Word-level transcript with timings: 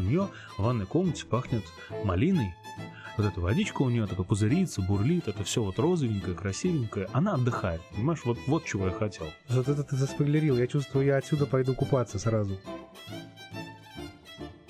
у 0.00 0.02
нее 0.02 0.28
в 0.56 0.62
ванной 0.62 0.86
комнате 0.86 1.26
пахнет 1.26 1.64
малиной, 2.04 2.54
вот 3.16 3.26
эта 3.26 3.40
водичка 3.40 3.82
у 3.82 3.90
нее 3.90 4.06
такая 4.06 4.24
пузырится, 4.24 4.80
бурлит, 4.80 5.28
это 5.28 5.44
все 5.44 5.62
вот 5.62 5.78
розовенькое, 5.78 6.34
красивенькое. 6.34 7.06
Она 7.12 7.34
отдыхает, 7.34 7.82
понимаешь? 7.94 8.20
Вот, 8.24 8.38
вот 8.46 8.64
чего 8.64 8.86
я 8.86 8.92
хотел. 8.92 9.26
Вот 9.48 9.68
это 9.68 9.82
ты 9.82 9.96
заспойлерил. 9.96 10.56
Я 10.56 10.66
чувствую, 10.66 11.04
я 11.04 11.18
отсюда 11.18 11.44
пойду 11.44 11.74
купаться 11.74 12.18
сразу. 12.18 12.58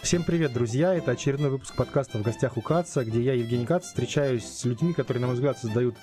Всем 0.03 0.25
привет, 0.25 0.53
друзья! 0.53 0.95
Это 0.95 1.13
очередной 1.13 1.51
выпуск 1.51 1.77
подкаста 1.77 2.19
«В 2.19 2.23
гостях 2.23 2.57
у 2.57 2.61
Каца», 2.61 3.05
где 3.05 3.23
я, 3.23 3.35
Евгений 3.35 3.67
Кац, 3.67 3.85
встречаюсь 3.85 4.45
с 4.45 4.65
людьми, 4.65 4.93
которые, 4.93 5.21
на 5.21 5.29
мой 5.29 5.37
взгляд, 5.37 5.57
создают 5.57 5.95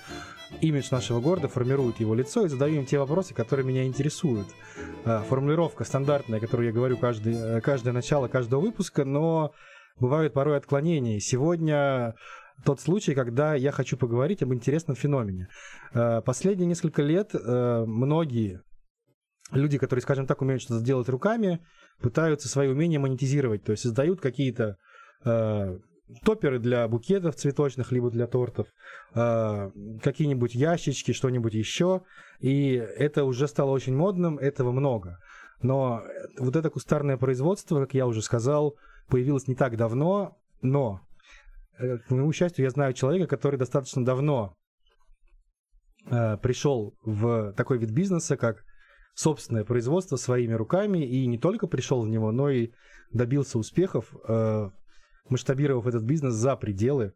имидж 0.60 0.88
нашего 0.90 1.20
города, 1.20 1.48
формируют 1.48 2.00
его 2.00 2.14
лицо 2.14 2.44
и 2.44 2.48
задаю 2.48 2.76
им 2.76 2.86
те 2.86 2.98
вопросы, 2.98 3.34
которые 3.34 3.66
меня 3.66 3.84
интересуют. 3.84 4.48
А, 5.04 5.22
формулировка 5.22 5.84
стандартная, 5.84 6.40
которую 6.40 6.68
я 6.68 6.72
говорю 6.72 6.96
каждый, 6.96 7.34
э, 7.34 7.60
каждое 7.60 7.92
начало 7.92 8.28
каждого 8.28 8.60
выпуска, 8.60 9.04
но 9.04 9.52
бывают 9.98 10.32
порой 10.32 10.56
отклонения. 10.56 11.20
Сегодня 11.20 12.14
тот 12.64 12.80
случай, 12.80 13.14
когда 13.14 13.54
я 13.54 13.72
хочу 13.72 13.96
поговорить 13.96 14.42
об 14.42 14.52
интересном 14.52 14.96
феномене. 14.96 15.48
А, 15.92 16.20
последние 16.20 16.66
несколько 16.66 17.02
лет 17.02 17.30
э, 17.34 17.84
многие 17.86 18.62
люди, 19.52 19.78
которые, 19.78 20.02
скажем 20.02 20.26
так, 20.26 20.42
умеют 20.42 20.62
что-то 20.62 20.80
сделать 20.80 21.08
руками, 21.08 21.60
пытаются 22.00 22.48
свои 22.48 22.68
умения 22.68 22.98
монетизировать, 22.98 23.64
то 23.64 23.72
есть 23.72 23.82
создают 23.82 24.20
какие-то 24.20 24.76
э, 25.24 25.78
топеры 26.24 26.58
для 26.58 26.86
букетов 26.88 27.36
цветочных, 27.36 27.92
либо 27.92 28.10
для 28.10 28.26
тортов, 28.26 28.68
э, 29.14 29.70
какие-нибудь 30.02 30.54
ящички, 30.54 31.12
что-нибудь 31.12 31.54
еще. 31.54 32.02
И 32.40 32.72
это 32.72 33.24
уже 33.24 33.48
стало 33.48 33.70
очень 33.70 33.96
модным, 33.96 34.38
этого 34.38 34.72
много. 34.72 35.18
Но 35.62 36.02
вот 36.38 36.56
это 36.56 36.70
кустарное 36.70 37.16
производство, 37.16 37.80
как 37.80 37.94
я 37.94 38.06
уже 38.06 38.22
сказал, 38.22 38.76
появилось 39.08 39.48
не 39.48 39.54
так 39.54 39.76
давно, 39.76 40.38
но, 40.62 41.00
э, 41.78 41.98
к 41.98 42.10
моему 42.10 42.32
счастью, 42.32 42.64
я 42.64 42.70
знаю 42.70 42.92
человека, 42.94 43.26
который 43.26 43.58
достаточно 43.58 44.04
давно 44.04 44.54
э, 46.10 46.36
пришел 46.38 46.94
в 47.04 47.52
такой 47.54 47.78
вид 47.78 47.90
бизнеса, 47.90 48.36
как 48.36 48.64
собственное 49.14 49.64
производство 49.64 50.16
своими 50.16 50.54
руками, 50.54 51.04
и 51.04 51.26
не 51.26 51.38
только 51.38 51.66
пришел 51.66 52.02
в 52.02 52.08
него, 52.08 52.30
но 52.30 52.50
и 52.50 52.70
добился 53.12 53.58
успехов, 53.58 54.14
э, 54.28 54.70
масштабировав 55.30 55.86
этот 55.86 56.02
бизнес 56.02 56.34
за 56.34 56.56
пределы 56.56 57.14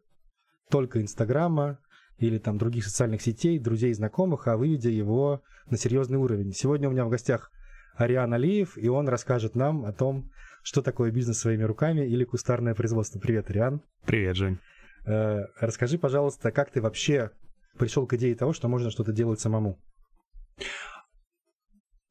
только 0.69 1.01
Инстаграма 1.01 1.79
или 2.17 2.37
там 2.37 2.57
других 2.57 2.85
социальных 2.85 3.21
сетей, 3.21 3.59
друзей, 3.59 3.93
знакомых, 3.93 4.47
а 4.47 4.57
выведя 4.57 4.89
его 4.89 5.41
на 5.69 5.77
серьезный 5.77 6.17
уровень. 6.17 6.53
Сегодня 6.53 6.87
у 6.87 6.91
меня 6.91 7.05
в 7.05 7.09
гостях 7.09 7.51
Ариан 7.95 8.33
Алиев, 8.33 8.77
и 8.77 8.87
он 8.87 9.07
расскажет 9.07 9.55
нам 9.55 9.85
о 9.85 9.93
том, 9.93 10.31
что 10.63 10.81
такое 10.81 11.11
бизнес 11.11 11.39
своими 11.39 11.63
руками 11.63 12.01
или 12.01 12.23
кустарное 12.23 12.73
производство. 12.73 13.19
Привет, 13.19 13.49
Ариан. 13.49 13.81
Привет, 14.05 14.35
Жень. 14.35 14.59
Э, 15.05 15.45
расскажи, 15.59 15.97
пожалуйста, 15.97 16.51
как 16.51 16.71
ты 16.71 16.81
вообще 16.81 17.31
пришел 17.77 18.07
к 18.07 18.13
идее 18.13 18.35
того, 18.35 18.53
что 18.53 18.67
можно 18.67 18.89
что-то 18.89 19.11
делать 19.11 19.39
самому? 19.39 19.79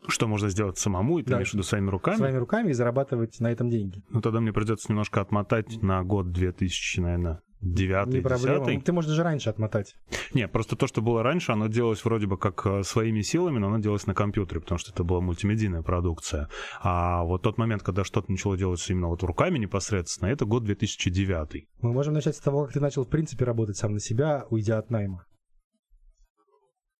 Что 0.08 0.26
можно 0.26 0.48
сделать 0.48 0.78
самому, 0.78 1.18
и 1.18 1.22
ты 1.22 1.30
да. 1.30 1.36
имеешь 1.36 1.50
в 1.50 1.54
виду 1.54 1.62
своими 1.62 1.90
руками? 1.90 2.16
Своими 2.16 2.38
руками 2.38 2.70
и 2.70 2.72
зарабатывать 2.72 3.38
на 3.40 3.50
этом 3.50 3.70
деньги. 3.70 4.02
Ну, 4.10 4.20
тогда 4.20 4.40
мне 4.40 4.52
придется 4.52 4.86
немножко 4.90 5.20
отмотать 5.20 5.82
на 5.82 6.02
год 6.02 6.32
2000, 6.32 7.00
наверное, 7.00 7.42
девятый, 7.62 8.14
Не 8.14 8.20
проблема. 8.20 8.58
Десятый. 8.58 8.80
Ты 8.80 8.92
можешь 8.92 9.10
даже 9.10 9.22
раньше 9.22 9.50
отмотать. 9.50 9.94
Не, 10.34 10.48
просто 10.48 10.76
то, 10.76 10.86
что 10.86 11.00
было 11.00 11.22
раньше, 11.22 11.52
оно 11.52 11.68
делалось 11.68 12.04
вроде 12.04 12.26
бы 12.26 12.36
как 12.36 12.66
э, 12.66 12.82
своими 12.82 13.22
силами, 13.22 13.58
но 13.58 13.68
оно 13.68 13.78
делалось 13.78 14.06
на 14.06 14.14
компьютере, 14.14 14.60
потому 14.60 14.78
что 14.78 14.92
это 14.92 15.04
была 15.04 15.20
мультимедийная 15.20 15.82
продукция. 15.82 16.48
А 16.82 17.22
вот 17.22 17.42
тот 17.42 17.58
момент, 17.58 17.82
когда 17.82 18.04
что-то 18.04 18.30
начало 18.30 18.56
делаться 18.56 18.92
именно 18.92 19.08
вот 19.08 19.22
руками 19.22 19.58
непосредственно, 19.58 20.28
это 20.28 20.44
год 20.44 20.64
2009. 20.64 21.68
Мы 21.80 21.92
можем 21.92 22.14
начать 22.14 22.36
с 22.36 22.40
того, 22.40 22.64
как 22.64 22.72
ты 22.72 22.80
начал 22.80 23.04
в 23.04 23.08
принципе 23.08 23.44
работать 23.44 23.76
сам 23.76 23.92
на 23.92 24.00
себя, 24.00 24.44
уйдя 24.50 24.78
от 24.78 24.90
найма. 24.90 25.24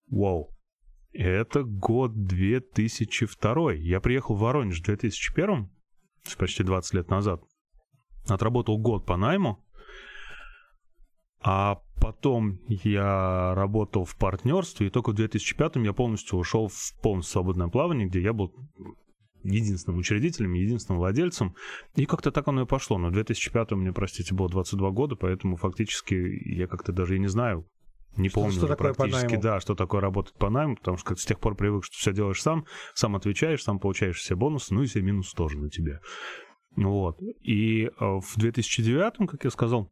Вау. 0.09 0.51
Это 1.13 1.63
год 1.63 2.25
2002. 2.25 3.73
Я 3.75 4.01
приехал 4.01 4.35
в 4.35 4.41
Воронеж 4.41 4.81
в 4.81 4.85
2001, 4.85 5.71
почти 6.39 6.65
20 6.65 6.95
лет 6.95 7.11
назад. 7.11 7.43
Отработал 8.27 8.79
год 8.79 9.05
по 9.05 9.17
найму, 9.17 9.63
а 11.43 11.83
потом 12.01 12.61
я 12.69 13.55
работал 13.55 14.05
в 14.05 14.17
партнерстве, 14.17 14.87
и 14.87 14.91
только 14.91 15.11
в 15.11 15.15
2005 15.15 15.77
я 15.77 15.93
полностью 15.93 16.39
ушел 16.39 16.69
в 16.69 17.01
полностью 17.03 17.33
свободное 17.33 17.69
плавание, 17.69 18.07
где 18.07 18.23
я 18.23 18.33
был 18.33 18.55
единственным 19.43 19.99
учредителем, 19.99 20.55
единственным 20.55 21.01
владельцем. 21.01 21.55
И 21.95 22.07
как-то 22.07 22.31
так 22.31 22.49
оно 22.49 22.63
и 22.63 22.67
пошло. 22.67 22.97
Но 22.97 23.09
в 23.09 23.13
2005 23.13 23.73
мне, 23.73 23.93
простите, 23.93 24.35
было 24.35 24.49
22 24.49 24.91
года, 24.93 25.17
поэтому 25.17 25.57
фактически 25.57 26.15
я 26.15 26.67
как-то 26.69 26.93
даже 26.93 27.17
и 27.17 27.19
не 27.19 27.29
знаю, 27.29 27.67
не 28.17 28.29
что, 28.29 28.41
помню 28.41 28.53
что 28.53 28.67
такое 28.67 28.93
практически, 28.93 29.37
да, 29.37 29.61
что 29.61 29.75
такое 29.75 30.01
работать 30.01 30.35
по 30.35 30.51
найму, 30.51 30.77
потому 30.77 30.97
что 30.97 31.17
с 31.17 31.25
тех 31.25 31.41
пор 31.41 31.55
привык, 31.55 31.85
что 31.85 31.97
все 31.97 32.13
делаешь 32.13 32.43
сам, 32.43 32.67
сам 32.95 33.17
отвечаешь, 33.17 33.63
сам 33.63 33.79
получаешь 33.79 34.19
все 34.19 34.37
бонусы, 34.37 34.75
ну 34.75 34.83
и 34.83 34.87
все 34.87 35.01
минусы 35.01 35.35
тоже 35.35 35.59
на 35.59 35.71
тебе. 35.71 36.01
Вот. 36.77 37.19
И 37.43 37.85
э, 37.85 37.91
в 37.99 38.37
2009, 38.37 39.29
как 39.29 39.45
я 39.45 39.51
сказал, 39.51 39.91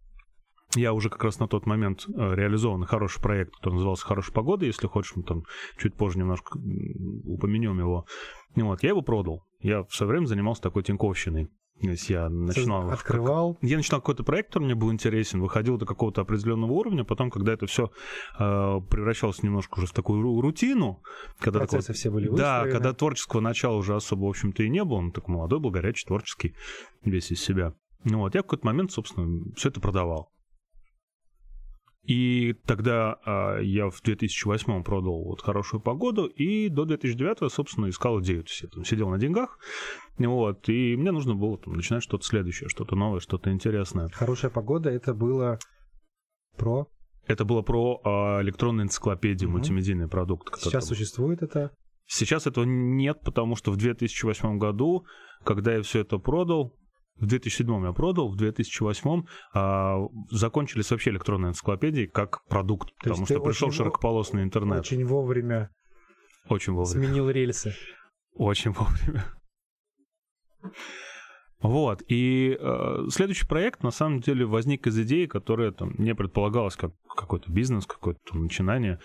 я 0.76 0.92
уже 0.92 1.10
как 1.10 1.25
раз 1.25 1.38
на 1.41 1.48
тот 1.48 1.66
момент 1.66 2.06
э, 2.06 2.34
реализован 2.34 2.84
хороший 2.84 3.20
проект, 3.20 3.54
который 3.56 3.75
назывался 3.75 4.06
«Хорошая 4.06 4.32
погода». 4.32 4.66
Если 4.66 4.86
хочешь, 4.86 5.16
мы 5.16 5.25
там 5.25 5.42
чуть 5.78 5.94
позже 5.94 6.19
немножко 6.19 6.59
упомянем 7.25 7.78
его. 7.78 8.06
Вот, 8.54 8.82
я 8.82 8.91
его 8.91 9.03
продал. 9.03 9.44
Я 9.60 9.82
все 9.84 10.06
время 10.06 10.26
занимался 10.26 10.62
такой 10.62 10.82
тиньковщиной. 10.82 11.48
То 11.80 11.88
есть 11.88 12.10
я 12.10 12.28
начинал... 12.28 12.91
Открывал? 12.91 13.58
Я 13.62 13.78
начинал 13.78 14.00
какой-то 14.00 14.22
проект, 14.22 14.48
который 14.48 14.64
мне 14.64 14.74
был 14.74 14.92
интересен, 14.92 15.41
выходил 15.41 15.78
до 15.78 15.86
какого-то 15.86 16.20
определенного 16.20 16.72
уровня, 16.72 17.04
потом, 17.04 17.30
когда 17.30 17.54
это 17.54 17.66
все 17.66 17.91
э, 18.38 18.80
превращалось 18.91 19.42
немножко 19.42 19.78
уже 19.78 19.86
в 19.86 19.92
такую 19.92 20.41
рутину, 20.41 21.02
когда 21.38 21.60
Процессы 21.60 21.86
такого, 21.86 21.94
все 21.94 22.10
были. 22.10 22.28
Да, 22.28 22.66
когда 22.66 22.92
творческого 22.92 23.41
начала 23.41 23.76
уже 23.76 23.96
особо, 23.96 24.26
в 24.26 24.28
общем-то, 24.28 24.62
и 24.62 24.68
не 24.68 24.84
было, 24.84 24.98
он 24.98 25.12
такой 25.12 25.34
молодой 25.34 25.60
был, 25.60 25.70
горячий, 25.70 26.06
творческий, 26.06 26.54
весь 27.02 27.30
из 27.30 27.42
себя. 27.42 27.74
Ну 28.04 28.18
вот, 28.18 28.34
я 28.34 28.42
в 28.42 28.44
какой-то 28.44 28.66
момент, 28.66 28.92
собственно, 28.92 29.42
все 29.56 29.70
это 29.70 29.80
продавал. 29.80 30.30
И 32.10 32.54
тогда 32.66 33.19
а, 33.25 33.59
я 33.60 33.88
в 33.88 34.03
2008 34.03 34.82
продал 34.82 35.22
вот 35.22 35.43
хорошую 35.43 35.81
погоду, 35.81 36.26
и 36.26 36.69
до 36.69 36.84
2009, 36.84 37.53
собственно, 37.53 37.88
искал 37.88 38.21
идею. 38.21 38.43
То 38.43 38.50
есть 38.50 38.62
я 38.62 38.69
там 38.69 38.84
сидел 38.84 39.09
на 39.10 39.19
деньгах, 39.19 39.60
вот, 40.19 40.69
и 40.69 40.97
мне 40.97 41.12
нужно 41.12 41.37
было 41.37 41.56
там, 41.56 41.75
начинать 41.75 42.03
что-то 42.03 42.25
следующее, 42.25 42.69
что-то 42.69 42.97
новое, 42.97 43.21
что-то 43.21 43.53
интересное. 43.53 44.09
Хорошая 44.09 44.50
погода 44.50 44.91
это 44.91 45.15
было 45.15 45.60
про? 46.56 46.88
Это 47.28 47.44
было 47.44 47.62
про 47.62 48.00
а, 48.03 48.42
электронную 48.42 48.87
энциклопедию, 48.87 49.48
угу. 49.48 49.59
мультимедийный 49.59 50.09
продукт. 50.09 50.59
Сейчас 50.59 50.88
там... 50.88 50.97
существует 50.97 51.42
это? 51.42 51.71
Сейчас 52.06 52.48
этого 52.48 52.65
нет, 52.65 53.21
потому 53.25 53.54
что 53.54 53.71
в 53.71 53.77
2008 53.77 54.59
году, 54.59 55.04
когда 55.44 55.77
я 55.77 55.82
все 55.82 56.00
это 56.00 56.19
продал, 56.19 56.75
в 57.16 57.26
2007 57.26 57.84
я 57.84 57.93
продал, 57.93 58.28
в 58.31 58.37
2008 58.37 59.22
а, 59.53 59.98
закончились 60.31 60.91
вообще 60.91 61.10
электронные 61.10 61.50
энциклопедии 61.50 62.06
как 62.06 62.44
продукт, 62.47 62.88
То 63.03 63.10
потому 63.10 63.26
что 63.26 63.41
пришел 63.41 63.71
широкополосный 63.71 64.43
интернет. 64.43 64.81
Очень 64.81 65.04
вовремя. 65.04 65.71
Очень 66.48 66.72
вовремя. 66.72 67.06
Сменил 67.06 67.31
рельсы. 67.31 67.75
Очень 68.34 68.72
вовремя. 68.72 69.25
Вот, 71.60 72.03
и 72.09 72.56
э, 72.59 73.06
следующий 73.10 73.47
проект, 73.47 73.82
на 73.82 73.91
самом 73.91 74.21
деле, 74.21 74.47
возник 74.47 74.87
из 74.87 74.98
идеи, 75.00 75.27
которая 75.27 75.72
там 75.72 75.94
не 75.98 76.15
предполагалась 76.15 76.75
как 76.75 76.92
какой-то 77.15 77.53
бизнес, 77.53 77.84
какое-то 77.84 78.38
начинание. 78.38 78.98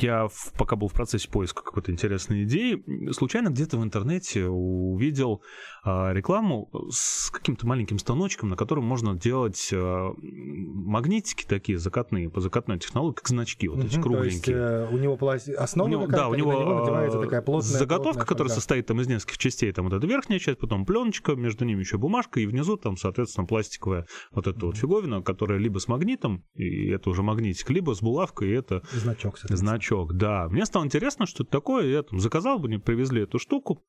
Я, 0.00 0.28
в, 0.28 0.52
пока 0.58 0.76
был 0.76 0.88
в 0.88 0.92
процессе 0.92 1.28
поиска 1.28 1.62
какой-то 1.62 1.92
интересной 1.92 2.44
идеи, 2.44 2.82
случайно 3.12 3.48
где-то 3.48 3.78
в 3.78 3.84
интернете 3.84 4.46
увидел 4.46 5.42
э, 5.84 6.12
рекламу 6.12 6.70
с 6.90 7.30
каким-то 7.30 7.66
маленьким 7.66 7.98
станочком, 7.98 8.50
на 8.50 8.56
котором 8.56 8.84
можно 8.84 9.14
делать 9.14 9.70
э, 9.72 10.10
магнитики 10.20 11.44
такие 11.46 11.78
закатные, 11.78 12.28
по 12.28 12.40
закатной 12.40 12.78
технологии, 12.78 13.14
как 13.14 13.28
значки, 13.28 13.68
вот 13.68 13.78
угу, 13.78 13.86
эти 13.86 14.00
кругленькие. 14.00 14.56
То 14.56 14.80
есть, 14.80 14.92
э, 14.92 14.94
у 14.94 14.98
него 14.98 15.18
основа 15.58 15.88
у 15.88 15.90
него, 15.90 16.06
да, 16.06 16.28
у 16.28 16.34
него, 16.34 16.52
него 16.52 16.80
надевается 16.80 17.20
такая 17.20 17.42
плотная 17.42 17.78
заготовка, 17.78 18.02
плотная, 18.02 18.26
которая 18.26 18.48
да. 18.50 18.54
состоит 18.54 18.86
там 18.86 19.00
из 19.00 19.08
нескольких 19.08 19.38
частей, 19.38 19.72
там 19.72 19.86
вот 19.86 19.94
эта 19.94 20.06
верхняя 20.06 20.38
часть, 20.38 20.58
потом 20.58 20.84
пленочка, 20.84 21.34
между 21.34 21.64
ними 21.64 21.80
еще 21.80 21.96
бумажка, 21.98 22.40
и 22.40 22.46
внизу 22.46 22.76
там, 22.76 22.96
соответственно, 22.96 23.46
пластиковая 23.46 24.06
вот 24.32 24.46
эта 24.46 24.58
угу. 24.58 24.66
вот 24.66 24.76
фиговина, 24.76 25.22
которая 25.22 25.58
либо 25.58 25.78
с 25.78 25.88
магнитом, 25.88 26.44
и 26.54 26.88
это 26.88 27.08
уже 27.10 27.22
магнитик, 27.22 27.70
либо 27.70 27.94
с 27.94 28.02
булавкой, 28.02 28.50
и 28.50 28.52
это 28.52 28.82
значок. 28.92 29.13
Значок, 29.56 30.14
да. 30.14 30.48
Мне 30.48 30.64
стало 30.66 30.84
интересно, 30.84 31.26
что 31.26 31.42
это 31.42 31.52
такое. 31.52 31.86
Я 31.86 32.02
там 32.02 32.20
заказал, 32.20 32.58
мне 32.58 32.78
привезли 32.78 33.22
эту 33.22 33.38
штуку. 33.38 33.82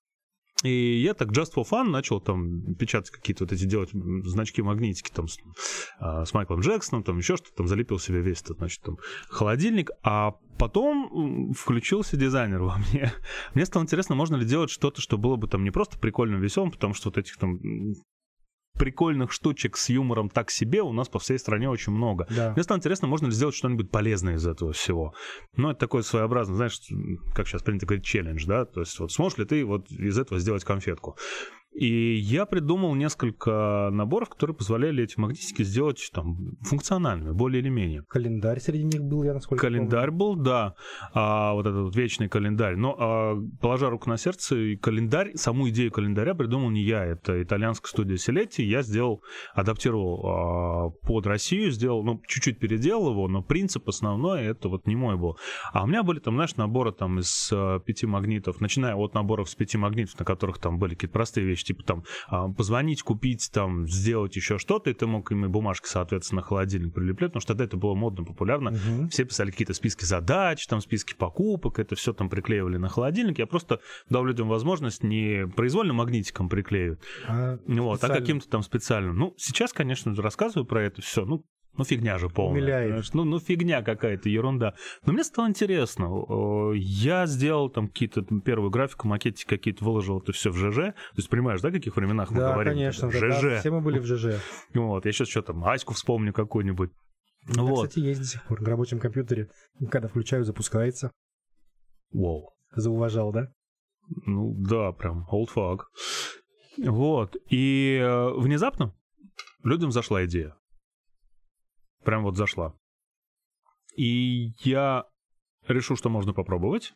И 0.64 1.02
я 1.02 1.14
так 1.14 1.30
just 1.30 1.54
for 1.56 1.66
fun 1.70 1.90
начал 1.90 2.22
там 2.22 2.76
печатать 2.76 3.12
какие-то 3.12 3.44
вот 3.44 3.52
эти, 3.52 3.66
делать 3.66 3.90
значки-магнитики 3.92 5.12
там 5.14 5.28
с, 5.28 5.38
а, 6.00 6.24
с 6.26 6.34
Майклом 6.34 6.62
Джексоном, 6.62 7.04
там 7.04 7.18
еще 7.18 7.36
что-то, 7.36 7.56
там 7.58 7.68
залепил 7.68 8.00
себе 8.00 8.22
весь 8.22 8.42
этот, 8.42 8.58
значит, 8.58 8.82
там 8.82 8.98
холодильник, 9.28 9.92
а 10.02 10.32
потом 10.58 11.54
включился 11.54 12.16
дизайнер 12.16 12.62
во 12.62 12.78
мне. 12.78 13.12
Мне 13.54 13.66
стало 13.66 13.84
интересно, 13.84 14.16
можно 14.16 14.38
ли 14.38 14.46
делать 14.46 14.70
что-то, 14.70 15.02
что 15.02 15.18
было 15.18 15.36
бы 15.36 15.48
там 15.48 15.64
не 15.64 15.72
просто 15.72 16.00
прикольным, 16.00 16.40
веселым, 16.40 16.72
потому 16.72 16.94
что 16.94 17.10
вот 17.10 17.18
этих 17.18 17.38
там 17.38 17.60
прикольных 18.78 19.32
штучек 19.32 19.78
с 19.78 19.90
юмором 19.90 20.30
так 20.30 20.52
себе 20.52 20.82
у 20.82 20.92
нас 20.92 21.10
по 21.10 21.20
всей 21.20 21.40
стране 21.40 21.70
очень 21.70 21.94
много. 21.94 22.28
Да. 22.30 22.52
Мне 22.54 22.64
стало 22.64 22.78
интересно, 22.78 23.08
можно 23.08 23.28
ли 23.28 23.32
сделать 23.32 23.56
что-нибудь 23.56 23.90
полезное 23.90 24.36
из 24.36 24.46
этого 24.46 24.74
всего. 24.74 25.14
Ну, 25.56 25.70
это 25.70 25.80
такой 25.80 26.04
своеобразный, 26.04 26.56
знаешь, 26.56 26.80
как 27.34 27.48
сейчас 27.48 27.64
принято 27.64 27.86
говорить, 27.86 28.06
челлендж, 28.06 28.46
да, 28.46 28.66
то 28.66 28.82
есть 28.82 28.98
вот 29.00 29.12
сможешь 29.12 29.38
ли 29.38 29.46
ты 29.46 29.66
вот 29.66 29.90
из 29.92 30.18
этого 30.18 30.40
сделать 30.40 30.64
конфетку. 30.64 31.18
И 31.76 32.16
я 32.16 32.46
придумал 32.46 32.96
несколько 32.96 33.90
наборов, 33.92 34.30
которые 34.30 34.56
позволяли 34.56 35.04
эти 35.04 35.20
магнитики 35.20 35.62
сделать 35.64 36.10
там 36.14 36.56
функциональными, 36.62 37.34
более 37.34 37.62
или 37.62 37.68
менее. 37.68 38.04
Календарь 38.08 38.62
среди 38.62 38.86
них 38.86 39.04
был, 39.04 39.24
я 39.24 39.34
насколько 39.34 39.62
Календарь 39.62 40.08
помню. 40.08 40.18
был, 40.18 40.36
да, 40.38 40.76
а, 41.14 41.54
вот 41.54 41.66
этот 41.66 41.84
вот 41.84 41.96
вечный 41.96 42.30
календарь. 42.30 42.78
Но, 42.78 42.96
а, 42.98 43.36
положа 43.60 43.90
руку 43.90 44.10
на 44.10 44.16
сердце, 44.16 44.78
календарь, 44.82 45.36
саму 45.36 45.68
идею 45.70 45.92
календаря 45.92 46.34
придумал 46.34 46.70
не 46.70 46.82
я, 46.82 47.04
это 47.04 47.44
итальянская 47.44 47.90
студия 47.90 48.16
Селетти. 48.16 48.64
Я 48.64 48.82
сделал, 48.82 49.22
адаптировал 49.54 50.26
а, 50.26 50.90
под 51.06 51.28
Россию, 51.28 51.72
сделал, 51.72 52.04
ну, 52.06 52.22
чуть-чуть 52.26 52.58
переделал 52.58 53.12
его, 53.12 53.28
но 53.28 53.44
принцип 53.44 53.90
основной 53.90 54.44
это 54.44 54.70
вот 54.70 54.88
не 54.88 54.96
мой 54.96 55.18
был. 55.18 55.38
А 55.74 55.84
у 55.84 55.88
меня 55.88 56.04
были 56.04 56.20
там, 56.20 56.36
знаешь, 56.36 56.56
наборы 56.56 56.94
там 56.94 57.20
из 57.20 57.50
а, 57.52 57.80
пяти 57.80 58.06
магнитов, 58.06 58.62
начиная 58.62 58.96
от 58.96 59.14
наборов 59.14 59.50
с 59.50 59.56
пяти 59.56 59.78
магнитов, 59.78 60.18
на 60.18 60.24
которых 60.24 60.60
там 60.60 60.80
были 60.80 60.94
какие-то 60.94 61.14
простые 61.14 61.46
вещи, 61.46 61.65
типа 61.66 61.84
там 61.84 62.04
а, 62.28 62.48
позвонить, 62.50 63.02
купить, 63.02 63.50
там, 63.52 63.88
сделать 63.88 64.36
еще 64.36 64.58
что-то, 64.58 64.90
и 64.90 64.94
ты 64.94 65.08
мог 65.08 65.32
им 65.32 65.46
и 65.46 65.48
бумажки, 65.48 65.88
соответственно, 65.88 66.42
на 66.42 66.48
холодильник 66.48 66.94
прилеплять, 66.94 67.32
потому 67.32 67.42
что 67.42 67.54
тогда 67.54 67.66
это 67.66 67.78
было 67.78 67.96
модно, 67.96 68.24
популярно. 68.24 68.72
Мгм. 68.72 69.10
Все 69.10 69.26
писали 69.26 69.52
какие-то 69.52 69.74
списки 69.74 70.06
задач, 70.06 70.66
там 70.68 70.82
списки 70.82 71.14
покупок, 71.16 71.80
это 71.80 71.96
все 71.96 72.14
там 72.14 72.30
приклеивали 72.30 72.78
на 72.78 72.90
холодильник. 72.90 73.40
Я 73.40 73.48
просто 73.48 73.80
дал 74.10 74.26
людям 74.26 74.48
возможность 74.48 75.04
не 75.04 75.48
произвольным 75.48 75.98
магнитиком 75.98 76.50
приклеивать, 76.50 77.00
А, 77.28 77.58
вот, 77.66 78.04
а 78.04 78.08
каким-то 78.08 78.48
там 78.48 78.64
специальным. 78.64 79.18
Ну, 79.18 79.34
сейчас, 79.38 79.74
конечно, 79.74 80.16
рассказываю 80.16 80.66
про 80.66 80.84
это 80.84 81.02
все, 81.02 81.26
ну, 81.26 81.46
ну 81.78 81.84
фигня 81.84 82.18
же 82.18 82.30
полная. 82.30 82.62
Понимаешь? 82.62 83.14
Ну, 83.14 83.24
ну 83.24 83.40
фигня 83.40 83.82
какая-то, 83.82 84.30
ерунда. 84.30 84.74
Но 85.06 85.14
мне 85.14 85.24
стало 85.24 85.48
интересно. 85.48 86.10
Я 86.76 87.26
сделал 87.26 87.70
там 87.70 87.88
какие-то 87.88 88.24
там, 88.24 88.42
первую 88.42 88.70
графику, 88.72 89.08
макетики 89.08 89.48
какие-то 89.48 89.84
выложил 89.84 90.20
это 90.20 90.32
все 90.32 90.50
в 90.52 90.56
ЖЖ. 90.56 90.76
То 90.76 90.94
есть 91.18 91.30
понимаешь, 91.30 91.62
да, 91.62 91.70
о 91.70 91.72
каких 91.72 91.96
временах 91.96 92.32
мы 92.32 92.40
Да, 92.40 92.54
говорим? 92.54 92.74
конечно. 92.74 93.08
Это 93.08 93.20
да, 93.20 93.28
да, 93.28 93.40
ЖЖ. 93.40 93.60
все 93.60 93.72
мы 93.72 93.82
были 93.82 94.00
в 94.00 94.06
ЖЖ. 94.06 94.42
Вот, 94.74 95.06
я 95.06 95.12
сейчас 95.12 95.28
что 95.30 95.42
там, 95.42 95.64
Аську 95.66 95.94
вспомню 95.94 96.34
какую-нибудь. 96.34 96.92
Да, 97.54 97.62
вот. 97.62 97.90
кстати, 97.90 98.04
есть 98.04 98.22
до 98.22 98.26
сих 98.28 98.44
пор 98.46 98.62
на 98.62 98.70
рабочем 98.70 99.00
компьютере. 99.00 99.50
Когда 99.92 100.08
включаю, 100.08 100.44
запускается. 100.44 101.12
Вау. 102.12 102.52
Зауважал, 102.76 103.32
да? 103.32 103.50
Ну 104.26 104.54
да, 104.58 104.92
прям 104.92 105.28
old 105.32 105.48
fuck. 105.56 105.80
Вот. 106.78 107.36
И 107.50 107.98
э, 108.02 108.30
внезапно 108.38 108.94
людям 109.64 109.92
зашла 109.92 110.26
идея. 110.26 110.56
Прям 112.06 112.24
вот 112.24 112.38
зашла. 112.38 112.74
И 113.98 114.54
я 114.60 115.06
решил, 115.68 115.98
что 115.98 116.10
можно 116.10 116.34
попробовать. 116.34 116.94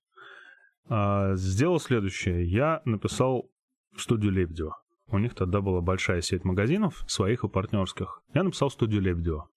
А, 0.88 1.36
Сделал 1.36 1.80
следующее. 1.80 2.46
Я 2.46 2.82
написал 2.86 3.50
студию 3.98 4.32
Лебедева. 4.32 4.82
У 5.08 5.18
них 5.18 5.34
тогда 5.34 5.62
была 5.62 5.82
большая 5.82 6.22
сеть 6.22 6.46
магазинов, 6.46 7.04
своих 7.08 7.44
и 7.44 7.50
партнерских. 7.50 8.22
Я 8.34 8.44
написал 8.44 8.70
студию 8.70 9.02
Лебедева. 9.02 9.50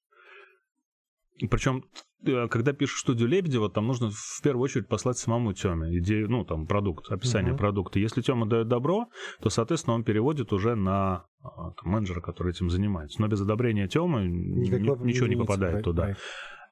Причем, 1.50 1.84
э, 2.24 2.48
когда 2.48 2.72
пишешь 2.72 3.00
студию 3.00 3.28
Лебедева, 3.28 3.70
там 3.70 3.86
нужно 3.86 4.10
в 4.10 4.40
первую 4.42 4.64
очередь 4.64 4.88
послать 4.88 5.18
самому 5.18 5.52
Теме 5.52 5.98
идею, 5.98 6.30
ну, 6.30 6.44
там, 6.44 6.66
продукт, 6.66 7.10
описание 7.10 7.52
Мгм. 7.52 7.58
продукта. 7.58 7.98
Если 7.98 8.20
Тема 8.20 8.46
дает 8.46 8.68
добро, 8.68 9.06
то, 9.40 9.50
соответственно, 9.50 9.94
он 9.94 10.04
переводит 10.04 10.52
уже 10.52 10.74
на 10.74 11.24
а, 11.42 11.72
там, 11.72 11.92
менеджера, 11.92 12.20
который 12.20 12.52
этим 12.52 12.70
занимается. 12.70 13.20
Но 13.20 13.28
без 13.28 13.40
одобрения 13.40 13.88
Темы 13.88 14.26
Никакого 14.28 15.04
ничего 15.04 15.26
не 15.26 15.32
единицы, 15.32 15.38
попадает 15.46 15.76
right, 15.76 15.82
туда. 15.82 16.10
right. 16.10 16.16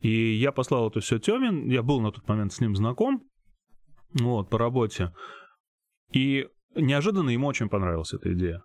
И 0.01 0.35
я 0.37 0.53
послал 0.53 0.89
это 0.89 1.01
все 1.01 1.19
Теме, 1.19 1.73
я 1.73 1.83
был 1.83 2.01
на 2.01 2.13
тот 2.13 2.27
момент 2.29 2.53
с 2.53 2.61
ним 2.61 2.77
знаком, 2.77 3.23
вот, 4.13 4.49
по 4.51 4.59
работе. 4.59 5.13
И 6.13 6.47
неожиданно 6.75 7.31
ему 7.31 7.47
очень 7.49 7.69
понравилась 7.69 8.13
эта 8.15 8.33
идея. 8.33 8.63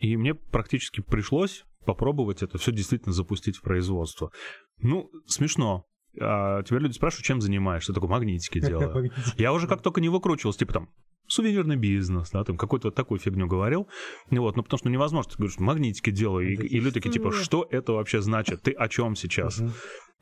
И 0.00 0.16
мне 0.16 0.34
практически 0.34 1.00
пришлось 1.02 1.64
попробовать 1.84 2.42
это 2.42 2.58
все 2.58 2.72
действительно 2.72 3.12
запустить 3.12 3.56
в 3.56 3.62
производство. 3.62 4.32
Ну, 4.78 5.10
смешно. 5.26 5.84
А 6.20 6.62
теперь 6.62 6.80
люди 6.80 6.94
спрашивают, 6.94 7.26
чем 7.26 7.40
занимаешься? 7.40 7.92
Я 7.92 7.94
такой, 7.94 8.08
магнитики 8.08 8.60
делаю. 8.66 9.12
Я 9.36 9.52
уже 9.52 9.68
как 9.68 9.82
только 9.82 10.00
не 10.00 10.08
выкручивался, 10.08 10.58
типа 10.58 10.72
там, 10.72 10.88
сувенирный 11.28 11.76
бизнес, 11.76 12.30
да, 12.30 12.42
там 12.44 12.56
какую-то 12.56 12.88
вот 12.88 12.94
такую 12.94 13.20
фигню 13.20 13.46
говорил. 13.46 13.88
Ну 14.30 14.42
Вот, 14.42 14.56
ну 14.56 14.62
потому 14.62 14.78
что 14.78 14.88
невозможно, 14.88 15.30
ты 15.30 15.36
говоришь, 15.36 15.58
магнитики 15.58 16.10
делаю, 16.10 16.50
и, 16.50 16.54
и 16.54 16.80
люди 16.80 16.94
такие, 16.94 17.12
типа, 17.12 17.32
что? 17.32 17.66
это 17.70 17.92
вообще 17.92 18.20
значит? 18.20 18.62
Ты 18.62 18.72
о 18.72 18.88
чем 18.88 19.14
сейчас? 19.14 19.62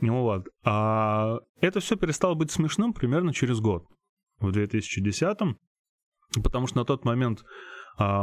Ну 0.01 0.23
вот. 0.23 0.49
А 0.65 1.39
это 1.61 1.81
все 1.81 1.97
перестало 1.97 2.35
быть 2.35 2.51
смешным 2.51 2.93
примерно 2.93 3.33
через 3.33 3.61
год, 3.61 3.85
в 4.39 4.51
2010-м, 4.51 5.59
потому 6.43 6.67
что 6.67 6.79
на 6.79 6.85
тот 6.85 7.05
момент 7.05 7.45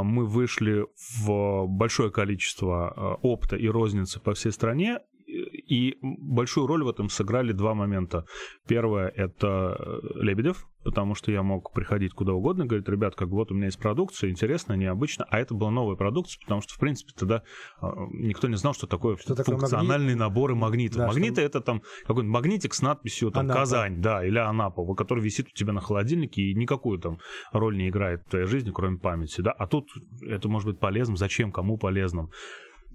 мы 0.03 0.25
вышли 0.25 0.85
в 1.25 1.67
большое 1.67 2.09
количество 2.11 2.93
а, 2.95 3.15
опта 3.21 3.55
и 3.57 3.67
розницы 3.67 4.19
по 4.19 4.33
всей 4.33 4.51
стране, 4.51 4.99
и- 5.27 5.89
и 5.89 5.97
большую 6.01 6.67
роль 6.67 6.83
в 6.83 6.87
этом 6.87 7.09
сыграли 7.09 7.51
два 7.53 7.73
момента. 7.73 8.25
Первое— 8.67 9.09
это 9.15 9.75
э, 9.77 10.23
Лебедев, 10.23 10.67
потому 10.85 11.15
что 11.15 11.31
я 11.31 11.41
мог 11.41 11.73
приходить 11.73 12.13
куда 12.13 12.33
угодно 12.33 12.63
и 12.63 12.67
говорить, 12.67 12.87
ребят, 12.87 13.15
как 13.15 13.29
вот 13.29 13.51
у 13.51 13.55
меня 13.55 13.65
есть 13.65 13.79
продукция, 13.79 14.29
интересная, 14.29 14.77
необычная, 14.77 15.27
а 15.29 15.39
это 15.39 15.55
была 15.55 15.71
новая 15.71 15.95
продукция, 15.95 16.39
потому 16.41 16.61
что, 16.61 16.75
в 16.75 16.77
принципе, 16.77 17.11
тогда 17.17 17.41
а, 17.81 17.91
никто 18.11 18.47
не 18.47 18.55
знал, 18.55 18.73
что 18.75 18.85
такое 18.85 19.17
Что 19.17 19.35
функциональные 19.35 20.15
наборы 20.15 20.53
магнитов. 20.55 20.99
Да, 20.99 21.07
Магниты 21.07 21.33
что- 21.33 21.41
это 21.41 21.61
там 21.61 21.81
какой-нибудь 22.05 22.33
магнитик 22.33 22.73
с 22.75 22.81
надписью 22.83 23.31
там 23.31 23.45
Анапа. 23.45 23.61
Казань, 23.61 23.99
да, 23.99 24.23
или 24.23 24.37
Анапа, 24.37 24.93
который 24.93 25.23
висит 25.23 25.47
у 25.47 25.55
тебя 25.55 25.73
на 25.73 25.81
холодильнике 25.81 26.43
и 26.43 26.53
никакую 26.53 26.99
там 26.99 27.17
роль 27.51 27.75
не 27.75 27.89
играет 27.89 28.21
в 28.27 28.29
твоей 28.29 28.45
жизни, 28.45 28.71
кроме 28.71 28.99
памяти, 28.99 29.41
да. 29.41 29.51
А 29.51 29.65
тут 29.65 29.87
это 30.21 30.47
может 30.47 30.69
быть 30.69 30.79
полезным, 30.79 31.17
зачем, 31.17 31.51
кому 31.51 31.77
полезным. 31.77 32.29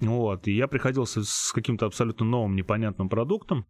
Вот, 0.01 0.47
и 0.47 0.53
я 0.53 0.69
приходил 0.69 1.07
с, 1.07 1.23
с 1.23 1.53
каким-то 1.53 1.87
абсолютно 1.87 2.25
новым, 2.25 2.55
непонятным 2.55 3.09
продуктом, 3.09 3.67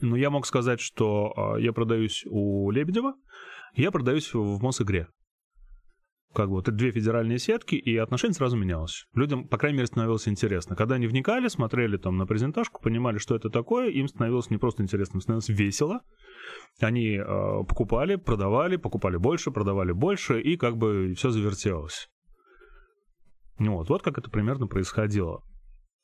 но 0.00 0.16
я 0.16 0.30
мог 0.30 0.46
сказать, 0.46 0.80
что 0.80 1.32
а, 1.36 1.56
я 1.58 1.72
продаюсь 1.72 2.24
у 2.28 2.70
Лебедева, 2.70 3.14
я 3.74 3.90
продаюсь 3.90 4.32
в 4.34 4.62
Мосигре. 4.62 5.08
Как 6.34 6.50
бы 6.50 6.60
это 6.60 6.70
две 6.72 6.90
федеральные 6.92 7.38
сетки, 7.38 7.74
и 7.74 7.96
отношение 7.96 8.34
сразу 8.34 8.56
менялось. 8.56 9.06
Людям, 9.14 9.48
по 9.48 9.56
крайней 9.56 9.78
мере, 9.78 9.86
становилось 9.86 10.28
интересно. 10.28 10.76
Когда 10.76 10.96
они 10.96 11.06
вникали, 11.06 11.48
смотрели 11.48 11.96
там 11.96 12.18
на 12.18 12.26
презентажку, 12.26 12.82
понимали, 12.82 13.16
что 13.18 13.34
это 13.34 13.48
такое, 13.48 13.88
им 13.88 14.08
становилось 14.08 14.50
не 14.50 14.58
просто 14.58 14.82
интересно, 14.82 15.16
им 15.16 15.20
становилось 15.22 15.48
весело. 15.48 16.02
Они 16.80 17.16
э, 17.16 17.24
покупали, 17.66 18.16
продавали, 18.16 18.76
покупали 18.76 19.16
больше, 19.16 19.50
продавали 19.50 19.92
больше, 19.92 20.40
и 20.40 20.56
как 20.58 20.76
бы 20.76 21.14
все 21.16 21.30
завертелось. 21.30 22.10
Ну 23.58 23.76
Вот, 23.76 23.88
вот 23.88 24.02
как 24.02 24.18
это 24.18 24.30
примерно 24.30 24.66
происходило. 24.66 25.42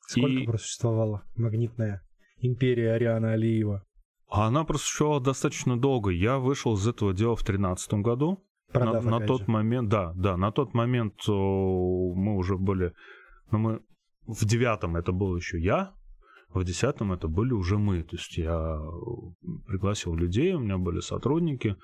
Сколько 0.07 0.29
И- 0.29 0.45
просуществовала 0.45 1.23
магнитная 1.35 2.01
империя 2.45 2.93
Ариана 2.93 3.33
Алиева? 3.33 3.83
А 4.29 4.47
она 4.47 4.63
просуществовала 4.63 5.21
достаточно 5.21 5.79
долго. 5.79 6.09
Я 6.09 6.39
вышел 6.39 6.75
из 6.75 6.87
этого 6.87 7.13
дела 7.13 7.35
в 7.35 7.43
2013 7.43 7.93
году. 7.95 8.43
Продав, 8.71 9.05
на, 9.05 9.19
на 9.19 9.25
тот 9.25 9.41
же. 9.41 9.45
момент, 9.47 9.89
да, 9.89 10.11
да, 10.15 10.35
на 10.37 10.51
тот 10.51 10.73
момент 10.73 11.13
о, 11.29 12.13
мы 12.15 12.35
уже 12.35 12.57
были, 12.57 12.93
ну, 13.51 13.59
мы 13.59 13.81
в 14.27 14.43
девятом 14.45 14.95
это 14.95 15.11
был 15.11 15.35
еще 15.35 15.59
я, 15.59 15.93
в 16.55 16.63
десятом 16.63 17.11
это 17.11 17.27
были 17.27 17.51
уже 17.51 17.77
мы. 17.77 18.03
То 18.03 18.15
есть 18.15 18.37
я 18.37 18.79
пригласил 19.67 20.15
людей, 20.15 20.53
у 20.53 20.59
меня 20.59 20.77
были 20.77 20.99
сотрудники. 20.99 21.75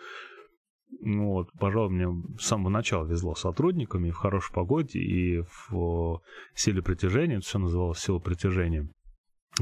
Ну 1.02 1.32
Вот, 1.34 1.52
пожалуй, 1.60 1.92
мне 1.92 2.38
с 2.38 2.46
самого 2.46 2.70
начала 2.70 3.06
везло 3.06 3.36
с 3.36 3.42
сотрудниками 3.42 4.12
в 4.12 4.18
хорошей 4.18 4.54
погоде, 4.54 5.00
и 5.00 5.44
в 5.70 6.22
силе 6.54 6.82
притяжения. 6.82 7.38
Это 7.38 7.46
все 7.46 7.60
называлось 7.60 8.00
сила 8.00 8.20
притяжения. 8.20 8.90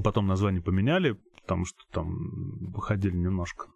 Потом 0.03 0.27
название 0.27 0.61
поменяли, 0.61 1.17
потому 1.41 1.65
что 1.65 1.79
там 1.91 2.71
выходили 2.71 3.15
немножко 3.15 3.67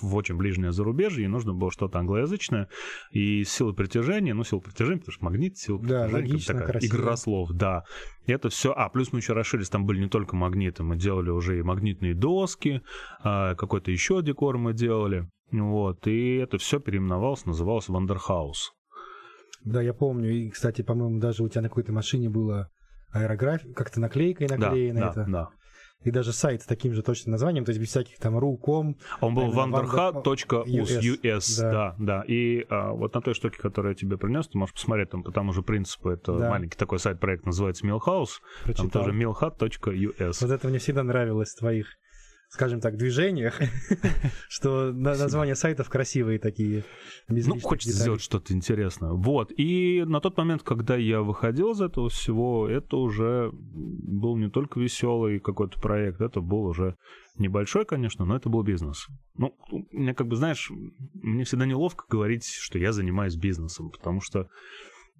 в 0.00 0.14
очень 0.16 0.36
ближнее 0.36 0.72
зарубежье, 0.72 1.24
и 1.24 1.28
нужно 1.28 1.54
было 1.54 1.70
что-то 1.70 1.98
англоязычное. 1.98 2.68
И 3.12 3.44
сила 3.44 3.72
притяжения, 3.72 4.34
ну, 4.34 4.42
сила 4.44 4.60
притяжения, 4.60 4.98
потому 4.98 5.12
что 5.12 5.24
магнит, 5.24 5.56
сила 5.56 5.78
Да, 5.78 6.04
притяжения, 6.04 6.32
логично, 6.32 6.54
такая 6.54 6.68
красиво. 6.72 6.96
игра 6.96 7.16
слов, 7.16 7.50
да. 7.52 7.84
И 8.26 8.32
это 8.32 8.48
все. 8.48 8.72
А, 8.72 8.88
плюс 8.88 9.12
мы 9.12 9.20
еще 9.20 9.32
расширились, 9.32 9.68
там 9.68 9.86
были 9.86 10.00
не 10.00 10.08
только 10.08 10.34
магниты, 10.34 10.82
мы 10.82 10.96
делали 10.96 11.30
уже 11.30 11.58
и 11.58 11.62
магнитные 11.62 12.14
доски, 12.14 12.82
а, 13.22 13.54
какой-то 13.54 13.90
еще 13.90 14.22
декор 14.22 14.58
мы 14.58 14.72
делали. 14.72 15.28
Вот, 15.52 16.06
и 16.08 16.36
это 16.36 16.58
все 16.58 16.80
переименовалось, 16.80 17.46
называлось 17.46 17.88
Wanderhaus. 17.88 18.72
Да, 19.62 19.80
я 19.80 19.94
помню. 19.94 20.30
И, 20.30 20.50
кстати, 20.50 20.82
по-моему, 20.82 21.20
даже 21.20 21.42
у 21.44 21.48
тебя 21.48 21.62
на 21.62 21.68
какой-то 21.68 21.92
машине 21.92 22.28
было 22.28 22.70
аэрография, 23.14 23.72
как-то 23.72 24.00
наклейкой 24.00 24.48
Да, 24.48 24.56
наклеена 24.56 25.00
да, 25.00 25.10
это. 25.10 25.24
да. 25.28 25.48
и 26.02 26.10
даже 26.10 26.32
сайт 26.32 26.62
с 26.62 26.66
таким 26.66 26.92
же 26.92 27.02
точным 27.02 27.32
названием, 27.32 27.64
то 27.64 27.70
есть 27.70 27.80
без 27.80 27.88
всяких 27.88 28.18
там 28.18 28.36
ru.com. 28.36 28.96
Он 29.20 29.34
был 29.34 29.52
wanderha.us, 29.52 31.60
да. 31.60 31.72
да, 31.72 31.94
да. 31.98 32.24
И 32.26 32.66
а, 32.68 32.92
вот 32.92 33.14
на 33.14 33.20
той 33.20 33.34
штуке, 33.34 33.58
которую 33.58 33.92
я 33.92 33.96
тебе 33.96 34.18
принес, 34.18 34.48
ты 34.48 34.58
можешь 34.58 34.74
посмотреть 34.74 35.10
там 35.10 35.22
по 35.22 35.32
тому 35.32 35.52
же 35.52 35.62
принципу. 35.62 36.10
Это 36.10 36.36
да. 36.36 36.50
маленький 36.50 36.76
такой 36.76 36.98
сайт-проект, 36.98 37.46
называется 37.46 37.86
Millhouse. 37.86 38.40
Прочитал. 38.64 38.90
Там 38.90 38.90
тоже 38.90 39.16
millhat.us. 39.16 40.36
Вот 40.40 40.50
это 40.50 40.68
мне 40.68 40.78
всегда 40.78 41.02
нравилось 41.02 41.54
твоих 41.54 41.86
скажем 42.54 42.78
так, 42.78 42.96
движениях, 42.96 43.60
что 44.48 44.92
названия 44.92 45.56
сайтов 45.56 45.88
красивые 45.88 46.38
такие. 46.38 46.84
Ну, 47.26 47.58
хочется 47.58 47.98
сделать 47.98 48.22
что-то 48.22 48.52
интересное. 48.54 49.10
Вот. 49.10 49.50
И 49.56 50.04
на 50.06 50.20
тот 50.20 50.36
момент, 50.36 50.62
когда 50.62 50.94
я 50.94 51.22
выходил 51.22 51.72
из 51.72 51.80
этого 51.80 52.08
всего, 52.10 52.68
это 52.68 52.96
уже 52.96 53.50
был 53.52 54.36
не 54.36 54.50
только 54.50 54.78
веселый 54.78 55.40
какой-то 55.40 55.80
проект, 55.80 56.20
это 56.20 56.40
был 56.40 56.66
уже 56.66 56.94
небольшой, 57.36 57.84
конечно, 57.84 58.24
но 58.24 58.36
это 58.36 58.48
был 58.48 58.62
бизнес. 58.62 59.08
Ну, 59.36 59.56
мне 59.90 60.14
как 60.14 60.28
бы, 60.28 60.36
знаешь, 60.36 60.70
мне 61.14 61.42
всегда 61.42 61.66
неловко 61.66 62.04
говорить, 62.08 62.46
что 62.46 62.78
я 62.78 62.92
занимаюсь 62.92 63.34
бизнесом, 63.34 63.90
потому 63.90 64.20
что 64.20 64.48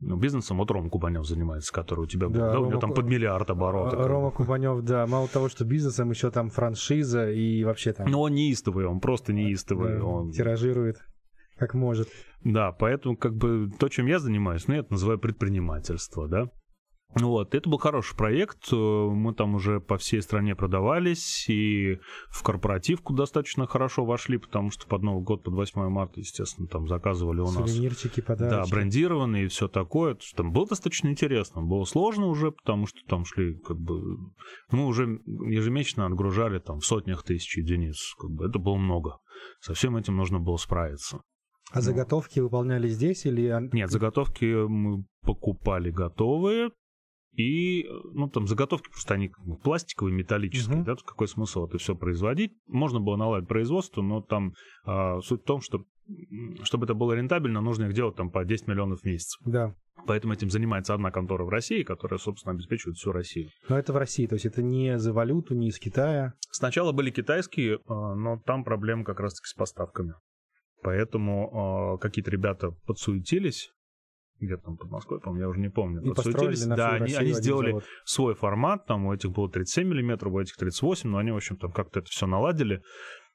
ну, 0.05 0.17
бизнесом 0.17 0.59
вот 0.59 0.71
Рома 0.71 0.91
Кубанев 0.91 1.27
занимается, 1.27 1.73
который 1.73 2.01
у 2.01 2.07
тебя 2.07 2.29
был, 2.29 2.41
да, 2.41 2.53
да? 2.53 2.61
у 2.61 2.67
него 2.69 2.81
там 2.81 2.93
под 2.93 3.07
миллиард 3.07 3.51
оборотов. 3.51 4.07
Рома 4.07 4.31
Кубанев, 4.31 4.83
да, 4.83 5.07
мало 5.07 5.29
того, 5.29 5.49
что 5.49 5.65
бизнесом, 5.65 6.11
еще 6.11 6.31
там 6.31 6.51
франшиза 6.51 7.31
и 7.31 7.65
вообще 7.65 7.93
там... 7.93 8.07
Ну, 8.09 8.21
он 8.21 8.35
неистовый, 8.35 8.87
он 8.87 9.01
просто 9.01 9.33
неистовый. 9.33 9.99
Да, 9.99 10.05
он... 10.05 10.31
Тиражирует 10.31 10.99
как 11.57 11.75
может. 11.75 12.09
Да, 12.43 12.73
поэтому 12.73 13.17
как 13.17 13.37
бы 13.37 13.71
то, 13.79 13.89
чем 13.89 14.07
я 14.07 14.19
занимаюсь, 14.19 14.67
ну, 14.67 14.75
я 14.75 14.81
это 14.81 14.93
называю 14.93 15.19
предпринимательство, 15.19 16.29
да. 16.29 16.51
Вот, 17.15 17.55
это 17.55 17.69
был 17.69 17.79
хороший 17.79 18.17
проект, 18.17 18.73
мы 18.73 19.35
там 19.35 19.55
уже 19.55 19.81
по 19.81 19.99
всей 19.99 20.21
стране 20.21 20.57
продавались, 20.57 21.49
и 21.49 21.99
в 22.29 22.43
корпоративку 22.43 23.15
достаточно 23.15 23.67
хорошо 23.67 24.05
вошли, 24.05 24.39
потому 24.39 24.71
что 24.71 24.87
под 24.87 25.03
Новый 25.03 25.23
год, 25.23 25.45
под 25.45 25.55
8 25.55 25.89
марта, 25.89 26.21
естественно, 26.21 26.67
там 26.67 26.89
заказывали 26.89 27.41
у 27.41 27.45
нас... 27.45 27.55
Сувенирчики, 27.55 28.21
подарки. 28.21 28.51
Да, 28.51 28.65
брендированные 28.75 29.45
и 29.45 29.49
все 29.49 29.69
такое. 29.69 30.17
Там 30.35 30.53
было 30.53 30.67
достаточно 30.67 31.09
интересно, 31.09 31.63
было 31.63 31.85
сложно 31.85 32.27
уже, 32.27 32.51
потому 32.51 32.87
что 32.87 32.99
там 33.07 33.25
шли 33.25 33.55
как 33.59 33.79
бы... 33.79 34.01
Мы 34.71 34.87
уже 34.87 35.05
ежемесячно 35.05 36.07
отгружали 36.07 36.59
там 36.59 36.81
в 36.81 36.85
сотнях 36.85 37.23
тысяч 37.23 37.57
единиц, 37.57 38.15
как 38.19 38.31
бы 38.31 38.47
это 38.47 38.59
было 38.59 38.77
много. 38.77 39.19
Со 39.61 39.75
всем 39.75 39.97
этим 39.97 40.17
нужно 40.17 40.41
было 40.41 40.57
справиться. 40.57 41.21
А 41.71 41.81
заготовки 41.81 42.41
выполняли 42.41 42.89
здесь 42.89 43.25
или... 43.25 43.53
Нет, 43.73 43.91
заготовки 43.91 44.45
мы 44.45 45.05
покупали 45.23 45.91
готовые, 45.91 46.71
и, 47.37 47.87
ну, 48.13 48.29
там 48.29 48.47
заготовки 48.47 48.89
просто 48.91 49.15
они 49.15 49.31
пластиковые, 49.63 50.15
металлические, 50.15 50.79
uh-huh. 50.79 50.85
да, 50.85 50.97
какой 50.97 51.29
смысл 51.29 51.67
это 51.67 51.79
все 51.79 51.95
производить? 51.95 52.53
Можно 52.67 53.01
было 53.01 53.17
наладить 53.17 53.49
производство, 53.49 54.03
но 54.03 54.21
там 54.21 54.55
а, 54.85 55.21
суть 55.21 55.43
в 55.43 55.45
том, 55.45 55.61
что 55.61 55.85
чтобы 56.63 56.85
это 56.85 56.95
было 56.95 57.15
рентабельно, 57.15 57.61
нужно 57.61 57.85
их 57.85 57.95
делать 57.95 58.17
там 58.17 58.31
по 58.31 58.45
10 58.45 58.69
миллионов 58.69 59.01
в 59.01 59.05
месяц. 59.05 59.39
Да. 59.45 59.75
Поэтому 60.07 60.35
этим 60.35 60.51
занимается 60.51 60.93
одна 60.93 61.11
контора 61.11 61.45
в 61.45 61.49
России, 61.49 61.83
которая, 61.83 62.19
собственно, 62.19 62.53
обеспечивает 62.53 62.99
всю 62.99 63.11
Россию. 63.11 63.49
Но 63.69 63.79
это 63.79 63.93
в 63.93 63.97
России, 63.97 64.27
то 64.27 64.35
есть 64.35 64.45
это 64.45 64.63
не 64.63 64.99
за 64.99 65.13
валюту, 65.13 65.55
не 65.55 65.69
из 65.69 65.79
Китая? 65.79 66.35
Сначала 66.51 66.93
были 66.93 67.11
китайские, 67.11 67.79
а, 67.87 68.15
но 68.15 68.39
там 68.45 68.65
проблемы 68.65 69.05
как 69.05 69.21
раз-таки 69.21 69.47
с 69.47 69.55
поставками. 69.55 70.15
Поэтому 70.85 71.97
э, 71.97 72.03
какие-то 72.03 72.31
ребята 72.31 72.73
подсуетились, 72.87 73.73
где-то 74.47 74.65
там 74.65 74.77
под 74.77 74.91
Москвой, 74.91 75.21
по-моему, 75.21 75.43
я 75.43 75.49
уже 75.49 75.61
не 75.61 75.71
помню. 75.71 76.03
И 76.03 76.09
подсуетились, 76.09 76.65
да, 76.67 76.93
они, 76.93 77.15
они 77.15 77.33
сделали 77.33 77.71
завод. 77.71 77.85
свой 78.05 78.35
формат, 78.35 78.87
там 78.87 79.07
у 79.07 79.13
этих 79.13 79.31
было 79.31 79.51
37 79.51 79.89
миллиметров, 79.89 80.33
у 80.33 80.41
этих 80.41 80.57
38, 80.57 81.11
но 81.11 81.19
они, 81.19 81.31
в 81.31 81.37
общем, 81.37 81.57
там 81.57 81.73
как-то 81.73 82.01
это 82.01 82.09
все 82.11 82.27
наладили. 82.27 82.83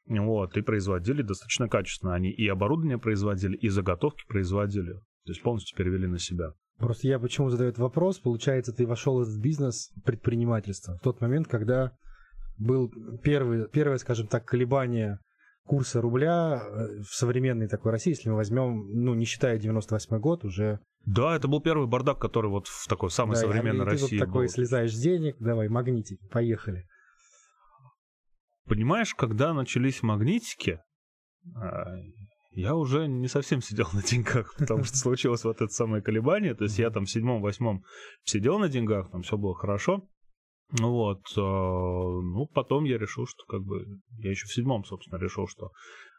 Вот, 0.08 0.58
и 0.58 0.62
производили 0.62 1.22
достаточно 1.22 1.70
качественно. 1.70 2.16
Они 2.16 2.32
и 2.32 2.48
оборудование 2.48 2.98
производили, 2.98 3.56
и 3.56 3.70
заготовки 3.70 4.24
производили. 4.28 4.94
То 4.94 5.32
есть 5.32 5.44
полностью 5.44 5.78
перевели 5.78 6.08
на 6.08 6.18
себя. 6.18 6.54
Просто 6.80 7.08
я 7.08 7.20
почему 7.20 7.50
задаю 7.50 7.70
этот 7.70 7.82
вопрос? 7.82 8.20
Получается, 8.20 8.74
ты 8.74 8.88
вошел 8.88 9.24
в 9.24 9.40
бизнес 9.40 9.92
предпринимательства 10.06 10.96
в 10.96 11.02
тот 11.02 11.22
момент, 11.22 11.48
когда 11.48 11.92
был 12.58 12.92
первый, 13.22 13.68
первое, 13.68 13.98
скажем 13.98 14.28
так, 14.28 14.46
колебание 14.46 15.20
курса 15.70 16.02
рубля 16.02 16.64
э, 16.64 17.02
в 17.04 17.14
современной 17.14 17.68
такой 17.68 17.92
России, 17.92 18.10
если 18.10 18.28
мы 18.30 18.38
возьмем, 18.38 18.88
ну, 18.92 19.14
не 19.14 19.26
считая 19.26 19.60
98 19.60 20.18
год, 20.18 20.44
уже... 20.44 20.80
Да, 21.06 21.36
это 21.36 21.48
был 21.48 21.62
первый 21.62 21.88
бардак, 21.88 22.18
который 22.18 22.50
вот 22.50 22.68
в 22.68 22.88
такой 22.88 23.12
самой 23.12 23.36
да, 23.36 23.42
современной 23.42 23.86
и 23.86 23.88
России 23.88 24.08
ты 24.08 24.18
вот 24.18 24.26
такой 24.26 24.46
был. 24.48 24.52
слезаешь 24.52 24.92
с 24.92 25.00
денег, 25.00 25.36
давай, 25.40 25.70
магнитики, 25.70 26.28
поехали. 26.32 26.88
Понимаешь, 28.66 29.14
когда 29.14 29.54
начались 29.54 30.02
магнитики, 30.02 30.82
а, 31.56 31.94
я 32.50 32.76
уже 32.76 33.08
не 33.08 33.28
совсем 33.28 33.62
сидел 33.62 33.90
на 33.94 34.02
деньгах, 34.02 34.56
потому 34.58 34.84
что 34.84 34.98
случилось 34.98 35.44
вот 35.44 35.62
это 35.62 35.72
самое 35.72 36.02
колебание. 36.02 36.56
То 36.56 36.64
есть 36.64 36.80
я 36.80 36.90
там 36.90 37.06
в 37.06 37.12
седьмом-восьмом 37.12 37.84
сидел 38.24 38.58
на 38.58 38.70
деньгах, 38.70 39.12
там 39.12 39.22
все 39.22 39.38
было 39.38 39.54
хорошо. 39.54 40.10
Ну 40.72 40.92
вот, 40.92 41.22
э, 41.36 41.42
ну, 41.42 42.46
потом 42.54 42.84
я 42.84 43.00
решил, 43.00 43.26
что 43.26 43.44
как 43.46 43.64
бы, 43.64 43.88
я 44.20 44.30
еще 44.30 44.46
в 44.46 44.54
седьмом, 44.54 44.86
собственно, 44.86 45.18
решил, 45.20 45.48
что 45.48 45.72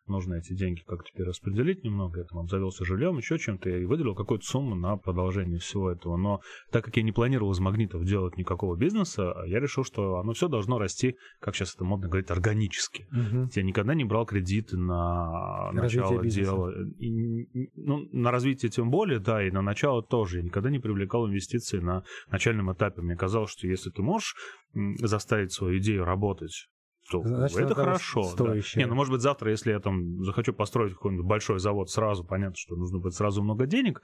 нужно 0.07 0.35
эти 0.35 0.53
деньги 0.53 0.81
как-то 0.87 1.11
перераспределить 1.15 1.85
немного, 1.85 2.21
я 2.21 2.25
там 2.25 2.39
обзавелся 2.41 2.85
жильем, 2.85 3.17
еще 3.19 3.39
чем-то, 3.39 3.71
и 3.71 3.85
выделил 3.85 4.15
какую-то 4.15 4.45
сумму 4.45 4.75
на 4.75 4.97
продолжение 4.97 5.59
всего 5.59 5.91
этого. 5.91 6.17
Но 6.17 6.41
так 6.71 6.85
как 6.85 6.97
я 6.97 7.03
не 7.03 7.13
планировал 7.13 7.53
из 7.53 7.61
магнитов 7.61 8.05
делать 8.05 8.37
никакого 8.37 8.77
бизнеса, 8.77 9.35
я 9.47 9.61
решил, 9.61 9.85
что 9.85 10.17
оно 10.17 10.33
все 10.33 10.49
должно 10.49 10.79
расти, 10.79 11.17
как 11.41 11.55
сейчас 11.55 11.75
это 11.75 11.85
модно 11.85 12.09
говорить, 12.09 12.31
органически. 12.31 13.07
Угу. 13.13 13.51
Я 13.55 13.63
никогда 13.63 13.95
не 13.95 14.05
брал 14.05 14.27
кредиты 14.27 14.77
на 14.77 15.71
начало 15.73 16.25
дела. 16.25 16.73
И, 16.99 17.71
ну, 17.77 18.09
на 18.13 18.31
развитие 18.31 18.71
тем 18.71 18.91
более, 18.91 19.19
да, 19.19 19.47
и 19.47 19.51
на 19.51 19.63
начало 19.63 20.03
тоже. 20.03 20.39
Я 20.39 20.43
никогда 20.43 20.71
не 20.71 20.79
привлекал 20.79 21.29
инвестиции 21.29 21.79
на 21.79 22.05
начальном 22.31 22.73
этапе. 22.73 23.03
Мне 23.03 23.17
казалось, 23.17 23.51
что 23.51 23.67
если 23.67 23.91
ты 23.91 24.03
можешь 24.03 24.35
заставить 24.73 25.53
свою 25.53 25.79
идею 25.79 26.05
работать 26.05 26.69
что 27.11 27.23
Значит, 27.23 27.59
это 27.59 27.75
хорошо. 27.75 28.33
Да. 28.39 28.55
Не, 28.77 28.87
ну 28.87 28.95
может 28.95 29.13
быть 29.13 29.21
завтра, 29.21 29.51
если 29.51 29.73
я 29.73 29.81
там 29.81 30.25
захочу 30.25 30.53
построить 30.53 30.95
какой-нибудь 30.95 31.27
большой 31.27 31.59
завод 31.59 31.91
сразу, 31.91 32.25
понятно, 32.25 32.57
что 32.57 32.77
нужно 32.77 32.99
будет 32.99 33.15
сразу 33.15 33.43
много 33.43 33.67
денег, 33.67 34.03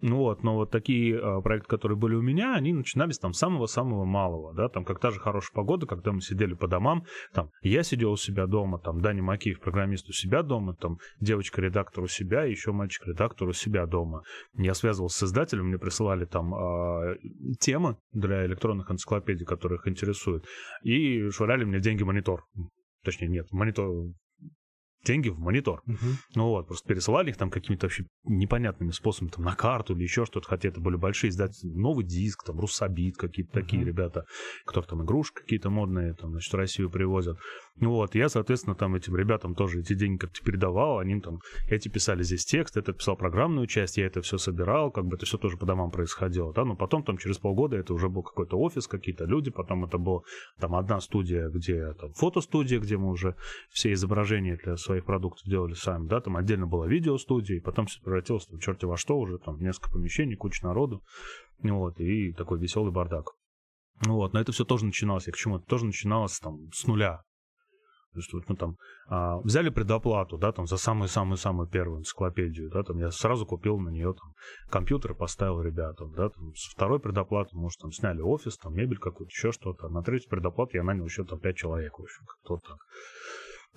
ну 0.00 0.18
вот, 0.18 0.42
но 0.42 0.54
вот 0.54 0.70
такие 0.70 1.16
э, 1.16 1.42
проекты, 1.42 1.68
которые 1.68 1.98
были 1.98 2.14
у 2.14 2.22
меня, 2.22 2.54
они 2.54 2.72
начинались 2.72 3.18
там 3.18 3.32
самого-самого 3.32 4.04
малого, 4.04 4.54
да, 4.54 4.68
там 4.68 4.84
как 4.84 5.00
та 5.00 5.10
же 5.10 5.18
хорошая 5.18 5.54
погода, 5.54 5.86
когда 5.86 6.12
мы 6.12 6.20
сидели 6.20 6.54
по 6.54 6.68
домам, 6.68 7.04
там 7.32 7.50
я 7.62 7.82
сидел 7.82 8.12
у 8.12 8.16
себя 8.16 8.46
дома, 8.46 8.78
там 8.78 9.00
Даня 9.00 9.22
Макеев, 9.22 9.60
программист 9.60 10.08
у 10.08 10.12
себя 10.12 10.42
дома, 10.42 10.74
там 10.74 10.98
девочка-редактор 11.20 12.04
у 12.04 12.08
себя, 12.08 12.44
еще 12.44 12.72
мальчик-редактор 12.72 13.48
у 13.48 13.52
себя 13.52 13.86
дома. 13.86 14.22
Я 14.54 14.74
связывался 14.74 15.18
с 15.18 15.22
издателем, 15.28 15.66
мне 15.66 15.78
присылали 15.78 16.24
там 16.24 16.54
э, 16.54 17.16
темы 17.58 17.96
для 18.12 18.46
электронных 18.46 18.90
энциклопедий, 18.90 19.46
которые 19.46 19.78
их 19.78 19.88
интересуют, 19.88 20.44
и 20.82 21.28
швыряли 21.30 21.64
мне 21.64 21.80
деньги 21.80 22.04
монитор. 22.04 22.44
Точнее, 23.04 23.28
нет, 23.28 23.46
монитор, 23.52 24.12
деньги 25.04 25.28
в 25.28 25.38
монитор. 25.38 25.82
Uh-huh. 25.86 26.14
Ну 26.34 26.48
вот, 26.48 26.66
просто 26.66 26.88
пересылали 26.88 27.30
их 27.30 27.36
там 27.36 27.50
какими-то 27.50 27.86
вообще 27.86 28.04
непонятными 28.24 28.90
способами, 28.90 29.30
там 29.30 29.44
на 29.44 29.54
карту 29.54 29.94
или 29.94 30.02
еще 30.02 30.24
что-то, 30.24 30.48
хотя 30.48 30.68
это 30.68 30.80
были 30.80 30.96
большие 30.96 31.30
издатели, 31.30 31.70
новый 31.70 32.04
диск, 32.04 32.44
там, 32.44 32.58
Руссобит, 32.58 33.16
какие-то 33.16 33.50
uh-huh. 33.50 33.62
такие 33.62 33.84
ребята, 33.84 34.24
которые 34.64 34.88
там 34.88 35.04
игрушки 35.04 35.40
какие-то 35.40 35.70
модные, 35.70 36.14
там, 36.14 36.30
значит, 36.30 36.52
в 36.52 36.56
Россию 36.56 36.90
привозят. 36.90 37.38
Вот, 37.80 38.16
я, 38.16 38.28
соответственно, 38.28 38.74
там 38.74 38.96
этим 38.96 39.14
ребятам 39.14 39.54
тоже 39.54 39.80
эти 39.80 39.94
деньги 39.94 40.18
как-то 40.18 40.42
передавал, 40.42 40.98
они 40.98 41.20
там, 41.20 41.40
эти 41.68 41.88
писали 41.88 42.24
здесь 42.24 42.44
текст, 42.44 42.76
это 42.76 42.92
писал 42.92 43.16
программную 43.16 43.68
часть, 43.68 43.98
я 43.98 44.06
это 44.06 44.20
все 44.20 44.36
собирал, 44.36 44.90
как 44.90 45.06
бы 45.06 45.14
это 45.14 45.26
все 45.26 45.38
тоже 45.38 45.56
по 45.56 45.64
домам 45.64 45.92
происходило, 45.92 46.52
да, 46.52 46.64
но 46.64 46.74
потом 46.74 47.04
там 47.04 47.18
через 47.18 47.38
полгода 47.38 47.76
это 47.76 47.94
уже 47.94 48.08
был 48.08 48.24
какой-то 48.24 48.58
офис, 48.58 48.88
какие-то 48.88 49.26
люди, 49.26 49.50
потом 49.50 49.84
это 49.84 49.96
была 49.96 50.22
там 50.58 50.74
одна 50.74 51.00
студия, 51.00 51.48
где 51.50 51.92
там 51.92 52.12
фотостудия, 52.14 52.80
где 52.80 52.96
мы 52.96 53.10
уже 53.10 53.36
все 53.70 53.92
изображения 53.92 54.56
для 54.56 54.76
своих 54.76 55.04
продуктов 55.04 55.46
делали 55.46 55.74
сами, 55.74 56.08
да, 56.08 56.20
там 56.20 56.36
отдельно 56.36 56.66
была 56.66 56.88
видеостудия, 56.88 57.58
и 57.58 57.60
потом 57.60 57.86
все 57.86 58.00
превратилось 58.02 58.48
в 58.48 58.58
черти 58.58 58.86
во 58.86 58.96
что 58.96 59.16
уже, 59.18 59.38
там 59.38 59.60
несколько 59.60 59.92
помещений, 59.92 60.34
куча 60.34 60.66
народу, 60.66 61.04
вот, 61.62 62.00
и 62.00 62.32
такой 62.32 62.58
веселый 62.58 62.92
бардак. 62.92 63.34
Вот, 64.00 64.32
но 64.32 64.40
это 64.40 64.50
все 64.50 64.64
тоже 64.64 64.84
начиналось, 64.84 65.26
я 65.28 65.32
к 65.32 65.36
чему? 65.36 65.56
Это 65.58 65.66
тоже 65.66 65.86
начиналось 65.86 66.38
там 66.38 66.70
с 66.72 66.86
нуля, 66.86 67.22
то 68.12 68.18
есть, 68.18 68.32
вот 68.32 68.48
мы 68.48 68.56
там 68.56 68.76
а, 69.08 69.38
взяли 69.40 69.68
предоплату, 69.68 70.38
да, 70.38 70.52
там 70.52 70.66
за 70.66 70.76
самую-самую-самую 70.76 71.68
первую 71.68 72.00
энциклопедию, 72.00 72.70
да, 72.70 72.82
там 72.82 72.98
я 72.98 73.10
сразу 73.10 73.46
купил 73.46 73.78
на 73.78 73.90
нее 73.90 74.14
там 74.14 74.32
компьютер 74.70 75.14
поставил 75.14 75.60
ребятам, 75.60 76.12
да, 76.12 76.30
там 76.30 76.54
с 76.54 76.72
второй 76.72 77.00
предоплаты, 77.00 77.56
может, 77.56 77.80
там 77.80 77.92
сняли 77.92 78.20
офис, 78.20 78.56
там 78.56 78.74
мебель 78.74 78.98
какую-то, 78.98 79.30
еще 79.30 79.52
что-то, 79.52 79.86
а 79.86 79.90
на 79.90 80.02
третью 80.02 80.30
предоплату 80.30 80.76
я 80.76 80.82
нанял 80.82 81.04
еще 81.04 81.24
там 81.24 81.38
пять 81.38 81.56
человек, 81.56 81.98
в 81.98 82.02
общем, 82.02 82.24
как-то 82.26 82.54
вот 82.54 82.62
так. 82.62 82.78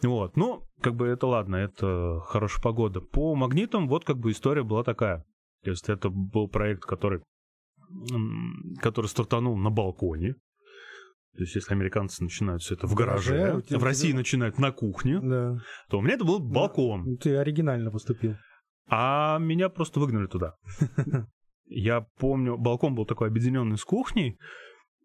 Вот, 0.04 0.36
ну, 0.36 0.64
как 0.82 0.96
бы 0.96 1.08
это 1.08 1.28
ладно, 1.28 1.58
это 1.58 2.22
хорошая 2.26 2.62
погода. 2.64 3.02
По 3.02 3.36
магнитам 3.36 3.88
вот 3.88 4.04
как 4.04 4.18
бы 4.18 4.32
история 4.32 4.64
была 4.64 4.84
такая. 4.84 5.24
То 5.64 5.70
есть 5.70 5.90
это 5.90 6.10
был 6.10 6.48
проект, 6.48 6.84
который, 6.84 7.22
который 8.82 9.06
стартанул 9.08 9.58
на 9.58 9.70
балконе. 9.70 10.36
То 11.34 11.42
есть, 11.44 11.56
если 11.56 11.74
американцы 11.74 12.24
начинают 12.24 12.62
все 12.62 12.76
это 12.76 12.88
в 12.88 12.94
гараже, 12.96 13.56
у 13.56 13.62
тебя- 13.62 13.80
в 13.80 13.84
России 13.84 14.12
начинают 14.12 14.60
на 14.60 14.72
кухне, 14.72 15.20
Да. 15.22 15.58
то 15.90 16.00
у 16.00 16.02
меня 16.02 16.16
это 16.16 16.26
был 16.26 16.40
балкон. 16.40 17.04
Ну, 17.06 17.18
Ты 17.18 17.38
оригинально 17.38 17.90
поступил. 17.92 18.36
А 18.88 19.38
меня 19.40 19.70
просто 19.70 20.00
выгнали 20.02 20.28
туда. 20.28 20.56
Я 21.66 22.02
помню, 22.20 22.58
балкон 22.58 22.96
был 22.96 23.06
такой 23.06 23.30
объединенный 23.30 23.78
с 23.78 23.86
кухней, 23.86 24.38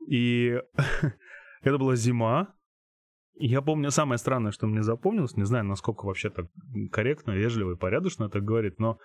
и 0.09 0.61
это 1.63 1.79
была 1.79 1.95
зима. 1.95 2.55
Я 3.39 3.63
помню, 3.63 3.91
самое 3.91 4.19
странное, 4.19 4.51
что 4.51 4.67
мне 4.67 4.83
запомнилось, 4.83 5.37
не 5.37 5.45
знаю, 5.45 5.65
насколько 5.65 6.07
вообще 6.07 6.31
так 6.31 6.47
корректно, 6.91 7.33
вежливо 7.33 7.75
и 7.75 7.77
порядочно 7.77 8.25
это 8.25 8.41
говорит, 8.41 8.81
но 8.81 8.99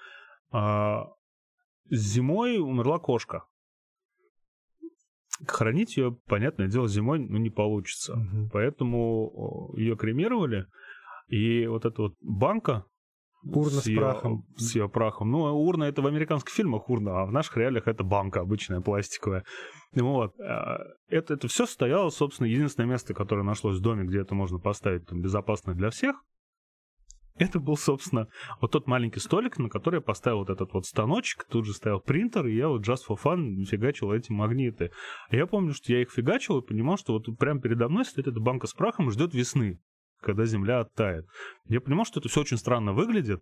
а, 0.52 1.04
зимой 1.90 2.58
умерла 2.58 2.98
кошка. 2.98 3.44
Хранить 5.48 5.98
ее, 5.98 6.16
понятное 6.28 6.68
дело, 6.68 6.88
зимой 6.88 7.20
ну, 7.20 7.38
не 7.38 7.50
получится. 7.50 8.16
Мгм. 8.16 8.50
Поэтому 8.52 9.74
ее 9.76 9.96
кремировали, 9.96 10.66
и 11.28 11.66
вот 11.68 11.86
эта 11.86 12.02
вот 12.04 12.14
банка 12.22 12.86
Урна 13.44 13.82
с 13.82 13.88
её- 13.88 14.00
прахом. 14.02 14.44
С 14.56 14.76
ее 14.76 14.88
прахом. 14.88 15.32
Ну, 15.32 15.40
урна 15.40 15.86
это 15.86 16.02
в 16.04 16.08
американских 16.08 16.54
фильмах 16.54 16.90
урна, 16.90 17.22
а 17.22 17.26
в 17.26 17.32
наших 17.32 17.58
реалиях 17.58 17.88
это 17.88 18.04
банка 18.04 18.42
обычная, 18.42 18.82
пластиковая. 18.82 19.44
Вот. 19.94 20.34
А, 20.40 20.78
Это, 21.10 21.34
это 21.34 21.48
все 21.48 21.66
стояло, 21.66 22.10
собственно, 22.10 22.48
единственное 22.48 22.88
место, 22.88 23.14
которое 23.14 23.44
нашлось 23.44 23.80
в 23.80 23.82
доме, 23.82 24.06
где 24.06 24.20
это 24.22 24.36
можно 24.36 24.60
поставить 24.60 25.08
там, 25.08 25.22
безопасно 25.22 25.74
для 25.74 25.90
всех. 25.90 26.18
Это 27.42 27.60
был, 27.60 27.76
собственно, 27.76 28.28
вот 28.60 28.70
тот 28.70 28.86
маленький 28.86 29.20
столик, 29.20 29.58
на 29.58 29.68
который 29.68 29.96
я 29.96 30.02
поставил 30.02 30.38
вот 30.38 30.52
этот 30.52 30.74
вот 30.74 30.86
станочек, 30.86 31.44
тут 31.46 31.66
же 31.66 31.74
стоял 31.74 32.00
принтер, 32.00 32.46
и 32.46 32.56
я 32.56 32.68
вот 32.68 32.88
just 32.88 33.00
for 33.10 33.18
fun 33.20 33.64
фигачил 33.66 34.12
эти 34.12 34.32
магниты. 34.32 34.92
Я 35.32 35.48
помню, 35.48 35.74
что 35.74 35.92
я 35.92 36.04
их 36.04 36.12
фигачил 36.12 36.60
и 36.60 36.68
понимал, 36.68 36.98
что 36.98 37.14
вот 37.14 37.26
прямо 37.40 37.60
передо 37.60 37.90
мной 37.90 38.06
стоит 38.06 38.28
эта 38.28 38.40
банка 38.40 38.68
с 38.68 38.76
прахом 38.76 39.10
и 39.10 39.12
ждет 39.12 39.34
весны, 39.34 39.80
когда 40.22 40.46
земля 40.46 40.82
оттает. 40.82 41.26
Я 41.66 41.82
понимал, 41.82 42.06
что 42.06 42.20
это 42.20 42.30
все 42.30 42.42
очень 42.42 42.58
странно 42.58 42.94
выглядит. 42.94 43.42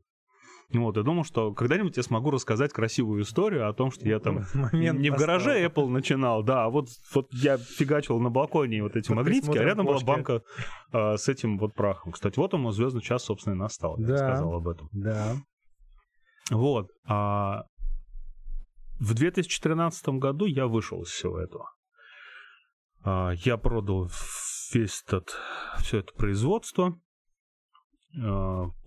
Вот, 0.71 0.97
я 0.97 1.03
думал, 1.03 1.23
что 1.23 1.51
когда-нибудь 1.53 1.97
я 1.97 2.03
смогу 2.03 2.29
рассказать 2.29 2.71
красивую 2.71 3.23
историю 3.23 3.67
о 3.67 3.73
том, 3.73 3.91
что 3.91 4.07
я 4.07 4.19
там 4.19 4.43
Момент 4.53 4.99
не 4.99 5.09
в 5.09 5.15
гараже 5.15 5.65
Apple 5.65 5.87
начинал, 5.89 6.43
да, 6.43 6.65
а 6.65 6.69
вот, 6.69 6.89
вот 7.13 7.27
я 7.33 7.57
фигачил 7.57 8.19
на 8.19 8.29
балконе 8.29 8.83
вот 8.83 8.95
эти 8.95 9.07
Под 9.07 9.17
магнитики, 9.17 9.57
а 9.57 9.63
рядом 9.63 9.85
была 9.87 9.95
кошки. 9.95 10.05
банка 10.07 10.41
а, 10.91 11.17
с 11.17 11.27
этим 11.27 11.57
вот 11.57 11.73
прахом. 11.73 12.11
Кстати, 12.11 12.37
вот 12.37 12.53
он, 12.53 12.61
мой 12.61 12.73
звездный 12.73 13.01
час, 13.01 13.23
собственно, 13.23 13.55
и 13.55 13.57
настал. 13.57 13.97
Я 13.97 14.07
Да. 14.07 14.17
сказал 14.17 14.53
об 14.53 14.67
этом. 14.67 14.89
Да. 14.91 15.35
Вот. 16.51 16.87
А 17.07 17.63
в 18.99 19.13
2013 19.15 20.19
году 20.19 20.45
я 20.45 20.67
вышел 20.67 21.01
из 21.01 21.07
всего 21.09 21.39
этого. 21.39 21.71
А, 23.03 23.31
Я 23.43 23.57
продал 23.57 24.09
весь 24.73 25.03
этот, 25.07 25.35
все 25.79 25.97
это 25.99 26.13
производство, 26.13 26.99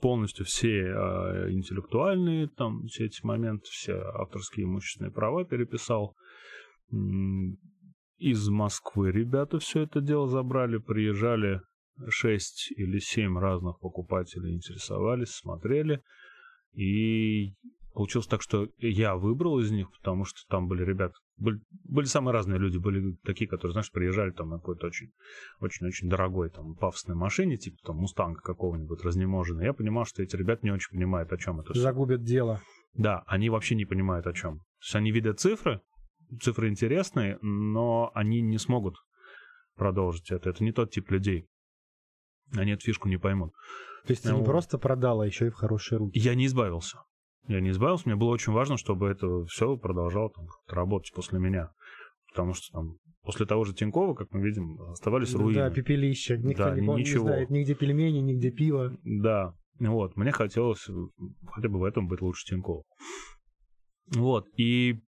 полностью 0.01 0.45
все 0.45 0.93
а, 0.95 1.51
интеллектуальные, 1.51 2.49
там, 2.49 2.85
все 2.87 3.07
эти 3.07 3.25
моменты, 3.25 3.65
все 3.71 3.95
авторские 3.95 4.65
имущественные 4.65 5.13
права 5.13 5.45
переписал. 5.45 6.17
Из 8.19 8.49
Москвы 8.49 9.11
ребята 9.11 9.59
все 9.59 9.83
это 9.83 10.01
дело 10.01 10.29
забрали, 10.29 10.79
приезжали 10.79 11.61
6 12.09 12.73
или 12.77 12.99
7 12.99 13.39
разных 13.39 13.79
покупателей, 13.81 14.55
интересовались, 14.55 15.31
смотрели. 15.31 16.03
И 16.75 17.55
получилось 17.93 18.27
так, 18.27 18.43
что 18.43 18.69
я 18.79 19.17
выбрал 19.17 19.59
из 19.61 19.71
них, 19.71 19.91
потому 19.93 20.25
что 20.25 20.41
там 20.49 20.69
были 20.69 20.85
ребята, 20.85 21.15
были, 21.37 21.61
были 21.85 22.07
самые 22.07 22.33
разные 22.33 22.59
люди, 22.59 22.79
были 22.79 23.17
такие, 23.25 23.49
которые, 23.49 23.73
знаешь, 23.73 23.91
приезжали 23.91 24.31
там 24.31 24.51
на 24.51 24.59
какой-то 24.59 24.87
очень, 24.87 25.11
очень-очень 25.61 26.09
дорогой 26.09 26.51
там 26.51 26.75
пафосной 26.75 27.17
машине, 27.17 27.57
типа 27.57 27.77
там 27.85 27.97
Мустанга 27.97 28.41
какого-нибудь 28.41 29.03
разнеможенного. 29.03 29.65
Я 29.65 29.73
понимал, 29.73 30.05
что 30.05 30.23
эти 30.23 30.37
ребята 30.37 30.61
не 30.65 30.71
очень 30.73 30.91
понимают, 30.91 31.33
о 31.33 31.37
чем 31.39 31.61
это. 31.61 31.79
Загубят 31.79 32.23
дело. 32.23 32.61
Да, 32.95 33.23
они 33.27 33.51
вообще 33.51 33.75
не 33.75 33.85
понимают 33.85 34.27
о 34.27 34.33
чем. 34.33 34.59
То 34.59 34.65
есть 34.83 34.95
они 34.97 35.11
видят 35.13 35.41
цифры, 35.41 35.81
цифры 36.41 36.69
интересные, 36.69 37.39
но 37.43 38.11
они 38.15 38.41
не 38.41 38.59
смогут 38.59 38.97
продолжить 39.77 40.31
это. 40.31 40.51
Это 40.51 40.63
не 40.63 40.73
тот 40.73 40.91
тип 40.91 41.11
людей. 41.11 41.47
Они 42.55 42.73
эту 42.73 42.83
фишку 42.85 43.09
не 43.09 43.17
поймут. 43.19 43.53
То 44.07 44.13
есть 44.13 44.25
ты 44.25 44.33
не 44.33 44.39
Ну. 44.39 44.45
просто 44.45 44.79
продал, 44.79 45.21
а 45.21 45.27
еще 45.27 45.47
и 45.47 45.51
в 45.51 45.55
хорошие 45.55 45.99
руки. 45.99 46.19
Я 46.19 46.35
не 46.35 46.47
избавился. 46.47 46.99
Я 47.49 47.61
не 47.61 47.71
избавился. 47.71 48.05
Мне 48.09 48.17
было 48.17 48.31
очень 48.31 48.53
важно, 48.53 48.77
чтобы 48.77 49.09
это 49.09 49.45
все 49.47 49.77
продолжало 49.77 50.31
там, 50.31 50.47
работать 50.69 51.13
после 51.15 51.39
меня. 51.39 51.71
Потому 52.29 52.55
что 52.55 52.73
там 52.73 52.97
после 53.23 53.47
того 53.47 53.65
же 53.65 53.75
Тинькова, 53.75 54.15
как 54.15 54.31
мы 54.31 54.43
видим, 54.43 54.81
оставались 54.91 55.35
руины. 55.35 55.55
Да, 55.55 55.71
пепелище. 55.71 56.39
Никто 56.39 56.65
Да, 56.65 56.75
не, 56.75 56.87
пом- 56.87 56.97
не 56.97 57.01
ничего. 57.03 57.25
знает 57.25 57.51
нигде 57.51 57.75
пельмени, 57.75 58.19
нигде 58.19 58.51
пиво. 58.51 58.97
Да, 59.05 59.55
вот, 59.79 60.17
мне 60.17 60.33
хотелось 60.33 60.87
хотя 61.51 61.69
бы 61.69 61.79
в 61.79 61.85
этом 61.85 62.09
быть 62.09 62.21
лучше 62.21 62.47
Тинькова. 62.47 62.85
Вот, 64.15 64.47
и 64.57 65.01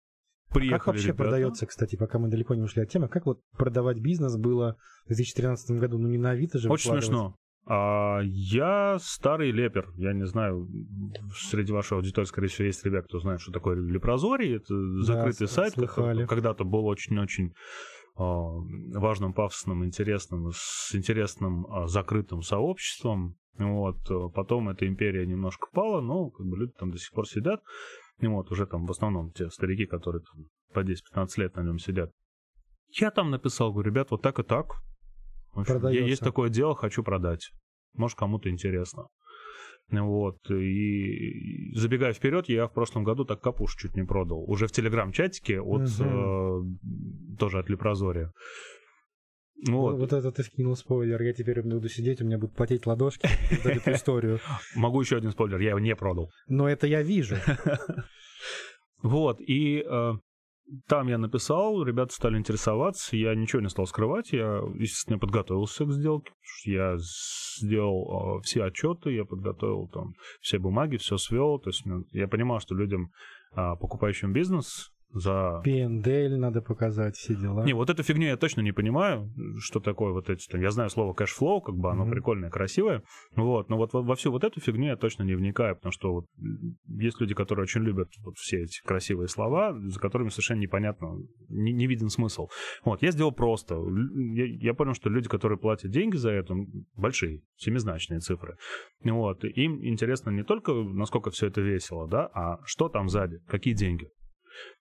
приехали 0.50 0.78
как 0.78 0.86
вообще 0.86 1.08
ребята. 1.08 1.22
продается, 1.22 1.66
кстати, 1.66 1.96
пока 1.96 2.18
мы 2.18 2.28
далеко 2.28 2.54
не 2.54 2.62
ушли 2.62 2.82
от 2.82 2.90
темы, 2.90 3.08
как 3.08 3.26
вот 3.26 3.40
продавать 3.58 4.00
бизнес 4.00 4.36
было 4.36 4.76
в 5.04 5.08
2013 5.08 5.78
году? 5.78 5.98
Ну 5.98 6.08
не 6.08 6.18
на 6.18 6.30
Авито 6.30 6.58
же 6.58 6.70
Очень 6.70 6.92
смешно. 6.92 7.36
А, 7.66 8.20
я 8.22 8.98
старый 9.00 9.50
лепер. 9.50 9.90
Я 9.96 10.12
не 10.12 10.26
знаю, 10.26 10.68
среди 11.36 11.72
вашей 11.72 11.96
аудитории, 11.96 12.26
скорее 12.26 12.48
всего, 12.48 12.66
есть 12.66 12.84
ребята, 12.84 13.08
кто 13.08 13.18
знает, 13.20 13.40
что 13.40 13.52
такое 13.52 13.76
лепрозорий. 13.76 14.56
Это 14.56 14.74
закрытый 15.02 15.46
с- 15.48 15.52
сайт, 15.52 15.74
когда-то 16.26 16.64
был 16.64 16.84
очень-очень 16.86 17.54
а, 18.16 18.22
важным, 18.98 19.32
пафосным, 19.32 19.84
интересным, 19.84 20.50
с 20.54 20.94
интересным 20.94 21.66
а, 21.68 21.86
закрытым 21.86 22.42
сообществом. 22.42 23.36
Вот. 23.58 23.96
а 24.10 24.28
Потом 24.28 24.68
эта 24.68 24.86
империя 24.86 25.26
немножко 25.26 25.68
пала, 25.72 26.00
но 26.00 26.30
как 26.30 26.46
бы 26.46 26.56
люди 26.58 26.72
там 26.78 26.90
до 26.90 26.98
сих 26.98 27.12
пор 27.12 27.26
сидят. 27.26 27.62
И 28.20 28.26
вот 28.26 28.50
уже 28.50 28.66
там 28.66 28.86
в 28.86 28.90
основном 28.90 29.32
те 29.32 29.48
старики, 29.50 29.86
которые 29.86 30.22
там 30.22 30.44
по 30.72 30.80
10-15 30.80 31.28
лет 31.40 31.56
на 31.56 31.62
нем 31.62 31.78
сидят. 31.78 32.10
Я 32.90 33.10
там 33.10 33.30
написал, 33.30 33.72
говорю, 33.72 33.90
ребят, 33.90 34.10
вот 34.10 34.22
так 34.22 34.38
и 34.38 34.42
так. 34.42 34.66
В 35.54 35.60
общем, 35.60 35.74
Продается. 35.74 36.08
есть 36.08 36.22
такое 36.22 36.50
дело, 36.50 36.74
хочу 36.74 37.02
продать. 37.02 37.50
Может, 37.94 38.18
кому-то 38.18 38.50
интересно. 38.50 39.06
Вот. 39.90 40.38
И 40.50 41.72
забегая 41.74 42.12
вперед, 42.12 42.48
я 42.48 42.66
в 42.66 42.72
прошлом 42.72 43.04
году 43.04 43.24
так 43.24 43.40
капуш 43.40 43.76
чуть 43.76 43.94
не 43.94 44.04
продал. 44.04 44.42
Уже 44.50 44.66
в 44.66 44.72
телеграм-чатике 44.72 45.60
от 45.60 45.88
э, 46.00 46.60
тоже 47.38 47.58
от 47.58 47.68
Лепрозория. 47.68 48.32
Вот. 49.66 49.92
Вот. 49.92 49.98
вот 50.00 50.12
это 50.12 50.32
ты 50.32 50.42
вкинул 50.42 50.76
спойлер. 50.76 51.20
Я 51.22 51.32
теперь 51.32 51.62
буду 51.62 51.88
сидеть, 51.88 52.20
у 52.20 52.24
меня 52.24 52.38
будут 52.38 52.56
потеть 52.56 52.86
ладошки 52.86 53.28
за 53.62 53.70
эту 53.70 53.92
историю. 53.92 54.40
Могу 54.74 55.00
еще 55.00 55.16
один 55.16 55.30
спойлер, 55.30 55.60
я 55.60 55.70
его 55.70 55.78
не 55.78 55.94
продал. 55.94 56.30
Но 56.48 56.68
это 56.68 56.86
я 56.86 57.02
вижу. 57.02 57.36
Вот, 59.02 59.38
и 59.38 59.84
э, 59.86 60.12
там 60.86 61.08
я 61.08 61.18
написал, 61.18 61.82
ребята 61.82 62.14
стали 62.14 62.38
интересоваться, 62.38 63.16
я 63.16 63.34
ничего 63.34 63.60
не 63.60 63.68
стал 63.68 63.86
скрывать, 63.86 64.32
я, 64.32 64.60
естественно, 64.78 65.18
подготовился 65.18 65.84
к 65.84 65.92
сделке, 65.92 66.32
я 66.64 66.96
сделал 66.98 68.38
э, 68.38 68.42
все 68.42 68.64
отчеты, 68.64 69.12
я 69.12 69.24
подготовил 69.24 69.88
там 69.88 70.14
все 70.40 70.58
бумаги, 70.58 70.96
все 70.96 71.16
свел, 71.18 71.58
то 71.58 71.70
есть 71.70 71.84
ну, 71.84 72.04
я 72.12 72.28
понимал, 72.28 72.60
что 72.60 72.74
людям, 72.74 73.10
э, 73.56 73.76
покупающим 73.78 74.32
бизнес, 74.32 74.93
за 75.14 75.62
P&L 75.64 76.36
надо 76.36 76.60
показать, 76.60 77.16
все 77.16 77.34
дела. 77.34 77.64
не, 77.64 77.72
вот 77.72 77.88
эту 77.88 78.02
фигню 78.02 78.26
я 78.26 78.36
точно 78.36 78.60
не 78.60 78.72
понимаю, 78.72 79.32
что 79.58 79.80
такое 79.80 80.12
вот 80.12 80.28
эти, 80.28 80.46
там, 80.48 80.60
я 80.60 80.70
знаю 80.70 80.90
слово 80.90 81.14
cash 81.14 81.35
flow, 81.35 81.60
как 81.60 81.76
бы 81.76 81.90
оно 81.90 82.02
Мгм. 82.02 82.12
прикольное, 82.12 82.50
красивое, 82.50 83.02
вот, 83.36 83.70
но 83.70 83.76
вот 83.76 83.92
во, 83.92 84.02
во 84.02 84.16
всю 84.16 84.30
вот 84.30 84.44
эту 84.44 84.60
фигню 84.60 84.86
я 84.88 84.96
точно 84.96 85.22
не 85.22 85.34
вникаю, 85.34 85.76
потому 85.76 85.92
что 85.92 86.12
вот 86.12 86.26
есть 86.88 87.20
люди, 87.20 87.34
которые 87.34 87.62
очень 87.62 87.82
любят 87.82 88.08
вот 88.24 88.36
все 88.36 88.62
эти 88.64 88.82
красивые 88.84 89.28
слова, 89.28 89.74
за 89.88 90.00
которыми 90.00 90.28
совершенно 90.30 90.60
непонятно, 90.60 91.16
не, 91.48 91.72
не 91.72 91.86
виден 91.86 92.08
смысл. 92.08 92.48
Вот, 92.84 93.02
я 93.02 93.10
сделал 93.12 93.32
просто. 93.32 93.76
Я, 94.34 94.44
я 94.46 94.74
понял, 94.74 94.94
что 94.94 95.10
люди, 95.10 95.28
которые 95.28 95.58
платят 95.58 95.90
деньги 95.90 96.16
за 96.16 96.30
это, 96.30 96.54
большие, 96.96 97.42
семизначные 97.56 98.20
цифры. 98.20 98.56
Вот, 99.04 99.44
им 99.44 99.84
интересно 99.84 100.30
не 100.30 100.42
только, 100.42 100.72
насколько 100.72 101.30
все 101.30 101.46
это 101.46 101.60
весело, 101.60 102.08
да, 102.08 102.28
а 102.34 102.58
что 102.64 102.88
там 102.88 103.08
сзади, 103.08 103.38
какие 103.46 103.74
деньги. 103.74 104.08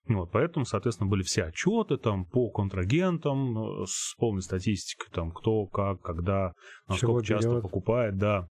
Вот, 0.08 0.32
поэтому, 0.32 0.66
соответственно, 0.66 1.10
были 1.10 1.24
все 1.24 1.46
отчеты 1.46 1.98
там 1.98 2.26
по 2.26 2.50
контрагентам 2.50 3.58
э, 3.58 3.86
с 3.88 4.16
полной 4.18 4.42
статистикой, 4.42 5.08
там, 5.14 5.32
кто, 5.32 5.66
как, 5.68 6.02
когда, 6.02 6.54
Чего 6.88 6.94
насколько 6.94 7.26
часто 7.26 7.50
берет. 7.50 7.64
покупает, 7.64 8.18
да. 8.18 8.48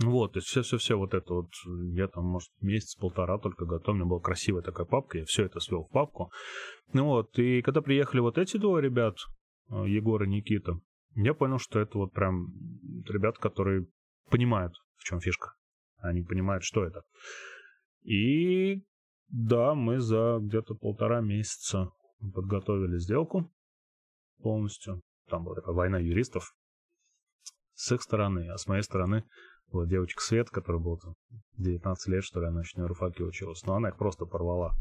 Вот, 0.00 0.34
то 0.34 0.38
есть 0.38 0.48
все-все-все 0.48 0.96
вот 0.96 1.12
это 1.12 1.34
вот, 1.34 1.50
э, 1.66 1.70
я 1.94 2.08
там, 2.08 2.24
может, 2.24 2.48
месяц-полтора 2.60 3.38
только 3.38 3.66
готов, 3.66 3.94
у 3.94 3.98
меня 3.98 4.06
была 4.06 4.20
красивая 4.20 4.62
такая 4.62 4.86
папка, 4.86 5.18
я 5.18 5.24
все 5.24 5.44
это 5.44 5.60
свел 5.60 5.84
в 5.84 5.90
папку. 5.90 6.30
Ну 6.92 7.04
вот, 7.04 7.38
и 7.38 7.60
когда 7.62 7.82
приехали 7.82 8.20
вот 8.20 8.38
эти 8.38 8.56
двое 8.56 8.82
ребят, 8.82 9.16
э, 9.70 9.84
Егор 9.86 10.22
и 10.22 10.28
Никита, 10.28 10.78
я 11.16 11.34
понял, 11.34 11.58
что 11.58 11.80
это 11.80 11.98
вот 11.98 12.12
прям 12.12 12.46
ребята, 13.08 13.40
которые 13.40 13.86
понимают, 14.30 14.72
в 14.96 15.04
чем 15.04 15.20
фишка. 15.20 15.52
Они 15.98 16.22
понимают, 16.22 16.62
что 16.62 16.84
это. 16.84 17.02
И 18.04 18.82
да, 19.28 19.74
мы 19.74 20.00
за 20.00 20.38
где-то 20.40 20.74
полтора 20.74 21.20
месяца 21.20 21.90
подготовили 22.34 22.98
сделку 22.98 23.50
полностью. 24.42 25.02
там 25.28 25.44
была 25.44 25.56
такая 25.56 25.74
война 25.74 25.98
юристов 25.98 26.54
с 27.74 27.92
их 27.92 28.02
стороны, 28.02 28.48
а 28.48 28.56
с 28.56 28.66
моей 28.66 28.82
стороны 28.82 29.24
вот 29.70 29.88
девочка 29.88 30.22
Свет, 30.22 30.50
которая 30.50 30.82
была 30.82 30.96
там 30.96 31.14
19 31.58 32.08
лет, 32.08 32.24
что 32.24 32.40
ли, 32.40 32.46
она 32.46 32.60
еще 32.60 32.80
на 32.80 32.88
руфаке 32.88 33.24
училась, 33.24 33.64
но 33.64 33.74
она 33.74 33.90
их 33.90 33.96
просто 33.96 34.24
порвала. 34.24 34.74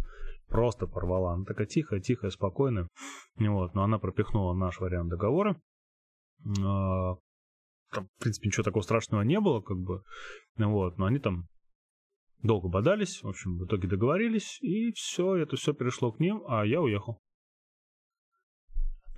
Просто 0.48 0.88
порвала. 0.88 1.34
Она 1.34 1.44
такая 1.44 1.68
тихая, 1.68 2.00
тихая, 2.00 2.32
спокойная. 2.32 2.88
Вот, 3.36 3.74
но 3.74 3.84
она 3.84 4.00
пропихнула 4.00 4.54
наш 4.54 4.80
вариант 4.80 5.10
договора. 5.10 5.62
А, 6.64 7.16
там, 7.92 8.08
в 8.18 8.22
принципе, 8.22 8.48
ничего 8.48 8.64
такого 8.64 8.82
страшного 8.82 9.24
не 9.24 9.40
было, 9.42 9.62
как 9.62 9.78
бы. 9.78 10.04
Вот, 10.56 10.98
но 10.98 11.06
они 11.06 11.20
там 11.20 11.48
долго 12.44 12.68
бодались, 12.68 13.22
в 13.24 13.28
общем, 13.28 13.58
в 13.58 13.66
итоге 13.66 13.88
договорились, 13.88 14.60
и 14.62 14.92
все, 14.94 15.36
это 15.36 15.56
все 15.56 15.74
перешло 15.74 16.12
к 16.12 16.20
ним, 16.20 16.44
а 16.48 16.66
я 16.66 16.82
уехал. 16.82 17.20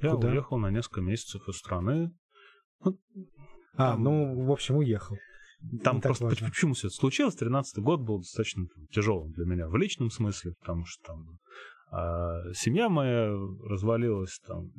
Я 0.01 0.11
Куда? 0.11 0.29
уехал 0.29 0.57
на 0.57 0.71
несколько 0.71 1.01
месяцев 1.01 1.47
из 1.47 1.57
страны. 1.57 2.11
А, 2.81 2.91
Там- 3.75 4.03
ну, 4.03 4.45
в 4.45 4.51
общем, 4.51 4.77
уехал. 4.77 5.17
Там 5.83 5.97
Не 5.97 6.01
просто 6.01 6.23
важно. 6.23 6.47
почему 6.47 6.73
все 6.73 6.87
это 6.87 6.95
случилось? 6.95 7.35
13 7.35 7.79
год 7.83 7.99
был 8.01 8.19
достаточно 8.19 8.65
тяжелым 8.91 9.31
для 9.33 9.45
меня 9.45 9.67
в 9.67 9.75
личном 9.75 10.09
смысле, 10.09 10.53
потому 10.61 10.85
что 10.85 11.03
там 11.05 11.39
а, 11.91 12.53
семья 12.53 12.87
моя 12.87 13.29
развалилась, 13.65 14.39
там 14.47 14.71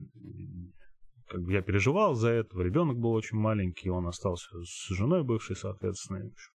как 1.28 1.42
бы 1.42 1.52
я 1.52 1.60
переживал 1.60 2.14
за 2.14 2.30
это, 2.30 2.58
ребенок 2.62 2.96
был 2.98 3.12
очень 3.12 3.36
маленький, 3.36 3.90
он 3.90 4.06
остался 4.06 4.48
с 4.64 4.88
женой 4.88 5.22
бывшей, 5.22 5.54
соответственно. 5.54 6.18
и, 6.18 6.22
в 6.22 6.32
общем, 6.32 6.52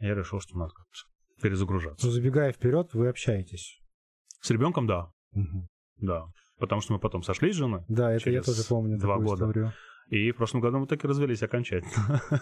Я 0.00 0.14
решил, 0.14 0.40
что 0.40 0.56
надо 0.58 0.72
перезагружаться. 1.42 2.06
Ну, 2.06 2.12
забегая 2.12 2.52
вперед, 2.52 2.92
вы 2.94 3.08
общаетесь. 3.08 3.80
С 4.40 4.50
ребенком, 4.50 4.86
да, 4.86 5.10
Мгм. 5.32 5.68
да. 5.98 6.26
Потому 6.58 6.80
что 6.80 6.94
мы 6.94 6.98
потом 6.98 7.22
сошлись 7.22 7.54
с 7.54 7.58
женой, 7.58 7.82
Да, 7.88 8.12
это 8.12 8.30
я 8.30 8.42
тоже 8.42 8.62
помню 8.68 8.98
два 8.98 9.18
года. 9.18 9.44
историю. 9.44 9.72
и 10.08 10.30
в 10.30 10.36
прошлом 10.36 10.60
году 10.60 10.78
мы 10.78 10.86
так 10.86 11.04
и 11.04 11.08
развелись 11.08 11.42
окончательно. 11.42 12.20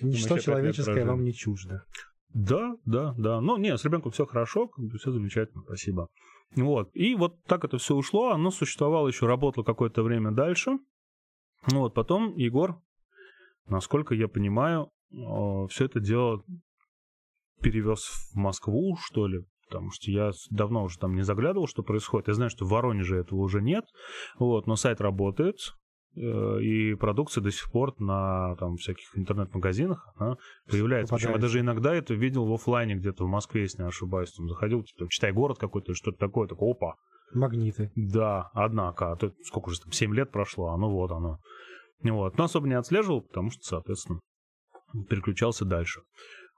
Ничто 0.00 0.38
человеческое 0.38 1.04
вам 1.04 1.22
не 1.24 1.32
чуждо. 1.32 1.84
Да, 2.32 2.76
да, 2.84 3.14
да. 3.18 3.40
Ну, 3.40 3.56
не, 3.56 3.76
с 3.76 3.84
ребенком 3.84 4.12
все 4.12 4.24
хорошо, 4.26 4.70
все 4.98 5.10
замечательно, 5.10 5.62
спасибо. 5.64 6.08
Вот. 6.56 6.90
И 6.94 7.14
вот 7.14 7.42
так 7.44 7.64
это 7.64 7.78
все 7.78 7.94
ушло, 7.94 8.30
оно 8.30 8.50
существовало 8.50 9.08
еще, 9.08 9.26
работало 9.26 9.64
какое-то 9.64 10.02
время 10.02 10.30
дальше. 10.32 10.78
Ну 11.70 11.80
Вот, 11.80 11.94
потом 11.94 12.34
Егор, 12.36 12.80
насколько 13.66 14.14
я 14.14 14.28
понимаю, 14.28 14.90
все 15.70 15.84
это 15.86 16.00
дело 16.00 16.42
перевез 17.60 18.04
в 18.32 18.36
Москву, 18.36 18.96
что 19.00 19.26
ли, 19.26 19.44
потому 19.68 19.90
что 19.92 20.10
я 20.10 20.30
давно 20.50 20.84
уже 20.84 20.98
там 20.98 21.14
не 21.14 21.22
заглядывал, 21.22 21.66
что 21.66 21.82
происходит. 21.82 22.28
Я 22.28 22.34
знаю, 22.34 22.50
что 22.50 22.64
в 22.64 22.70
Воронеже 22.70 23.18
этого 23.18 23.40
уже 23.40 23.62
нет, 23.62 23.84
вот, 24.38 24.66
но 24.66 24.76
сайт 24.76 25.00
работает, 25.00 25.56
э, 26.16 26.62
и 26.62 26.94
продукция 26.94 27.42
до 27.42 27.50
сих 27.50 27.70
пор 27.70 27.94
на 28.00 28.56
там, 28.56 28.76
всяких 28.76 29.16
интернет-магазинах 29.16 30.08
она 30.16 30.36
появляется. 30.68 31.14
Причем 31.14 31.30
я 31.30 31.38
даже 31.38 31.60
иногда 31.60 31.94
это 31.94 32.14
видел 32.14 32.46
в 32.46 32.52
оффлайне 32.52 32.96
где-то 32.96 33.24
в 33.24 33.28
Москве, 33.28 33.62
если 33.62 33.82
не 33.82 33.88
ошибаюсь. 33.88 34.32
Там 34.32 34.48
заходил, 34.48 34.82
типа, 34.82 35.08
читай 35.08 35.32
город 35.32 35.58
какой-то, 35.58 35.94
что-то 35.94 36.18
такое, 36.18 36.48
такое, 36.48 36.72
опа, 36.72 36.94
Магниты. 37.32 37.92
да, 37.94 38.50
однако, 38.54 39.12
а 39.12 39.16
то 39.16 39.32
сколько 39.44 39.68
уже 39.68 39.80
там, 39.80 39.92
7 39.92 40.14
лет 40.14 40.32
прошло, 40.32 40.68
а 40.68 40.76
ну 40.76 40.90
вот 40.90 41.12
оно. 41.12 41.38
Вот. 42.02 42.38
Но 42.38 42.44
особо 42.44 42.66
не 42.66 42.74
отслеживал, 42.74 43.22
потому 43.22 43.50
что, 43.50 43.62
соответственно, 43.62 44.20
переключался 45.08 45.64
дальше. 45.64 46.00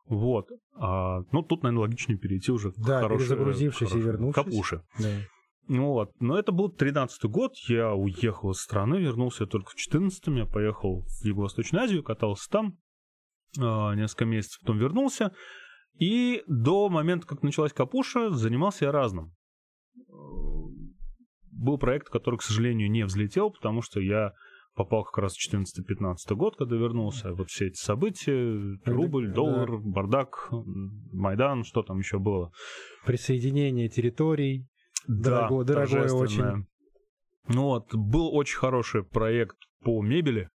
Вот. 0.07 0.49
А, 0.77 1.21
ну, 1.33 1.43
тут, 1.43 1.63
наверное, 1.63 1.83
логичнее 1.83 2.19
перейти 2.19 2.51
уже 2.53 2.73
Да, 2.77 3.01
хорошей- 3.03 3.19
перезагрузившись 3.29 3.89
и 3.89 3.93
хорошей- 3.93 4.03
вернувшись. 4.07 4.45
Капуше. 4.45 4.83
Да. 4.99 5.09
Ну 5.69 5.87
вот. 5.93 6.11
Но 6.21 6.37
это 6.39 6.51
был 6.53 6.69
13-й 6.77 7.29
год, 7.29 7.53
я 7.69 7.95
уехал 7.95 8.51
из 8.51 8.59
страны, 8.61 8.97
вернулся 8.97 9.47
только 9.47 9.71
в 9.71 9.77
14-м, 9.77 10.37
я 10.37 10.45
поехал 10.47 11.03
в 11.03 11.25
Юго-Восточную 11.25 11.85
Азию, 11.85 12.03
катался 12.03 12.51
там 12.51 12.79
а, 13.61 13.95
несколько 13.95 14.25
месяцев, 14.25 14.61
потом 14.61 14.79
вернулся. 14.79 15.33
И 15.99 16.43
до 16.49 16.89
момента, 16.89 17.27
как 17.27 17.43
началась 17.43 17.73
Капуша, 17.73 18.31
занимался 18.31 18.87
я 18.87 18.93
разным. 18.93 19.35
Э, 19.97 20.03
Был 21.53 21.79
проект, 21.79 22.09
который, 22.09 22.39
к 22.39 22.43
сожалению, 22.43 22.91
не 22.91 23.05
взлетел, 23.05 23.51
потому 23.51 23.83
что 23.83 24.01
я 24.01 24.33
попал 24.75 25.05
как 25.05 25.19
раз 25.19 25.35
в 25.37 25.55
14-15 25.55 26.35
год, 26.35 26.57
когда 26.57 26.77
вернулся. 26.77 27.33
Вот 27.35 27.49
все 27.51 27.67
эти 27.69 27.77
события, 27.77 28.79
рубль, 28.85 29.29
Да. 29.29 29.35
доллар, 29.35 29.79
бардак, 29.79 30.51
Майдан, 31.13 31.65
что 31.65 31.83
там 31.83 31.99
еще 31.99 32.19
было. 32.19 32.51
Присоединение 33.07 33.89
территорий. 33.89 34.67
Дорого- 35.07 35.65
дорогое 35.65 36.11
очень. 36.13 36.67
Ну 37.49 37.63
вот, 37.65 37.93
был 37.95 38.35
очень 38.35 38.57
хороший 38.59 39.03
проект 39.05 39.57
по 39.83 40.01
мебели. 40.03 40.49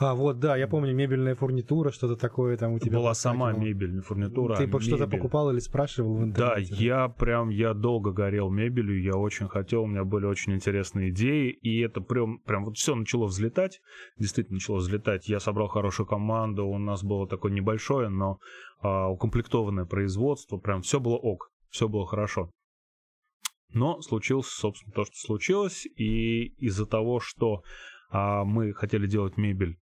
А, 0.00 0.14
вот, 0.14 0.38
да, 0.38 0.56
я 0.56 0.66
помню, 0.66 0.94
мебельная 0.94 1.34
фурнитура, 1.34 1.90
что-то 1.90 2.16
такое 2.16 2.56
там 2.56 2.72
у 2.72 2.78
тебя 2.78 2.96
Была 2.96 3.12
сама 3.12 3.52
мебель, 3.52 3.94
не 3.96 4.00
фурнитура, 4.00 4.56
Ты 4.56 4.66
по- 4.66 4.80
что-то 4.80 5.04
мебель. 5.04 5.18
покупал 5.18 5.50
или 5.50 5.58
спрашивал 5.58 6.16
в 6.16 6.20
Да, 6.24 6.54
интернете? 6.58 6.74
я 6.74 7.08
прям, 7.08 7.50
я 7.50 7.74
долго 7.74 8.10
горел 8.10 8.48
мебелью, 8.48 9.02
я 9.02 9.12
очень 9.16 9.46
хотел, 9.48 9.82
у 9.82 9.86
меня 9.86 10.04
были 10.04 10.24
очень 10.24 10.54
интересные 10.54 11.10
идеи, 11.10 11.50
и 11.50 11.80
это 11.80 12.00
прям, 12.00 12.38
прям 12.38 12.64
вот 12.64 12.78
все 12.78 12.94
начало 12.94 13.26
взлетать, 13.26 13.82
действительно 14.18 14.54
начало 14.54 14.78
взлетать. 14.78 15.28
Я 15.28 15.38
собрал 15.38 15.68
хорошую 15.68 16.06
команду, 16.06 16.64
у 16.66 16.78
нас 16.78 17.04
было 17.04 17.28
такое 17.28 17.52
небольшое, 17.52 18.08
но 18.08 18.38
а, 18.80 19.10
укомплектованное 19.10 19.84
производство, 19.84 20.56
прям 20.56 20.80
все 20.80 20.98
было 20.98 21.16
ок, 21.16 21.50
все 21.68 21.88
было 21.88 22.06
хорошо. 22.06 22.50
Но 23.74 24.00
случилось, 24.00 24.46
собственно, 24.46 24.94
то, 24.94 25.04
что 25.04 25.14
случилось, 25.14 25.84
и 25.84 26.46
из-за 26.56 26.86
того, 26.86 27.20
что 27.20 27.60
а, 28.10 28.44
мы 28.44 28.72
хотели 28.72 29.06
делать 29.06 29.36
мебель 29.36 29.76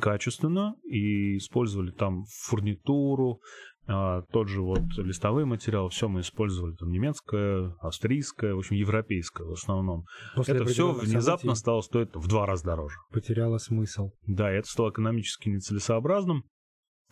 качественно 0.00 0.74
и 0.84 1.36
использовали 1.38 1.90
там 1.90 2.24
фурнитуру, 2.44 3.40
а, 3.88 4.22
тот 4.32 4.48
же 4.48 4.62
вот 4.62 4.82
листовой 4.96 5.44
материал, 5.44 5.88
все 5.88 6.08
мы 6.08 6.20
использовали, 6.20 6.74
там 6.74 6.90
немецкое, 6.90 7.74
австрийское, 7.80 8.54
в 8.54 8.58
общем, 8.58 8.76
европейское 8.76 9.46
в 9.46 9.52
основном. 9.52 10.04
После 10.34 10.56
это 10.56 10.64
все 10.64 10.92
внезапно 10.92 11.54
стало 11.54 11.82
стоить 11.82 12.14
в 12.14 12.26
два 12.28 12.46
раза 12.46 12.64
дороже. 12.64 12.96
Потеряло 13.12 13.58
смысл. 13.58 14.10
Да, 14.26 14.50
это 14.50 14.68
стало 14.68 14.90
экономически 14.90 15.48
нецелесообразным. 15.48 16.44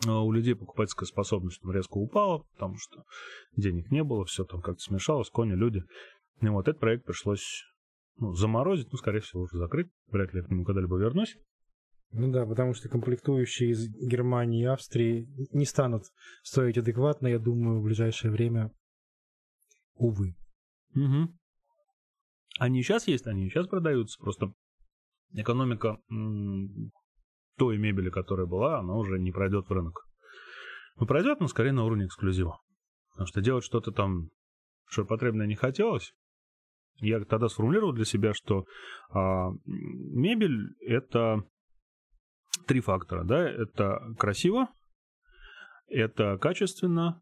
А 0.05 0.21
У 0.21 0.31
людей 0.33 0.55
покупательская 0.55 1.07
способность 1.07 1.61
там 1.61 1.71
резко 1.71 1.97
упала, 1.97 2.43
потому 2.53 2.75
что 2.77 3.03
денег 3.55 3.89
не 3.91 4.03
было, 4.03 4.25
все 4.25 4.43
там 4.43 4.61
как-то 4.61 4.81
смешалось, 4.81 5.29
кони, 5.29 5.53
люди. 5.53 5.81
И 6.41 6.47
вот 6.47 6.67
этот 6.67 6.81
проект 6.81 7.05
пришлось 7.05 7.63
ну, 8.17 8.33
заморозить, 8.33 8.91
ну, 8.91 8.97
скорее 8.97 9.21
всего, 9.21 9.43
уже 9.43 9.57
закрыть. 9.57 9.87
Вряд 10.11 10.33
ли 10.33 10.41
я 10.41 10.45
к 10.45 10.49
нему 10.49 10.65
когда-либо 10.65 10.97
вернусь. 10.97 11.37
Ну 12.17 12.31
да, 12.31 12.45
потому 12.45 12.73
что 12.73 12.87
комплектующие 12.87 13.71
из 13.71 13.89
Германии 13.89 14.63
и 14.63 14.67
Австрии 14.67 15.27
не 15.51 15.65
станут 15.65 16.03
стоить 16.43 16.77
адекватно, 16.77 17.27
я 17.27 17.39
думаю, 17.39 17.81
в 17.81 17.83
ближайшее 17.83 18.31
время. 18.31 18.71
Увы. 19.95 20.37
Угу. 20.95 21.35
Они 22.59 22.83
сейчас 22.83 23.07
есть, 23.07 23.27
они 23.27 23.49
сейчас 23.49 23.67
продаются. 23.67 24.17
Просто 24.21 24.53
экономика 25.33 25.99
той 27.57 27.77
мебели, 27.77 28.09
которая 28.09 28.45
была, 28.45 28.79
она 28.79 28.95
уже 28.95 29.19
не 29.19 29.33
пройдет 29.33 29.67
в 29.67 29.73
рынок. 29.73 30.07
Ну, 30.97 31.05
пройдет, 31.05 31.41
но 31.41 31.47
скорее 31.47 31.73
на 31.73 31.83
уровне 31.83 32.05
эксклюзива. 32.05 32.61
Потому 33.11 33.27
что 33.27 33.41
делать 33.41 33.65
что-то 33.65 33.91
там 33.91 34.29
ширпотребное 34.87 35.47
не 35.47 35.55
хотелось. 35.55 36.13
Я 37.01 37.19
тогда 37.25 37.49
сформулировал 37.49 37.91
для 37.91 38.05
себя, 38.05 38.33
что 38.33 38.63
а, 39.09 39.49
мебель 39.65 40.75
это 40.79 41.43
три 42.67 42.79
фактора, 42.81 43.23
да, 43.23 43.47
это 43.47 43.99
красиво, 44.17 44.69
это 45.87 46.37
качественно 46.37 47.21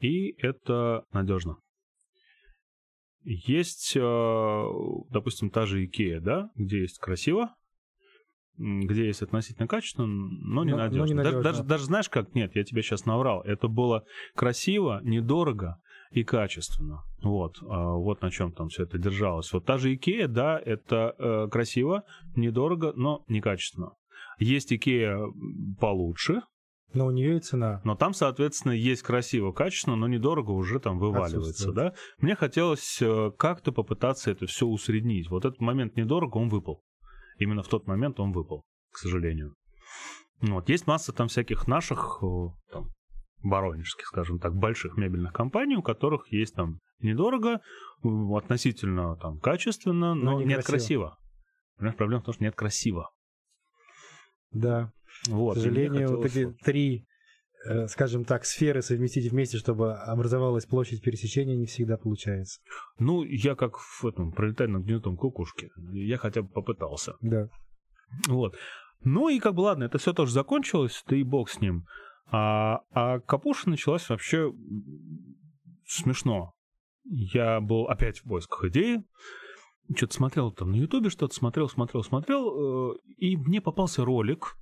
и 0.00 0.32
это 0.38 1.04
надежно. 1.12 1.56
Есть, 3.22 3.94
э, 3.96 4.64
допустим, 5.10 5.50
та 5.50 5.66
же 5.66 5.84
Икея, 5.84 6.20
да, 6.20 6.50
где 6.54 6.80
есть 6.80 6.98
красиво, 6.98 7.54
где 8.56 9.06
есть 9.06 9.22
относительно 9.22 9.68
качественно, 9.68 10.06
но 10.06 10.64
Но- 10.64 10.64
но 10.64 10.64
ненадежно. 10.64 11.00
Даже, 11.00 11.12
ненадежно. 11.14 11.42
даже, 11.42 11.62
даже 11.64 11.84
знаешь 11.84 12.08
как? 12.08 12.34
Нет, 12.34 12.56
я 12.56 12.64
тебе 12.64 12.82
сейчас 12.82 13.04
наврал. 13.04 13.42
Это 13.42 13.68
было 13.68 14.04
красиво, 14.34 15.00
недорого 15.02 15.76
и 16.10 16.24
качественно. 16.24 17.02
Вот, 17.22 17.56
а, 17.62 17.92
вот 17.94 18.22
на 18.22 18.30
чем 18.30 18.52
там 18.52 18.68
все 18.68 18.84
это 18.84 18.98
держалось. 18.98 19.52
Вот 19.52 19.64
та 19.66 19.76
же 19.76 19.94
Икея, 19.94 20.26
да, 20.26 20.58
это 20.58 21.14
э, 21.18 21.48
красиво, 21.50 22.04
недорого, 22.36 22.92
но 22.96 23.22
некачественно. 23.28 23.92
Есть 24.40 24.72
Икея 24.72 25.18
получше, 25.78 26.40
Но 26.94 27.06
у 27.06 27.10
нее 27.10 27.36
и 27.36 27.40
цена. 27.40 27.80
но 27.84 27.94
там, 27.94 28.14
соответственно, 28.14 28.72
есть 28.72 29.02
красиво, 29.02 29.52
качественно, 29.52 29.96
но 29.96 30.08
недорого 30.08 30.50
уже 30.50 30.80
там 30.80 30.98
вываливается, 30.98 31.72
да? 31.72 31.94
Мне 32.18 32.34
хотелось 32.34 33.00
э, 33.02 33.30
как-то 33.38 33.70
попытаться 33.70 34.30
это 34.30 34.46
все 34.46 34.66
усреднить. 34.66 35.30
Вот 35.30 35.44
этот 35.44 35.60
момент 35.60 35.96
недорого, 35.96 36.38
он 36.38 36.48
выпал. 36.48 36.82
Именно 37.38 37.62
в 37.62 37.68
тот 37.68 37.86
момент 37.86 38.18
он 38.18 38.32
выпал, 38.32 38.64
к 38.90 38.96
сожалению. 38.98 39.54
Ну 40.40 40.54
Вот. 40.54 40.68
Есть 40.68 40.86
масса 40.86 41.12
там 41.12 41.28
всяких 41.28 41.68
наших, 41.68 42.18
э, 42.22 42.46
там, 42.72 42.88
воронежских, 43.42 44.06
скажем 44.06 44.38
так, 44.38 44.54
больших 44.54 44.96
мебельных 44.96 45.32
компаний, 45.32 45.76
у 45.76 45.82
которых 45.82 46.32
есть 46.32 46.54
там 46.54 46.78
недорого, 47.00 47.60
относительно 48.02 49.16
там 49.16 49.38
качественно, 49.38 50.14
но, 50.14 50.38
Но 50.38 50.42
нет 50.42 50.64
красиво. 50.64 51.16
Понимаешь, 51.76 51.96
проблема 51.96 52.22
в 52.22 52.24
том, 52.24 52.34
что 52.34 52.44
нет 52.44 52.54
красиво. 52.54 53.10
Да. 54.52 54.92
Вот. 55.28 55.56
К 55.56 55.60
сожалению, 55.60 56.16
вот 56.16 56.26
эти 56.26 56.52
три, 56.64 57.06
э, 57.66 57.86
скажем 57.88 58.24
так, 58.24 58.44
сферы 58.44 58.82
совместить 58.82 59.30
вместе, 59.30 59.58
чтобы 59.58 59.94
образовалась 59.94 60.66
площадь 60.66 61.02
пересечения, 61.02 61.56
не 61.56 61.66
всегда 61.66 61.96
получается. 61.96 62.60
Ну, 62.98 63.22
я 63.22 63.54
как 63.54 63.78
в 63.78 64.06
этом, 64.06 64.32
пролетая 64.32 64.68
над 64.68 64.84
гнездом 64.84 65.16
кукушки, 65.16 65.70
я 65.92 66.16
хотя 66.16 66.42
бы 66.42 66.48
попытался. 66.48 67.14
Да. 67.20 67.48
Вот. 68.28 68.56
Ну 69.02 69.28
и 69.28 69.38
как 69.38 69.54
бы 69.54 69.60
ладно, 69.60 69.84
это 69.84 69.98
все 69.98 70.12
тоже 70.12 70.32
закончилось, 70.32 71.02
да 71.06 71.16
и 71.16 71.22
бог 71.22 71.48
с 71.48 71.60
ним. 71.60 71.86
А, 72.30 72.80
а 72.90 73.20
капуша 73.20 73.70
началась 73.70 74.08
вообще 74.08 74.52
смешно. 75.86 76.54
Я 77.04 77.60
был 77.60 77.86
опять 77.86 78.18
в 78.20 78.24
поисках 78.24 78.64
идеи, 78.66 79.02
что-то 79.94 80.14
смотрел 80.14 80.50
там 80.52 80.72
на 80.72 80.76
Ютубе, 80.76 81.10
что-то 81.10 81.34
смотрел, 81.34 81.68
смотрел, 81.68 82.04
смотрел, 82.04 82.92
э, 82.92 82.96
и 83.16 83.36
мне 83.36 83.60
попался 83.60 84.04
ролик, 84.04 84.56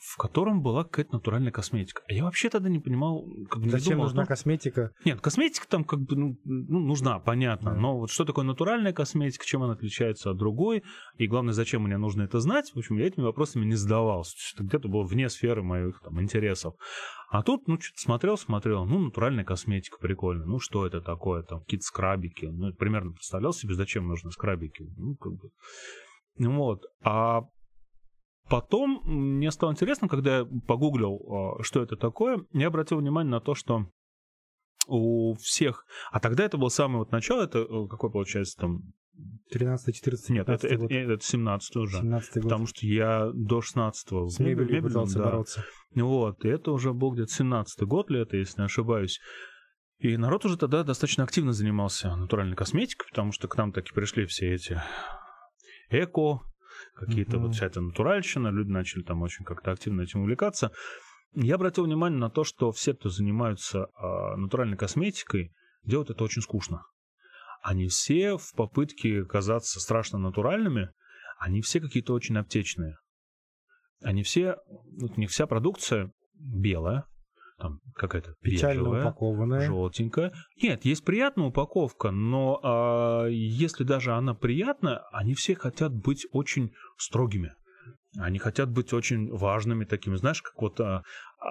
в 0.00 0.16
котором 0.16 0.62
была 0.62 0.84
какая-то 0.84 1.14
натуральная 1.14 1.52
косметика. 1.52 2.02
А 2.08 2.12
я 2.12 2.24
вообще 2.24 2.48
тогда 2.50 2.68
не 2.68 2.78
понимал, 2.78 3.24
как 3.48 3.60
бы 3.60 3.66
не 3.66 3.70
Зачем 3.70 3.92
думал, 3.92 4.04
нужна 4.04 4.22
ну, 4.22 4.28
косметика? 4.28 4.92
Нет, 5.04 5.20
косметика 5.20 5.68
там 5.68 5.84
как 5.84 6.00
бы 6.00 6.16
ну, 6.16 6.36
ну, 6.44 6.78
нужна, 6.80 7.18
понятно. 7.18 7.72
Да. 7.72 7.76
Но 7.76 7.98
вот 7.98 8.10
что 8.10 8.24
такое 8.24 8.44
натуральная 8.44 8.92
косметика, 8.92 9.44
чем 9.44 9.62
она 9.62 9.74
отличается 9.74 10.30
от 10.30 10.36
другой, 10.36 10.82
и 11.16 11.26
главное, 11.26 11.52
зачем 11.52 11.82
мне 11.82 11.96
нужно 11.96 12.22
это 12.22 12.40
знать, 12.40 12.72
в 12.74 12.78
общем, 12.78 12.98
я 12.98 13.06
этими 13.06 13.24
вопросами 13.24 13.64
не 13.64 13.74
задавался. 13.74 14.36
Это 14.54 14.64
где-то 14.64 14.88
было 14.88 15.02
вне 15.02 15.28
сферы 15.28 15.62
моих 15.62 16.00
там, 16.00 16.20
интересов. 16.20 16.74
А 17.30 17.42
тут, 17.42 17.68
ну, 17.68 17.78
что-то 17.78 18.00
смотрел, 18.00 18.38
смотрел, 18.38 18.86
ну, 18.86 18.98
натуральная 18.98 19.44
косметика, 19.44 19.98
прикольно. 20.00 20.46
Ну, 20.46 20.58
что 20.58 20.86
это 20.86 21.00
такое, 21.02 21.42
там, 21.42 21.60
какие-то 21.60 21.84
скрабики. 21.84 22.46
Ну, 22.46 22.72
примерно 22.72 23.12
представлял 23.12 23.52
себе, 23.52 23.74
зачем 23.74 24.08
нужны 24.08 24.30
скрабики. 24.30 24.86
Ну, 24.96 25.14
как 25.16 25.32
бы. 25.32 25.50
Ну, 26.38 26.56
Вот. 26.56 26.84
А 27.02 27.42
потом 28.48 29.02
мне 29.04 29.50
стало 29.50 29.72
интересно, 29.72 30.08
когда 30.08 30.38
я 30.38 30.44
погуглил, 30.66 31.18
а, 31.58 31.62
что 31.62 31.82
это 31.82 31.96
такое, 31.96 32.44
я 32.52 32.68
обратил 32.68 32.98
внимание 32.98 33.30
на 33.30 33.40
то, 33.40 33.54
что 33.54 33.86
у 34.86 35.34
всех... 35.34 35.84
А 36.10 36.18
тогда 36.20 36.44
это 36.44 36.56
было 36.56 36.68
самое 36.68 37.00
вот 37.00 37.12
начало, 37.12 37.42
это 37.42 37.58
э, 37.58 37.88
какой 37.88 38.10
получается 38.10 38.56
там... 38.58 38.82
13, 39.50 39.94
14, 39.96 40.28
Нет, 40.30 40.48
это, 40.48 40.68
15 40.68 40.90
это, 40.92 41.12
это 41.12 41.24
17 41.24 41.76
уже. 41.76 41.98
17 41.98 42.34
год. 42.34 42.42
Потому 42.44 42.66
что 42.66 42.86
я 42.86 43.30
до 43.34 43.60
16 43.60 44.12
в 44.12 44.28
С 44.28 44.38
мебелью 44.38 44.66
мебельном, 44.66 44.88
пытался 44.88 45.18
да. 45.18 45.24
бороться. 45.24 45.64
Вот, 45.94 46.44
и 46.44 46.48
это 46.48 46.70
уже 46.70 46.92
был 46.92 47.12
где-то 47.12 47.32
17 47.32 47.82
год 47.82 48.10
лета, 48.10 48.36
если 48.36 48.60
не 48.60 48.66
ошибаюсь. 48.66 49.18
И 49.98 50.16
народ 50.16 50.44
уже 50.44 50.56
тогда 50.56 50.84
достаточно 50.84 51.24
активно 51.24 51.52
занимался 51.52 52.14
натуральной 52.14 52.54
косметикой, 52.54 53.08
потому 53.08 53.32
что 53.32 53.48
к 53.48 53.56
нам 53.56 53.72
таки 53.72 53.92
пришли 53.92 54.26
все 54.26 54.54
эти 54.54 54.80
эко, 55.90 56.40
какие-то 56.98 57.36
Мгм. 57.36 57.46
вот 57.46 57.54
вся 57.54 57.66
эта 57.66 57.80
натуральщина, 57.80 58.48
люди 58.48 58.70
начали 58.70 59.02
там 59.02 59.22
очень 59.22 59.44
как-то 59.44 59.72
активно 59.72 60.02
этим 60.02 60.20
увлекаться. 60.20 60.72
Я 61.34 61.56
обратил 61.56 61.84
внимание 61.84 62.18
на 62.18 62.30
то, 62.30 62.44
что 62.44 62.72
все, 62.72 62.94
кто 62.94 63.08
занимаются 63.08 63.88
а, 63.94 64.36
натуральной 64.36 64.76
косметикой, 64.76 65.52
делают 65.84 66.10
это 66.10 66.24
очень 66.24 66.42
скучно. 66.42 66.84
Они 67.62 67.88
все 67.88 68.36
в 68.36 68.52
попытке 68.54 69.24
казаться 69.24 69.80
страшно 69.80 70.18
натуральными, 70.18 70.90
они 71.38 71.60
все 71.60 71.80
какие-то 71.80 72.14
очень 72.14 72.36
аптечные. 72.38 72.96
Они 74.02 74.22
все, 74.22 74.56
вот 75.00 75.12
у 75.16 75.20
них 75.20 75.30
вся 75.30 75.46
продукция 75.46 76.12
белая, 76.34 77.04
там 77.58 77.80
какая-то 77.94 78.34
Печально 78.40 79.00
упакованная. 79.00 79.66
желтенькая. 79.66 80.32
Нет, 80.62 80.84
есть 80.84 81.04
приятная 81.04 81.46
упаковка, 81.46 82.10
но 82.10 82.60
а, 82.62 83.26
если 83.26 83.84
даже 83.84 84.12
она 84.12 84.34
приятная, 84.34 85.02
они 85.12 85.34
все 85.34 85.54
хотят 85.54 85.92
быть 85.92 86.26
очень 86.32 86.72
строгими. 86.96 87.54
Они 88.16 88.38
хотят 88.38 88.70
быть 88.70 88.92
очень 88.92 89.30
важными 89.30 89.84
такими, 89.84 90.16
знаешь, 90.16 90.40
как 90.40 90.60
вот 90.60 90.80
а, 90.80 91.02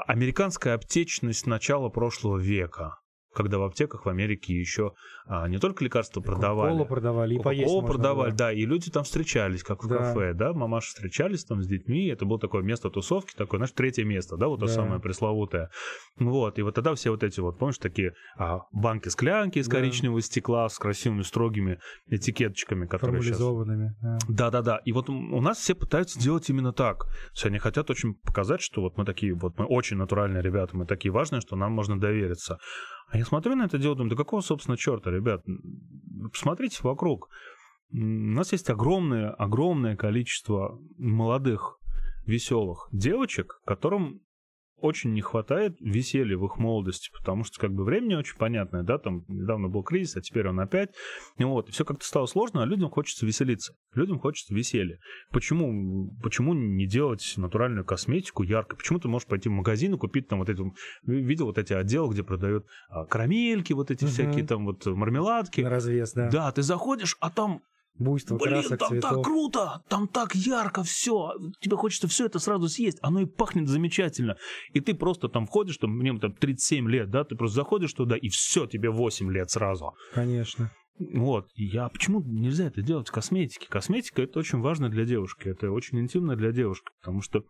американская 0.07 0.75
аптечность 0.75 1.45
начала 1.45 1.89
прошлого 1.89 2.37
века, 2.37 2.95
когда 3.37 3.59
в 3.59 3.63
аптеках 3.63 4.05
в 4.07 4.09
Америке 4.09 4.55
еще 4.55 4.93
а, 5.27 5.47
не 5.47 5.59
только 5.59 5.83
лекарства 5.83 6.21
продавали, 6.21 6.71
Колу 6.71 6.85
продавали 6.87 7.35
и 7.35 7.39
поесть 7.39 7.65
Кока-колу 7.65 7.81
можно 7.81 7.93
продавали, 7.95 8.29
было. 8.31 8.37
да, 8.37 8.51
и 8.51 8.65
люди 8.65 8.89
там 8.89 9.03
встречались, 9.03 9.61
как 9.61 9.83
в 9.83 9.87
Да. 9.87 9.97
кафе, 9.97 10.33
да, 10.33 10.53
мамаши 10.53 10.87
встречались 10.87 11.45
там 11.45 11.61
с 11.61 11.67
детьми, 11.67 12.07
это 12.07 12.25
было 12.25 12.39
такое 12.39 12.63
место 12.63 12.89
тусовки, 12.89 13.35
такое, 13.35 13.59
знаешь, 13.59 13.73
третье 13.73 14.05
место, 14.05 14.37
да, 14.37 14.47
вот 14.47 14.59
то 14.59 14.65
Да. 14.65 14.71
самое 14.71 14.99
пресловутое. 14.99 15.69
Вот, 16.17 16.57
и 16.57 16.63
вот 16.63 16.73
тогда 16.73 16.95
все 16.95 17.11
вот 17.11 17.23
эти 17.23 17.39
вот, 17.39 17.59
помнишь, 17.59 17.77
такие 17.77 18.13
а, 18.39 18.61
банки-склянки 18.71 19.59
из 19.59 19.67
Да. 19.67 19.75
коричневого 19.77 20.19
стекла 20.21 20.67
с 20.67 20.79
красивыми 20.79 21.21
строгими 21.21 21.77
этикеточками, 22.09 22.87
которые 22.87 23.21
сейчас... 23.21 23.37
Да. 23.39 24.17
Да-да-да. 24.27 24.77
И 24.83 24.91
вот 24.93 25.09
у 25.09 25.41
нас 25.41 25.59
все 25.59 25.75
пытаются 25.75 26.19
делать 26.19 26.49
именно 26.49 26.73
так. 26.73 27.03
То 27.05 27.11
есть 27.33 27.45
они 27.45 27.59
хотят 27.59 27.89
очень 27.91 28.15
показать, 28.15 28.61
что 28.61 28.81
вот 28.81 28.97
мы 28.97 29.05
такие 29.05 29.35
вот, 29.35 29.59
мы 29.59 29.65
очень 29.65 29.97
натуральные 29.97 30.41
ребята, 30.41 30.75
мы 30.75 30.85
такие 30.87 31.11
важные, 31.11 31.41
что 31.41 31.55
нам 31.55 31.71
можно 31.73 31.99
довериться. 31.99 32.57
А 33.07 33.17
я 33.17 33.25
смотрю 33.25 33.55
на 33.55 33.65
это 33.65 33.77
дело, 33.77 33.95
думаю, 33.95 34.11
да 34.11 34.15
какого, 34.15 34.41
собственно, 34.41 34.77
черта, 34.77 35.11
ребят? 35.11 35.43
Посмотрите 36.31 36.79
вокруг. 36.83 37.29
У 37.91 37.97
нас 37.97 38.51
есть 38.51 38.69
огромное, 38.69 39.29
огромное 39.29 39.95
количество 39.95 40.79
молодых, 40.97 41.79
веселых 42.25 42.89
девочек, 42.91 43.61
которым 43.65 44.21
очень 44.79 45.13
не 45.13 45.21
хватает 45.21 45.75
веселья 45.79 46.37
в 46.37 46.45
их 46.45 46.57
молодости, 46.57 47.09
потому 47.17 47.43
что 47.43 47.59
как 47.59 47.73
бы 47.73 47.83
времени 47.83 48.15
очень 48.15 48.37
понятное, 48.37 48.83
да, 48.83 48.97
там 48.97 49.23
недавно 49.27 49.69
был 49.69 49.83
кризис, 49.83 50.15
а 50.17 50.21
теперь 50.21 50.47
он 50.47 50.59
опять, 50.59 50.91
и 51.37 51.43
вот, 51.43 51.69
и 51.69 51.71
все 51.71 51.83
как-то 51.85 52.05
стало 52.05 52.25
сложно, 52.27 52.63
а 52.63 52.65
людям 52.65 52.89
хочется 52.89 53.25
веселиться, 53.25 53.73
людям 53.93 54.19
хочется 54.19 54.53
веселья. 54.53 54.99
Почему, 55.31 56.11
почему 56.21 56.53
не 56.53 56.85
делать 56.85 57.33
натуральную 57.37 57.85
косметику 57.85 58.43
яркой? 58.43 58.77
Почему 58.77 58.99
ты 58.99 59.07
можешь 59.07 59.27
пойти 59.27 59.49
в 59.49 59.53
магазин 59.53 59.95
и 59.95 59.97
купить 59.97 60.27
там 60.27 60.39
вот 60.39 60.49
эти, 60.49 60.61
видел 61.05 61.45
вот 61.47 61.57
эти 61.57 61.73
отделы, 61.73 62.13
где 62.13 62.23
продают 62.23 62.65
а, 62.89 63.05
карамельки, 63.05 63.73
вот 63.73 63.91
эти 63.91 64.03
Мгм. 64.03 64.11
всякие 64.11 64.45
там 64.45 64.65
вот 64.65 64.85
мармеладки. 64.85 65.61
На 65.61 65.69
развес, 65.69 66.13
да. 66.13 66.29
Да, 66.29 66.51
ты 66.51 66.61
заходишь, 66.61 67.17
а 67.19 67.29
там 67.29 67.61
Буйство 67.99 68.37
Блин, 68.37 68.53
красок, 68.53 68.79
там 68.79 68.89
так 68.89 69.09
цветов. 69.09 69.25
круто, 69.25 69.83
там 69.89 70.07
так 70.07 70.35
ярко 70.35 70.83
все, 70.83 71.33
тебе 71.59 71.75
хочется 71.77 72.07
все 72.07 72.25
это 72.25 72.39
сразу 72.39 72.67
съесть, 72.67 72.99
оно 73.01 73.21
и 73.21 73.25
пахнет 73.25 73.67
замечательно. 73.67 74.37
И 74.73 74.81
ты 74.81 74.93
просто 74.93 75.29
там 75.29 75.47
входишь, 75.47 75.77
там, 75.77 75.91
мне 75.91 76.17
там 76.19 76.33
37 76.33 76.89
лет, 76.89 77.09
да, 77.09 77.23
ты 77.23 77.35
просто 77.35 77.55
заходишь 77.55 77.93
туда, 77.93 78.15
и 78.15 78.29
все, 78.29 78.67
тебе 78.67 78.89
8 78.89 79.31
лет 79.31 79.49
сразу. 79.49 79.93
Конечно. 80.13 80.71
Вот, 80.99 81.47
я, 81.55 81.89
почему 81.89 82.21
нельзя 82.21 82.65
это 82.65 82.81
делать 82.81 83.09
в 83.09 83.11
косметике? 83.11 83.67
Косметика 83.69 84.21
это 84.21 84.39
очень 84.39 84.59
важно 84.59 84.89
для 84.89 85.05
девушки, 85.05 85.47
это 85.47 85.71
очень 85.71 85.99
интимно 85.99 86.35
для 86.35 86.51
девушки, 86.51 86.87
потому 87.01 87.21
что 87.21 87.43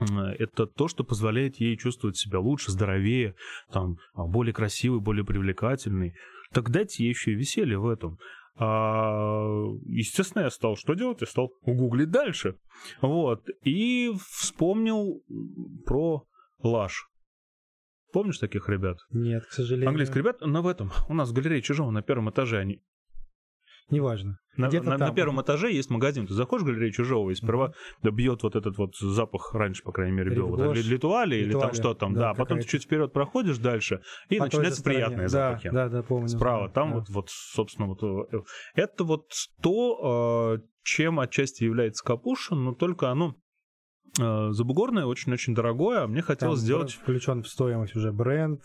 это 0.00 0.66
то, 0.66 0.88
что 0.88 1.02
позволяет 1.02 1.56
ей 1.56 1.76
чувствовать 1.76 2.16
себя 2.16 2.38
лучше, 2.38 2.70
здоровее, 2.70 3.34
там, 3.72 3.96
а, 4.14 4.26
более 4.26 4.54
красивой, 4.54 5.00
более 5.00 5.24
привлекательной. 5.24 6.14
Так 6.52 6.70
дайте 6.70 7.02
ей 7.02 7.10
еще 7.10 7.32
и 7.32 7.34
веселье 7.34 7.78
в 7.78 7.88
этом. 7.88 8.18
А, 8.60 9.46
естественно, 9.86 10.42
я 10.42 10.50
стал 10.50 10.76
что 10.76 10.94
делать? 10.94 11.20
Я 11.20 11.26
стал 11.26 11.52
гуглить 11.62 12.10
дальше. 12.10 12.56
Вот. 13.00 13.46
И 13.62 14.10
вспомнил 14.30 15.22
про 15.86 16.24
Лаш. 16.62 17.08
Помнишь 18.12 18.38
таких 18.38 18.68
ребят? 18.68 18.98
Нет, 19.10 19.44
к 19.46 19.52
сожалению. 19.52 19.90
Английских 19.90 20.16
ребят, 20.16 20.40
но 20.40 20.62
в 20.62 20.66
этом. 20.66 20.90
У 21.08 21.14
нас 21.14 21.30
в 21.30 21.34
галерее 21.34 21.62
Чижова 21.62 21.90
на 21.90 22.02
первом 22.02 22.30
этаже 22.30 22.58
они 22.58 22.82
Неважно. 23.90 24.38
на, 24.56 24.68
на- 24.70 24.82
на 24.82 24.98
там. 24.98 25.14
первом 25.14 25.40
этаже 25.40 25.72
есть 25.72 25.88
магазин. 25.88 26.26
Ты 26.26 26.34
заходишь 26.34 26.64
в 26.64 26.66
галерею 26.66 26.92
Чужого, 26.92 27.30
и 27.30 27.34
сперва 27.34 27.72
да, 28.02 28.10
бьет 28.10 28.42
вот 28.42 28.56
этот 28.56 28.76
вот 28.76 28.96
запах, 28.96 29.54
раньше, 29.54 29.82
по 29.82 29.92
крайней 29.92 30.16
мере, 30.16 30.34
бил. 30.34 30.48
Вот 30.48 30.76
Литуали 30.76 31.36
или 31.36 31.52
там 31.52 31.72
что 31.72 31.94
там, 31.94 32.14
да, 32.14 32.20
да. 32.20 32.34
Потом 32.34 32.58
ты 32.58 32.66
чуть 32.66 32.84
вперед 32.84 33.12
проходишь 33.12 33.58
дальше, 33.58 34.02
и 34.28 34.38
По 34.38 34.44
начинаются 34.44 34.82
приятные 34.82 35.28
да, 35.28 35.28
запахи. 35.28 35.70
Да, 35.70 35.88
да, 35.88 36.02
помню. 36.02 36.28
Справа, 36.28 36.68
там 36.68 36.90
Да. 36.90 36.96
вот, 36.96 37.08
вот, 37.08 37.28
собственно, 37.30 37.88
вот 37.88 38.02
э, 38.02 38.38
это 38.74 39.04
вот 39.04 39.30
то, 39.62 40.56
э, 40.58 40.66
чем 40.82 41.20
отчасти 41.20 41.64
является 41.64 42.04
капуша, 42.04 42.54
но 42.54 42.74
только 42.74 43.10
оно 43.10 43.36
э, 44.20 44.48
забугорное, 44.50 45.04
очень-очень 45.06 45.54
дорогое, 45.54 46.02
а 46.02 46.06
мне 46.06 46.20
Там 46.20 46.26
хотелось 46.26 46.60
сделать... 46.60 46.92
включен 46.92 47.42
в 47.42 47.48
стоимость 47.48 47.94
уже 47.96 48.12
бренд, 48.12 48.62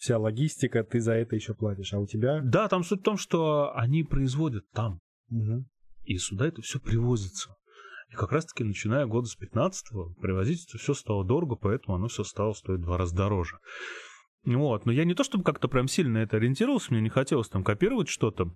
вся 0.00 0.18
логистика, 0.18 0.82
ты 0.82 0.98
за 0.98 1.12
это 1.12 1.36
еще 1.36 1.54
платишь. 1.54 1.92
А 1.92 1.98
у 1.98 2.06
тебя... 2.06 2.40
Да, 2.42 2.68
там 2.68 2.82
суть 2.82 3.00
в 3.00 3.04
том, 3.04 3.18
что 3.18 3.70
они 3.76 4.02
производят 4.02 4.64
там, 4.72 5.00
Мгм. 5.28 5.66
и 6.04 6.16
сюда 6.16 6.46
это 6.46 6.62
все 6.62 6.80
привозится. 6.80 7.54
И 8.10 8.14
как 8.14 8.32
раз-таки, 8.32 8.64
начиная 8.64 9.06
года 9.06 9.28
с 9.28 9.36
15-го, 9.38 10.14
привозить 10.20 10.66
это 10.68 10.78
все 10.78 10.94
стало 10.94 11.24
дорого, 11.24 11.54
поэтому 11.54 11.96
оно 11.96 12.08
все 12.08 12.24
стало 12.24 12.54
стоить 12.54 12.80
в 12.80 12.84
два 12.84 12.96
раза 12.96 13.14
дороже. 13.14 13.58
Вот. 14.44 14.86
Но 14.86 14.92
я 14.92 15.04
не 15.04 15.14
то 15.14 15.22
чтобы 15.22 15.44
как-то 15.44 15.68
прям 15.68 15.86
сильно 15.86 16.18
это 16.18 16.38
ориентировался, 16.38 16.92
мне 16.92 17.02
не 17.02 17.10
хотелось 17.10 17.50
там 17.50 17.62
копировать 17.62 18.08
что-то. 18.08 18.54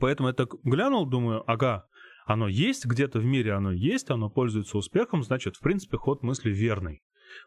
Поэтому 0.00 0.28
я 0.28 0.34
так 0.34 0.54
глянул, 0.64 1.06
думаю, 1.06 1.48
ага, 1.48 1.86
оно 2.24 2.48
есть, 2.48 2.86
где-то 2.86 3.18
в 3.18 3.24
мире 3.26 3.52
оно 3.52 3.72
есть, 3.72 4.10
оно 4.10 4.30
пользуется 4.30 4.78
успехом, 4.78 5.22
значит, 5.22 5.56
в 5.56 5.60
принципе, 5.60 5.98
ход 5.98 6.22
мысли 6.22 6.50
верный. 6.50 7.02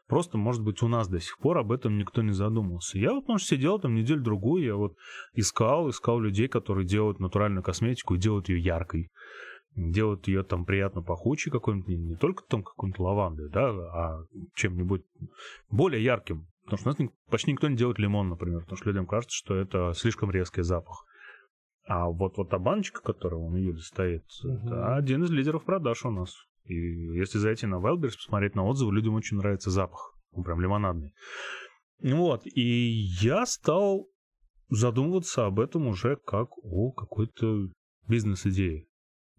Просто, 0.08 0.38
может 0.38 0.64
быть, 0.64 0.82
у 0.84 0.88
нас 0.88 1.08
до 1.08 1.20
сих 1.20 1.38
пор 1.38 1.58
об 1.58 1.72
этом 1.72 1.98
никто 1.98 2.22
не 2.22 2.32
задумывался. 2.32 2.98
Я 2.98 3.14
вот, 3.14 3.28
может, 3.28 3.48
сидел 3.48 3.80
там 3.80 3.96
неделю-другую, 3.96 4.64
я 4.64 4.76
вот 4.76 4.96
искал, 5.34 5.90
искал 5.90 6.20
людей, 6.20 6.48
которые 6.48 6.86
делают 6.86 7.20
натуральную 7.20 7.64
косметику 7.64 8.16
и 8.16 8.20
делают 8.20 8.50
ее 8.50 8.60
яркой. 8.60 9.12
делают 9.76 10.28
ее 10.28 10.44
там 10.44 10.66
приятно 10.66 11.02
пахучей 11.02 11.52
какой-нибудь, 11.52 11.88
не, 11.88 11.98
не 11.98 12.16
только 12.16 12.44
там 12.48 12.64
какой-нибудь 12.64 13.00
лавандой, 13.00 13.50
да, 13.50 13.70
а 13.70 14.24
чем-нибудь 14.56 15.04
более 15.70 16.04
ярким. 16.04 16.48
Потому 16.64 16.80
что 16.80 16.90
у 16.90 17.04
нас 17.04 17.14
почти 17.30 17.52
никто 17.52 17.68
не 17.68 17.76
делает 17.76 18.00
лимон, 18.00 18.30
например, 18.30 18.62
потому 18.62 18.78
что 18.78 18.90
людям 18.90 19.06
кажется, 19.06 19.36
что 19.36 19.56
это 19.56 19.94
слишком 19.94 20.32
резкий 20.32 20.64
запах. 20.64 21.06
А 21.88 22.08
вот, 22.08 22.38
вот 22.38 22.50
та 22.50 22.58
баночка, 22.58 23.02
которая 23.02 23.40
у 23.40 23.56
Юли 23.56 23.80
стоит, 23.80 24.24
угу. 24.44 24.54
это 24.54 24.96
один 24.96 25.24
из 25.24 25.30
лидеров 25.30 25.64
продаж 25.64 26.04
у 26.06 26.10
нас. 26.10 26.36
И 26.66 26.74
если 27.18 27.38
зайти 27.38 27.66
на 27.66 27.76
Wildberries, 27.76 28.16
посмотреть 28.16 28.56
на 28.56 28.66
отзывы, 28.66 28.94
людям 28.94 29.16
очень 29.16 29.38
нравится 29.38 29.70
запах. 29.70 30.16
Он 30.32 30.44
прям 30.44 30.60
лимонадный. 30.62 31.14
Вот. 32.02 32.42
И 32.46 33.08
я 33.22 33.46
стал 33.46 34.08
задумываться 34.70 35.46
об 35.46 35.60
этом 35.60 35.88
уже 35.88 36.18
как 36.18 36.50
о 36.64 36.92
какой-то 36.92 37.70
бизнес-идее. 38.08 38.88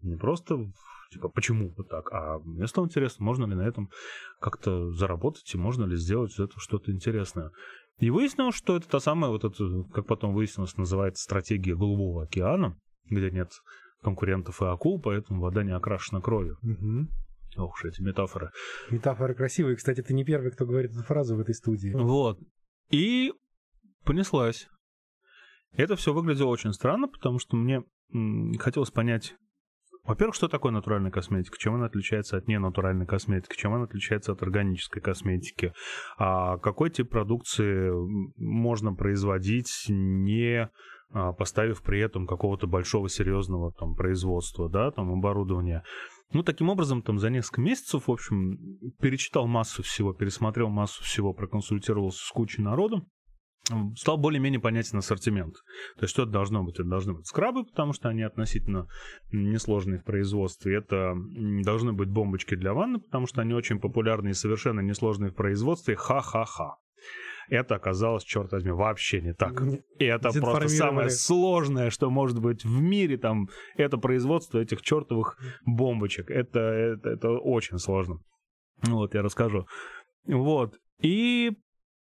Не 0.01 0.15
просто 0.15 0.71
типа, 1.11 1.29
почему 1.29 1.73
вот 1.77 1.89
так? 1.89 2.11
А 2.11 2.39
мне 2.39 2.67
стало 2.67 2.85
интересно, 2.85 3.25
можно 3.25 3.45
ли 3.45 3.55
на 3.55 3.67
этом 3.67 3.89
как-то 4.39 4.91
заработать, 4.91 5.53
и 5.53 5.57
можно 5.57 5.85
ли 5.85 5.95
сделать 5.95 6.31
из 6.31 6.39
этого 6.39 6.59
что-то 6.59 6.91
интересное. 6.91 7.51
И 7.99 8.09
выяснилось, 8.09 8.55
что 8.55 8.75
это 8.75 8.87
та 8.87 8.99
самая, 8.99 9.31
вот 9.31 9.43
это, 9.43 9.83
как 9.93 10.05
потом 10.05 10.33
выяснилось, 10.33 10.77
называется 10.77 11.23
стратегия 11.23 11.75
Голубого 11.75 12.23
океана, 12.23 12.77
где 13.09 13.31
нет 13.31 13.51
конкурентов 14.07 14.61
и 14.61 14.65
акул, 14.65 15.01
поэтому 15.01 15.41
вода 15.41 15.63
не 15.63 15.75
окрашена 15.75 16.21
кровью. 16.21 16.57
Угу. 16.63 17.63
Ох 17.63 17.73
уж 17.73 17.85
эти 17.85 18.01
метафоры. 18.01 18.51
Метафоры 18.89 19.35
красивые. 19.35 19.75
Кстати, 19.75 20.01
ты 20.01 20.13
не 20.13 20.23
первый, 20.23 20.51
кто 20.51 20.65
говорит 20.65 20.91
эту 20.91 21.03
фразу 21.03 21.35
в 21.35 21.39
этой 21.39 21.53
студии. 21.53 21.91
Вот. 21.93 22.39
И 22.89 23.33
понеслась. 24.05 24.69
Это 25.73 25.95
все 25.95 26.13
выглядело 26.13 26.47
очень 26.47 26.71
странно, 26.71 27.07
потому 27.07 27.39
что 27.39 27.57
мне 27.57 27.83
хотелось 28.59 28.91
понять, 28.91 29.35
во-первых, 30.07 30.35
что 30.35 30.47
такое 30.47 30.71
натуральная 30.71 31.11
косметика? 31.11 31.57
Чем 31.57 31.75
она 31.75 31.87
отличается 31.87 32.37
от 32.37 32.47
ненатуральной 32.47 33.05
косметики? 33.05 33.57
Чем 33.57 33.73
она 33.73 33.83
отличается 33.83 34.31
от 34.31 34.41
органической 34.41 35.01
косметики? 35.01 35.73
А 36.17 36.57
какой 36.59 36.89
тип 36.89 37.09
продукции 37.09 37.91
можно 38.37 38.93
производить, 38.93 39.85
не 39.89 40.69
поставив 41.37 41.81
при 41.81 41.99
этом 41.99 42.27
какого-то 42.27 42.67
большого 42.67 43.09
серьезного 43.09 43.71
там 43.73 43.95
производства, 43.95 44.69
да, 44.69 44.91
там 44.91 45.11
оборудования? 45.11 45.83
Ну, 46.33 46.43
таким 46.43 46.69
образом, 46.69 47.01
там 47.01 47.19
за 47.19 47.29
несколько 47.29 47.61
месяцев, 47.61 48.07
в 48.07 48.11
общем, 48.11 48.57
перечитал 48.99 49.47
массу 49.47 49.83
всего, 49.83 50.13
пересмотрел 50.13 50.69
массу 50.69 51.03
всего, 51.03 51.33
проконсультировался 51.33 52.25
с 52.25 52.29
кучей 52.31 52.61
народу 52.61 53.07
стал 53.95 54.17
более-менее 54.17 54.59
понятен 54.59 54.97
ассортимент. 54.97 55.55
То 55.97 56.03
есть 56.03 56.11
что 56.11 56.23
это 56.23 56.31
должно 56.31 56.63
быть? 56.63 56.75
Это 56.75 56.87
должны 56.87 57.13
быть 57.13 57.27
скрабы, 57.27 57.65
потому 57.65 57.93
что 57.93 58.09
они 58.09 58.23
относительно 58.23 58.87
несложные 59.31 59.99
в 59.99 60.03
производстве. 60.03 60.77
Это 60.77 61.13
должны 61.63 61.93
быть 61.93 62.09
бомбочки 62.09 62.55
для 62.55 62.73
ванны, 62.73 62.99
потому 62.99 63.27
что 63.27 63.41
они 63.41 63.53
очень 63.53 63.79
популярны 63.79 64.29
и 64.29 64.33
совершенно 64.33 64.79
несложные 64.79 65.31
в 65.31 65.35
производстве. 65.35 65.95
Ха-ха-ха. 65.95 66.77
Это 67.49 67.75
оказалось, 67.75 68.23
черт 68.23 68.51
возьми, 68.51 68.71
вообще 68.71 69.21
не 69.21 69.33
так. 69.33 69.61
И 69.99 70.05
это 70.05 70.31
просто 70.31 70.69
самое 70.69 71.09
сложное, 71.09 71.89
что 71.89 72.09
может 72.09 72.39
быть 72.39 72.63
в 72.65 72.81
мире, 72.81 73.17
там, 73.17 73.47
это 73.75 73.97
производство 73.97 74.59
этих 74.59 74.81
чертовых 74.81 75.37
бомбочек. 75.65 76.29
Это, 76.29 76.59
это, 76.59 77.09
это 77.09 77.29
очень 77.29 77.77
сложно. 77.77 78.19
Вот, 78.83 79.13
я 79.15 79.21
расскажу. 79.21 79.65
Вот. 80.25 80.75
И 81.01 81.51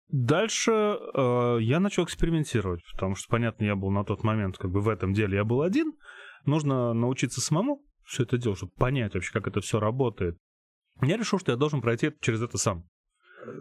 Дальше 0.09 0.70
э, 0.70 1.59
я 1.61 1.81
начал 1.81 2.05
экспериментировать, 2.05 2.81
потому 2.92 3.16
что, 3.16 3.27
понятно, 3.29 3.64
я 3.64 3.75
был 3.75 3.90
на 3.90 4.05
тот 4.05 4.22
момент 4.22 4.57
как 4.57 4.70
бы 4.70 4.81
в 4.81 4.88
этом 4.88 5.12
деле 5.12 5.38
я 5.38 5.44
был 5.44 5.62
один. 5.62 5.94
Нужно 6.44 6.92
научиться 6.92 7.40
самому 7.40 7.83
все 8.05 8.22
это 8.22 8.38
делать, 8.38 8.59
чтобы 8.59 8.72
понять 8.72 9.14
вообще, 9.14 9.33
как 9.33 9.49
это 9.49 9.61
все 9.61 9.81
работает. 9.81 10.38
Я 11.03 11.16
решил, 11.16 11.40
что 11.40 11.51
я 11.51 11.59
должен 11.59 11.81
пройти 11.81 12.12
через 12.20 12.40
это 12.40 12.57
сам. 12.57 12.85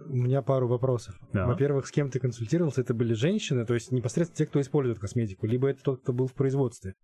У 0.07 0.15
меня 0.15 0.41
пару 0.41 0.67
вопросов. 0.67 1.15
Да. 1.33 1.45
Во-первых, 1.47 1.87
с 1.87 1.91
кем 1.91 2.09
ты 2.09 2.19
консультировался? 2.19 2.81
Это 2.81 2.93
были 2.93 3.13
женщины, 3.13 3.65
то 3.65 3.73
есть 3.73 3.91
непосредственно 3.91 4.37
те, 4.37 4.45
кто 4.45 4.61
использует 4.61 4.99
косметику, 4.99 5.45
либо 5.45 5.69
это 5.69 5.83
тот, 5.83 6.01
кто 6.01 6.13
был 6.13 6.27
в 6.27 6.33
производстве? 6.33 6.95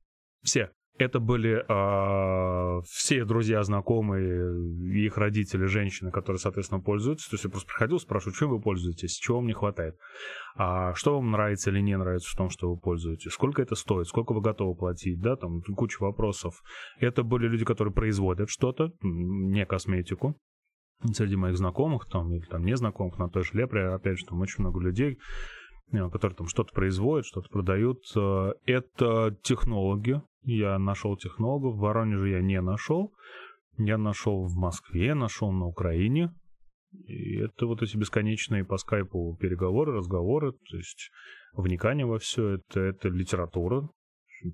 Все. 0.43 0.71
Это 0.97 1.19
были 1.19 1.63
э, 1.67 2.81
все 2.83 3.25
друзья, 3.25 3.63
знакомые, 3.63 5.03
их 5.03 5.17
родители, 5.17 5.65
женщины, 5.65 6.11
которые, 6.11 6.39
соответственно, 6.39 6.81
пользуются. 6.81 7.29
То 7.29 7.35
есть 7.35 7.43
я 7.45 7.49
просто 7.49 7.67
приходил, 7.67 7.97
спрашиваю, 7.97 8.35
чем 8.35 8.49
вы 8.49 8.61
пользуетесь, 8.61 9.15
чего 9.15 9.37
вам 9.37 9.47
не 9.47 9.53
хватает, 9.53 9.95
а 10.55 10.93
что 10.93 11.15
вам 11.15 11.31
нравится 11.31 11.71
или 11.71 11.79
не 11.79 11.97
нравится 11.97 12.29
в 12.31 12.37
том, 12.37 12.49
что 12.49 12.69
вы 12.69 12.79
пользуетесь, 12.79 13.31
сколько 13.31 13.61
это 13.61 13.75
стоит, 13.75 14.07
сколько 14.07 14.33
вы 14.33 14.41
готовы 14.41 14.75
платить, 14.75 15.19
да, 15.19 15.35
там 15.37 15.61
куча 15.61 15.97
вопросов. 16.03 16.61
Это 16.99 17.23
были 17.23 17.47
люди, 17.47 17.65
которые 17.65 17.93
производят 17.93 18.49
что-то, 18.49 18.91
не 19.01 19.65
косметику, 19.65 20.37
среди 21.13 21.35
моих 21.35 21.57
знакомых 21.57 22.05
там 22.07 22.33
или 22.33 22.45
там 22.45 22.63
незнакомых 22.63 23.17
на 23.17 23.29
той 23.29 23.43
же 23.43 23.51
Лепре, 23.53 23.89
опять 23.89 24.19
же, 24.19 24.25
там 24.25 24.39
очень 24.41 24.61
много 24.61 24.79
людей, 24.79 25.17
э, 25.91 26.09
которые 26.09 26.35
там 26.35 26.47
что-то 26.47 26.73
производят, 26.73 27.25
что-то 27.25 27.49
продают. 27.49 27.99
Э, 28.15 28.53
это 28.65 29.35
технологи, 29.43 30.21
я 30.43 30.79
нашел 30.79 31.17
технологов, 31.17 31.75
в 31.75 31.79
Воронеже 31.79 32.29
я 32.29 32.41
не 32.41 32.61
нашел. 32.61 33.13
Я 33.77 33.97
нашел 33.97 34.45
в 34.45 34.55
Москве, 34.55 35.13
нашел 35.13 35.51
на 35.51 35.65
Украине. 35.65 36.33
И 37.07 37.37
это 37.37 37.67
вот 37.67 37.81
эти 37.81 37.95
бесконечные 37.95 38.65
по 38.65 38.77
скайпу 38.77 39.37
переговоры, 39.39 39.93
разговоры, 39.93 40.51
то 40.51 40.77
есть 40.77 41.09
вникание 41.53 42.05
во 42.05 42.19
все 42.19 42.55
это, 42.55 42.81
это 42.81 43.07
литература. 43.07 43.87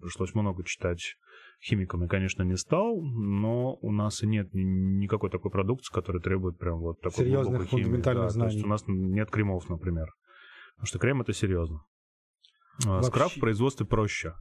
Пришлось 0.01 0.35
много 0.35 0.63
читать. 0.63 1.15
Химиком 1.59 2.03
я, 2.03 2.07
конечно, 2.07 2.43
не 2.43 2.55
стал, 2.55 3.01
но 3.01 3.75
у 3.81 3.91
нас 3.91 4.21
и 4.21 4.27
нет 4.27 4.49
никакой 4.53 5.29
такой 5.29 5.49
продукции, 5.49 5.93
которая 5.93 6.21
требует 6.21 6.57
прям 6.59 6.79
вот 6.79 7.01
такой 7.01 7.25
Серьезных 7.25 7.67
химии. 7.67 8.01
Да, 8.01 8.29
знаний. 8.29 8.51
То 8.51 8.55
есть 8.55 8.65
у 8.65 8.69
нас 8.69 8.83
нет 8.87 9.31
кремов, 9.31 9.67
например. 9.69 10.07
Потому 10.75 10.87
что 10.87 10.99
крем 10.99 11.21
это 11.21 11.33
серьезно. 11.33 11.83
А 12.85 12.89
Вообще... 12.89 13.09
Скраб 13.09 13.31
в 13.31 13.39
производстве 13.39 13.85
проще. 13.87 14.33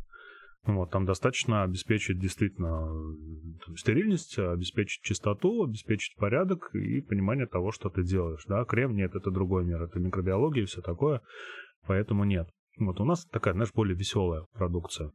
Вот, 0.66 0.90
там 0.90 1.06
достаточно 1.06 1.62
обеспечить 1.62 2.18
действительно 2.18 2.88
там, 3.64 3.76
стерильность, 3.76 4.36
обеспечить 4.38 5.02
чистоту, 5.02 5.64
обеспечить 5.64 6.16
порядок 6.16 6.74
и 6.74 7.00
понимание 7.00 7.46
того, 7.46 7.70
что 7.70 7.88
ты 7.88 8.02
делаешь. 8.02 8.44
Да? 8.48 8.64
Крем 8.64 8.94
нет, 8.94 9.14
это 9.14 9.30
другой 9.30 9.64
мир, 9.64 9.82
это 9.82 10.00
микробиология 10.00 10.64
и 10.64 10.66
все 10.66 10.82
такое, 10.82 11.22
поэтому 11.86 12.24
нет. 12.24 12.48
Вот 12.78 13.00
у 13.00 13.04
нас 13.04 13.24
такая, 13.26 13.54
знаешь, 13.54 13.72
более 13.72 13.96
веселая 13.96 14.44
продукция. 14.52 15.12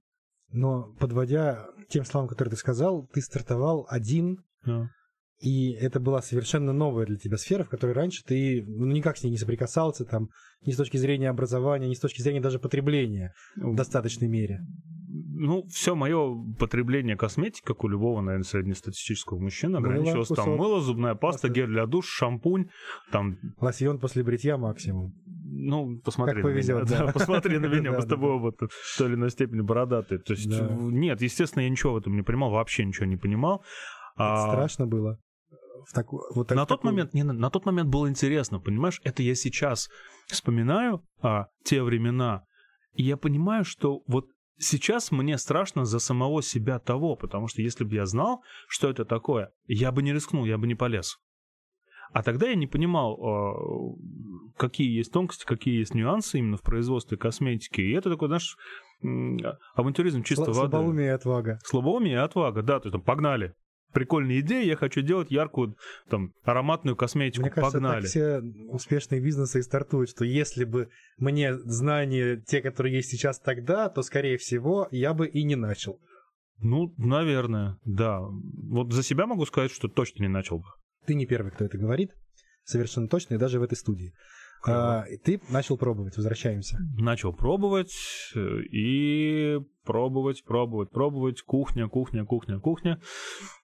Но 0.51 0.93
подводя 0.99 1.67
тем 1.89 2.05
словам, 2.05 2.27
которые 2.27 2.51
ты 2.51 2.57
сказал, 2.57 3.07
ты 3.13 3.21
стартовал 3.21 3.85
один, 3.89 4.43
yeah. 4.65 4.85
и 5.39 5.71
это 5.73 5.99
была 5.99 6.21
совершенно 6.21 6.73
новая 6.73 7.05
для 7.05 7.17
тебя 7.17 7.37
сфера, 7.37 7.63
в 7.63 7.69
которой 7.69 7.93
раньше 7.93 8.23
ты 8.23 8.63
ну, 8.65 8.85
никак 8.87 9.17
с 9.17 9.23
ней 9.23 9.31
не 9.31 9.37
соприкасался, 9.37 10.05
там, 10.05 10.29
ни 10.65 10.71
с 10.71 10.77
точки 10.77 10.97
зрения 10.97 11.29
образования, 11.29 11.87
ни 11.87 11.93
с 11.93 11.99
точки 11.99 12.21
зрения 12.21 12.41
даже 12.41 12.59
потребления 12.59 13.33
в 13.55 13.75
достаточной 13.75 14.27
мере 14.27 14.61
ну, 15.13 15.65
все 15.67 15.95
мое 15.95 16.35
потребление 16.57 17.17
косметики, 17.17 17.63
как 17.65 17.83
у 17.83 17.87
любого, 17.87 18.21
наверное, 18.21 18.45
среднестатистического 18.45 19.39
мужчины, 19.39 19.77
ограничивалось 19.77 20.29
мыло, 20.29 20.43
там 20.43 20.55
мыло, 20.55 20.81
зубная 20.81 21.15
паста, 21.15 21.49
гель 21.49 21.67
для 21.67 21.85
душ, 21.85 22.07
шампунь, 22.07 22.69
там... 23.11 23.37
Лосьон 23.59 23.99
после 23.99 24.23
бритья 24.23 24.57
максимум. 24.57 25.13
Ну, 25.25 25.99
посмотри 25.99 26.35
как 26.35 26.43
на 26.43 26.49
повезет, 26.49 26.89
меня. 26.89 27.05
Да. 27.05 27.11
посмотри 27.11 27.57
на 27.59 27.65
меня, 27.65 27.91
мы 27.97 28.01
с 28.01 28.05
тобой 28.05 28.31
оба 28.31 28.51
в 28.51 28.97
той 28.97 29.07
или 29.07 29.15
иной 29.15 29.31
степени 29.31 29.61
бородатые. 29.61 30.19
То 30.19 30.33
есть, 30.33 30.47
нет, 30.49 31.21
естественно, 31.21 31.63
я 31.63 31.69
ничего 31.69 31.93
в 31.93 31.97
этом 31.97 32.15
не 32.15 32.21
понимал, 32.21 32.51
вообще 32.51 32.85
ничего 32.85 33.05
не 33.05 33.17
понимал. 33.17 33.63
А 34.15 34.47
страшно 34.47 34.87
было. 34.87 35.19
В 35.87 35.93
так, 35.93 36.11
вот 36.11 36.47
так, 36.47 36.55
на 36.55 36.65
тот 36.65 36.83
момент 36.83 37.13
не, 37.13 37.23
на 37.23 37.49
тот 37.49 37.65
момент 37.65 37.89
было 37.89 38.07
интересно, 38.07 38.59
понимаешь? 38.59 39.01
Это 39.03 39.23
я 39.23 39.33
сейчас 39.33 39.89
вспоминаю 40.27 41.03
а, 41.21 41.47
те 41.63 41.81
времена, 41.81 42.43
и 42.93 43.03
я 43.03 43.17
понимаю, 43.17 43.65
что 43.65 44.01
вот 44.05 44.27
Сейчас 44.57 45.11
мне 45.11 45.37
страшно 45.37 45.85
за 45.85 45.99
самого 45.99 46.41
себя 46.43 46.79
того, 46.79 47.15
потому 47.15 47.47
что 47.47 47.61
если 47.61 47.83
бы 47.83 47.95
я 47.95 48.05
знал, 48.05 48.43
что 48.67 48.89
это 48.89 49.05
такое, 49.05 49.51
я 49.65 49.91
бы 49.91 50.03
не 50.03 50.13
рискнул, 50.13 50.45
я 50.45 50.57
бы 50.57 50.67
не 50.67 50.75
полез. 50.75 51.17
А 52.13 52.23
тогда 52.23 52.47
я 52.47 52.55
не 52.55 52.67
понимал, 52.67 53.17
а, 53.23 54.57
какие 54.57 54.95
есть 54.95 55.13
тонкости, 55.13 55.45
какие 55.45 55.79
есть 55.79 55.95
нюансы 55.95 56.39
именно 56.39 56.57
в 56.57 56.61
производстве 56.61 57.17
косметики. 57.17 57.81
И 57.81 57.93
это 57.93 58.09
такой, 58.09 58.27
знаешь, 58.27 58.57
авантюризм 59.75 60.23
чисто 60.23 60.51
воды. 60.51 60.71
Слабоумие 60.71 61.07
и 61.07 61.11
отвага. 61.11 61.59
Слабоумие 61.63 62.13
и 62.15 62.17
отвага, 62.17 62.61
да, 62.61 62.79
то 62.79 62.87
есть 62.87 62.93
там 62.93 63.01
погнали 63.01 63.55
прикольная 63.91 64.39
идея, 64.39 64.63
я 64.63 64.75
хочу 64.75 65.01
делать 65.01 65.31
яркую, 65.31 65.75
там, 66.09 66.33
ароматную 66.43 66.95
косметику, 66.95 67.43
Мне 67.43 67.51
кажется, 67.51 67.77
погнали. 67.77 68.01
Так 68.01 68.09
все 68.09 68.41
успешные 68.69 69.21
бизнесы 69.21 69.59
и 69.59 69.63
стартуют, 69.63 70.09
что 70.09 70.25
если 70.25 70.63
бы 70.63 70.89
мне 71.17 71.57
знания, 71.57 72.41
те, 72.45 72.61
которые 72.61 72.95
есть 72.95 73.09
сейчас 73.09 73.39
тогда, 73.39 73.89
то, 73.89 74.01
скорее 74.01 74.37
всего, 74.37 74.87
я 74.91 75.13
бы 75.13 75.27
и 75.27 75.43
не 75.43 75.55
начал. 75.55 75.99
Ну, 76.59 76.93
наверное, 76.97 77.77
да. 77.85 78.19
Вот 78.21 78.93
за 78.93 79.03
себя 79.03 79.25
могу 79.25 79.45
сказать, 79.45 79.71
что 79.71 79.87
точно 79.87 80.23
не 80.23 80.29
начал 80.29 80.59
бы. 80.59 80.65
Ты 81.05 81.15
не 81.15 81.25
первый, 81.25 81.51
кто 81.51 81.65
это 81.65 81.77
говорит, 81.77 82.11
совершенно 82.63 83.07
точно, 83.07 83.35
и 83.35 83.37
даже 83.37 83.59
в 83.59 83.63
этой 83.63 83.75
студии. 83.75 84.13
А, 84.67 85.05
ты 85.23 85.41
начал 85.49 85.77
пробовать, 85.77 86.17
возвращаемся. 86.17 86.77
Начал 86.97 87.33
пробовать 87.33 87.93
и 88.35 89.59
пробовать, 89.83 90.43
пробовать, 90.43 90.91
пробовать. 90.91 91.41
Кухня, 91.41 91.87
кухня, 91.87 92.25
кухня, 92.25 92.59
кухня. 92.59 93.01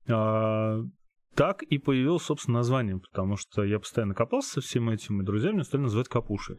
А, 0.07 0.79
так 1.35 1.61
и 1.61 1.77
появилось, 1.77 2.23
собственно, 2.23 2.59
название, 2.59 2.99
потому 2.99 3.37
что 3.37 3.63
я 3.63 3.79
постоянно 3.79 4.15
копался 4.15 4.53
со 4.53 4.61
всем 4.61 4.89
этим, 4.89 5.21
и 5.21 5.25
друзья 5.25 5.51
меня 5.51 5.63
стали 5.63 5.81
называть 5.81 6.07
Капуши. 6.07 6.57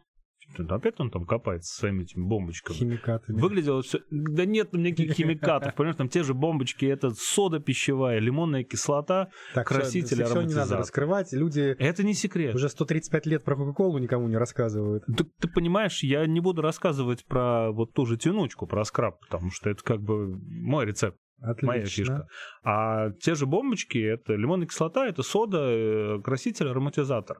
Опять 0.57 0.99
он 0.99 1.11
там 1.11 1.25
копается 1.25 1.75
своими 1.75 2.03
этими 2.03 2.25
бомбочками. 2.25 2.77
Химикатами. 2.77 3.41
Выглядело 3.41 3.83
все... 3.83 4.01
Да 4.11 4.45
нет 4.45 4.71
там 4.71 4.83
никаких 4.83 5.13
химикатов, 5.13 5.75
понимаешь, 5.75 5.97
там 5.97 6.09
те 6.09 6.23
же 6.23 6.35
бомбочки, 6.35 6.87
это 6.87 7.11
сода 7.11 7.61
пищевая, 7.61 8.19
лимонная 8.19 8.65
кислота, 8.65 9.29
так, 9.55 9.69
краситель, 9.69 10.25
все, 10.25 10.43
не 10.43 10.55
надо 10.55 10.77
раскрывать, 10.77 11.33
люди... 11.33 11.77
Это 11.79 12.03
не 12.03 12.15
секрет. 12.15 12.55
Уже 12.55 12.69
135 12.69 13.27
лет 13.27 13.45
про 13.45 13.57
Кока-Колу 13.57 13.99
никому 13.99 14.29
не 14.29 14.37
рассказывают. 14.37 15.05
Ты, 15.07 15.25
ты 15.25 15.49
понимаешь, 15.49 16.03
я 16.03 16.27
не 16.27 16.41
буду 16.41 16.63
рассказывать 16.63 17.25
про 17.25 17.71
вот 17.71 17.93
ту 17.93 18.07
же 18.07 18.17
тянучку, 18.17 18.67
про 18.67 18.85
скраб, 18.85 19.21
потому 19.21 19.51
что 19.51 19.71
это 19.71 19.83
как 19.83 20.01
бы 20.01 20.39
мой 20.49 20.87
рецепт. 20.87 21.19
Отлично. 21.41 21.67
Моя 21.69 21.85
фишка. 21.85 22.27
А 22.65 23.11
те 23.21 23.35
же 23.37 23.47
бомбочки, 23.47 23.99
это 23.99 24.35
лимонная 24.35 24.67
кислота, 24.67 25.07
это 25.07 25.23
сода, 25.23 25.59
э, 25.71 26.21
краситель, 26.23 26.69
ароматизатор. 26.69 27.39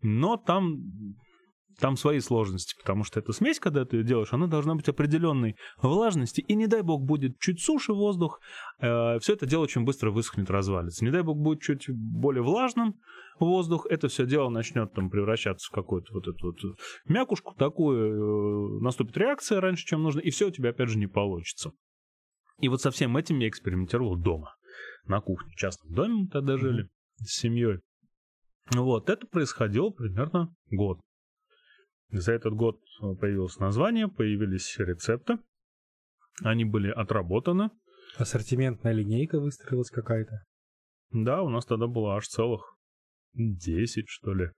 Но 0.00 0.38
там 0.38 0.78
там 1.78 1.96
свои 1.96 2.20
сложности, 2.20 2.74
потому 2.78 3.04
что 3.04 3.20
эта 3.20 3.32
смесь, 3.32 3.60
когда 3.60 3.84
ты 3.84 3.98
ее 3.98 4.04
делаешь, 4.04 4.32
она 4.32 4.46
должна 4.46 4.74
быть 4.74 4.88
определенной 4.88 5.56
влажности, 5.80 6.40
и 6.40 6.54
не 6.54 6.66
дай 6.66 6.82
бог 6.82 7.04
будет 7.04 7.38
чуть 7.38 7.60
суше 7.62 7.92
воздух, 7.92 8.40
э, 8.80 9.18
все 9.20 9.34
это 9.34 9.46
дело 9.46 9.62
очень 9.62 9.84
быстро 9.84 10.10
высохнет, 10.10 10.50
развалится. 10.50 11.04
Не 11.04 11.10
дай 11.10 11.22
бог 11.22 11.38
будет 11.38 11.62
чуть 11.62 11.88
более 11.88 12.42
влажным 12.42 12.94
воздух, 13.38 13.86
это 13.88 14.08
все 14.08 14.26
дело 14.26 14.48
начнет 14.48 14.92
там 14.92 15.08
превращаться 15.08 15.68
в 15.68 15.74
какую-то 15.74 16.12
вот 16.12 16.26
эту 16.26 16.46
вот 16.46 16.56
мякушку 17.06 17.54
такую, 17.54 18.78
э, 18.78 18.82
наступит 18.82 19.16
реакция 19.16 19.60
раньше, 19.60 19.86
чем 19.86 20.02
нужно, 20.02 20.20
и 20.20 20.30
все 20.30 20.48
у 20.48 20.50
тебя 20.50 20.70
опять 20.70 20.88
же 20.88 20.98
не 20.98 21.06
получится. 21.06 21.70
И 22.60 22.68
вот 22.68 22.82
со 22.82 22.90
всем 22.90 23.16
этим 23.16 23.38
я 23.38 23.48
экспериментировал 23.48 24.16
дома, 24.16 24.56
на 25.06 25.20
кухне, 25.20 25.52
в 25.52 25.56
частном 25.56 25.92
доме 25.92 26.14
мы 26.22 26.28
тогда 26.28 26.56
жили 26.58 26.84
mm-hmm. 26.84 27.24
с 27.24 27.38
семьей. 27.38 27.80
Вот, 28.74 29.08
это 29.08 29.26
происходило 29.28 29.90
примерно 29.90 30.52
год. 30.70 31.00
За 32.10 32.32
этот 32.32 32.54
год 32.54 32.80
появилось 33.20 33.58
название, 33.58 34.08
появились 34.08 34.78
рецепты. 34.78 35.38
Они 36.42 36.64
были 36.64 36.90
отработаны. 36.90 37.70
Ассортиментная 38.16 38.92
линейка 38.92 39.38
выстроилась 39.38 39.90
какая-то. 39.90 40.44
Да, 41.10 41.42
у 41.42 41.48
нас 41.48 41.66
тогда 41.66 41.86
было 41.86 42.16
аж 42.16 42.26
целых 42.26 42.76
10, 43.34 44.08
что 44.08 44.34
ли, 44.34 44.50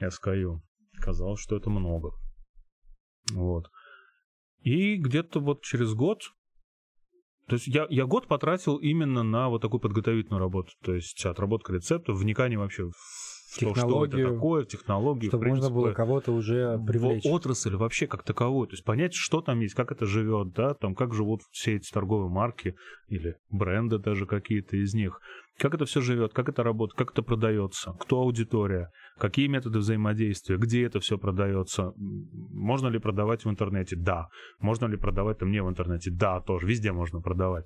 SKU. 0.00 0.60
Казалось, 1.00 1.40
что 1.40 1.56
это 1.56 1.70
много. 1.70 2.10
Вот. 3.32 3.70
И 4.60 4.96
где-то 4.96 5.40
вот 5.40 5.62
через 5.62 5.94
год 5.94 6.22
то 7.48 7.54
есть 7.54 7.66
я, 7.66 7.86
я 7.88 8.04
год 8.04 8.28
потратил 8.28 8.76
именно 8.76 9.22
на 9.22 9.48
вот 9.48 9.62
такую 9.62 9.80
подготовительную 9.80 10.38
работу. 10.38 10.72
То 10.82 10.94
есть 10.94 11.24
отработка 11.24 11.72
рецептов, 11.72 12.18
вникание 12.18 12.58
вообще 12.58 12.90
в 12.90 13.37
технологию, 13.56 14.10
что 14.10 14.28
это 14.28 14.34
такое, 14.34 14.64
технологию. 14.64 15.30
Чтобы 15.30 15.44
принципы, 15.44 15.64
можно 15.68 15.76
было 15.76 15.92
кого-то 15.92 16.32
уже 16.32 16.78
привлечь. 16.86 17.24
В 17.24 17.28
отрасль 17.28 17.76
вообще 17.76 18.06
как 18.06 18.22
таковую. 18.22 18.68
То 18.68 18.74
есть 18.74 18.84
понять, 18.84 19.14
что 19.14 19.40
там 19.40 19.60
есть, 19.60 19.74
как 19.74 19.92
это 19.92 20.06
живет, 20.06 20.52
да, 20.52 20.74
там 20.74 20.94
как 20.94 21.14
живут 21.14 21.42
все 21.50 21.76
эти 21.76 21.90
торговые 21.90 22.30
марки 22.30 22.74
или 23.08 23.36
бренды 23.50 23.98
даже 23.98 24.26
какие-то 24.26 24.76
из 24.76 24.94
них. 24.94 25.20
Как 25.58 25.74
это 25.74 25.86
все 25.86 26.00
живет, 26.00 26.32
как 26.32 26.48
это 26.48 26.62
работает, 26.62 26.96
как 26.96 27.10
это 27.10 27.22
продается, 27.22 27.92
кто 27.98 28.20
аудитория, 28.20 28.90
какие 29.18 29.48
методы 29.48 29.80
взаимодействия, 29.80 30.56
где 30.56 30.84
это 30.84 31.00
все 31.00 31.18
продается, 31.18 31.92
можно 31.96 32.86
ли 32.88 32.98
продавать 32.98 33.44
в 33.44 33.50
интернете? 33.50 33.96
Да. 33.96 34.28
Можно 34.60 34.86
ли 34.86 34.96
продавать 34.96 35.38
там 35.38 35.50
не 35.50 35.62
в 35.62 35.68
интернете? 35.68 36.10
Да, 36.12 36.40
тоже. 36.40 36.66
Везде 36.66 36.92
можно 36.92 37.20
продавать. 37.20 37.64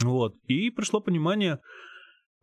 Вот. 0.00 0.34
И 0.46 0.70
пришло 0.70 1.00
понимание, 1.00 1.60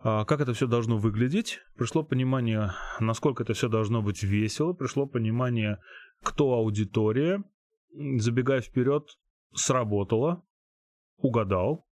как 0.03 0.41
это 0.41 0.53
все 0.53 0.67
должно 0.67 0.97
выглядеть, 0.97 1.59
пришло 1.77 2.03
понимание, 2.03 2.71
насколько 2.99 3.43
это 3.43 3.53
все 3.53 3.69
должно 3.69 4.01
быть 4.01 4.23
весело, 4.23 4.73
пришло 4.73 5.05
понимание, 5.05 5.77
кто 6.23 6.53
аудитория, 6.53 7.43
забегая 8.17 8.61
вперед, 8.61 9.03
сработало, 9.53 10.43
угадал. 11.17 11.85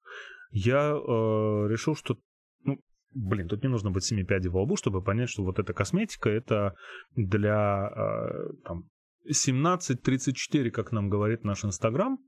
Я 0.51 0.91
э, 0.91 0.97
решил, 1.69 1.95
что 1.95 2.19
ну, 2.65 2.81
блин, 3.13 3.49
тут 3.49 3.63
не 3.63 3.69
нужно 3.69 3.91
быть 3.91 4.05
семи 4.05 4.25
пядей 4.25 4.49
во 4.49 4.63
лбу, 4.63 4.77
чтобы 4.77 5.03
понять, 5.03 5.29
что 5.29 5.45
вот 5.45 5.59
эта 5.59 5.75
косметика 5.75 6.31
это 6.31 6.75
для 7.15 7.91
э, 7.95 8.53
там, 8.65 8.89
17-34, 9.29 10.71
как 10.71 10.93
нам 10.93 11.11
говорит 11.11 11.45
наш 11.45 11.65
Инстаграм, 11.65 12.19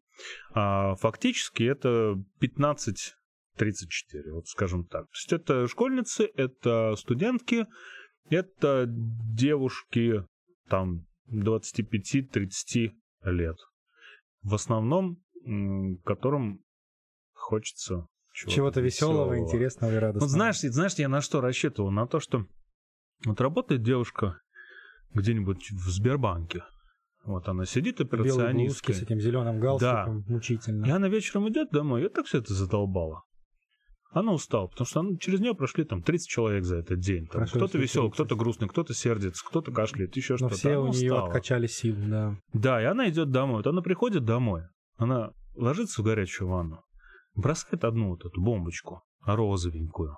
а 0.52 0.94
фактически 0.96 1.62
это 1.62 2.22
15 2.40 3.14
34, 3.56 4.32
вот 4.32 4.46
скажем 4.46 4.84
так. 4.86 5.04
То 5.06 5.14
есть 5.14 5.32
это 5.32 5.66
школьницы, 5.66 6.30
это 6.34 6.94
студентки, 6.96 7.66
это 8.28 8.86
девушки 8.88 10.24
там 10.68 11.06
25-30 11.32 12.92
лет. 13.24 13.56
В 14.42 14.54
основном, 14.54 15.18
которым 16.04 16.60
хочется 17.32 18.06
чего-то, 18.32 18.54
чего-то 18.54 18.80
веселого, 18.80 19.34
веселого, 19.34 19.38
интересного 19.38 19.92
и 19.92 19.96
радостного. 19.96 20.24
Вот 20.24 20.30
знаешь, 20.30 20.60
знаешь, 20.60 20.94
я 20.94 21.08
на 21.08 21.20
что 21.20 21.40
рассчитывал? 21.40 21.90
На 21.90 22.06
то, 22.06 22.20
что 22.20 22.46
вот 23.24 23.40
работает 23.40 23.82
девушка 23.82 24.40
где-нибудь 25.14 25.70
в 25.72 25.90
Сбербанке. 25.90 26.62
Вот 27.24 27.48
она 27.48 27.66
сидит 27.66 28.00
операционисткой. 28.00 28.94
с 28.94 29.02
этим 29.02 29.20
зеленым 29.20 29.60
галстуком, 29.60 30.22
да. 30.22 30.32
мучительно. 30.32 30.86
И 30.86 30.90
она 30.90 31.08
вечером 31.08 31.48
идет 31.48 31.70
домой, 31.70 32.06
и 32.06 32.08
так 32.08 32.26
все 32.26 32.38
это 32.38 32.54
задолбало. 32.54 33.24
Она 34.12 34.32
устала, 34.32 34.66
потому 34.66 34.86
что 34.86 35.00
она, 35.00 35.16
через 35.18 35.40
нее 35.40 35.54
прошли 35.54 35.84
там 35.84 36.02
30 36.02 36.28
человек 36.28 36.64
за 36.64 36.76
этот 36.78 36.98
день. 36.98 37.26
Там, 37.28 37.46
кто-то 37.46 37.78
веселый, 37.78 38.10
кто-то 38.10 38.34
грустный, 38.34 38.68
кто-то 38.68 38.92
сердится, 38.92 39.44
кто-то 39.46 39.70
кашляет, 39.70 40.16
еще 40.16 40.36
что-то. 40.36 40.56
все 40.56 40.72
она 40.72 40.80
у 40.80 40.88
нее 40.88 41.12
устала. 41.12 41.28
откачали 41.28 41.66
сил, 41.68 41.94
да. 41.96 42.36
Да, 42.52 42.82
и 42.82 42.86
она 42.86 43.08
идет 43.08 43.30
домой. 43.30 43.58
Вот 43.58 43.68
она 43.68 43.82
приходит 43.82 44.24
домой, 44.24 44.64
она 44.96 45.30
ложится 45.54 46.02
в 46.02 46.04
горячую 46.04 46.48
ванну, 46.48 46.82
бросает 47.34 47.84
одну 47.84 48.08
вот 48.08 48.24
эту 48.24 48.40
бомбочку 48.40 49.02
розовенькую. 49.24 50.16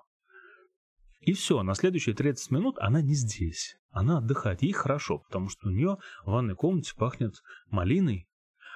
И 1.21 1.35
все, 1.35 1.63
на 1.63 1.75
следующие 1.75 2.15
30 2.15 2.51
минут 2.51 2.77
она 2.79 3.03
не 3.03 3.15
здесь. 3.15 3.77
Она 3.91 4.19
отдыхает. 4.19 4.63
Ей 4.63 4.73
хорошо, 4.73 5.19
потому 5.19 5.51
что 5.51 5.69
у 5.69 5.71
нее 5.71 5.99
в 6.25 6.31
ванной 6.31 6.57
комнате 6.57 6.95
пахнет 6.97 7.35
малиной, 7.69 8.27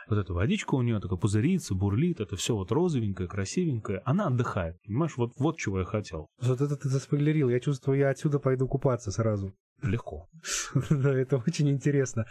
вот 0.09 0.19
эта 0.19 0.33
водичка 0.33 0.75
у 0.75 0.83
нее 0.83 1.01
такая 1.01 1.19
пузырится, 1.19 1.75
бурлит, 1.75 2.21
это 2.21 2.37
все 2.37 2.55
вот 2.55 2.71
розовенькое, 2.73 3.29
красивенькое. 3.29 4.03
Она 4.05 4.27
отдыхает, 4.27 4.81
понимаешь? 4.83 5.17
Вот, 5.17 5.33
вот 5.37 5.59
чего 5.59 5.81
я 5.81 5.85
хотел. 5.85 6.29
Вот 6.41 6.61
это 6.61 6.77
ты 6.77 6.89
заспойлерил. 6.89 7.49
Я 7.49 7.61
чувствую, 7.61 7.99
я 7.99 8.11
отсюда 8.11 8.39
пойду 8.39 8.69
купаться 8.69 9.11
сразу. 9.11 9.53
Легко. 9.83 10.29
Да, 10.91 11.13
это 11.13 11.43
очень 11.47 11.69
интересно. 11.71 12.27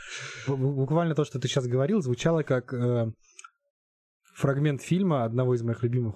Буквально 0.47 1.15
то, 1.15 1.26
что 1.26 1.39
ты 1.39 1.47
сейчас 1.47 1.67
говорил, 1.67 2.01
звучало 2.01 2.43
как 2.43 2.73
э, 2.73 3.11
фрагмент 4.36 4.82
фильма 4.82 5.26
одного 5.26 5.53
из 5.55 5.61
моих 5.61 5.84
любимых 5.84 6.15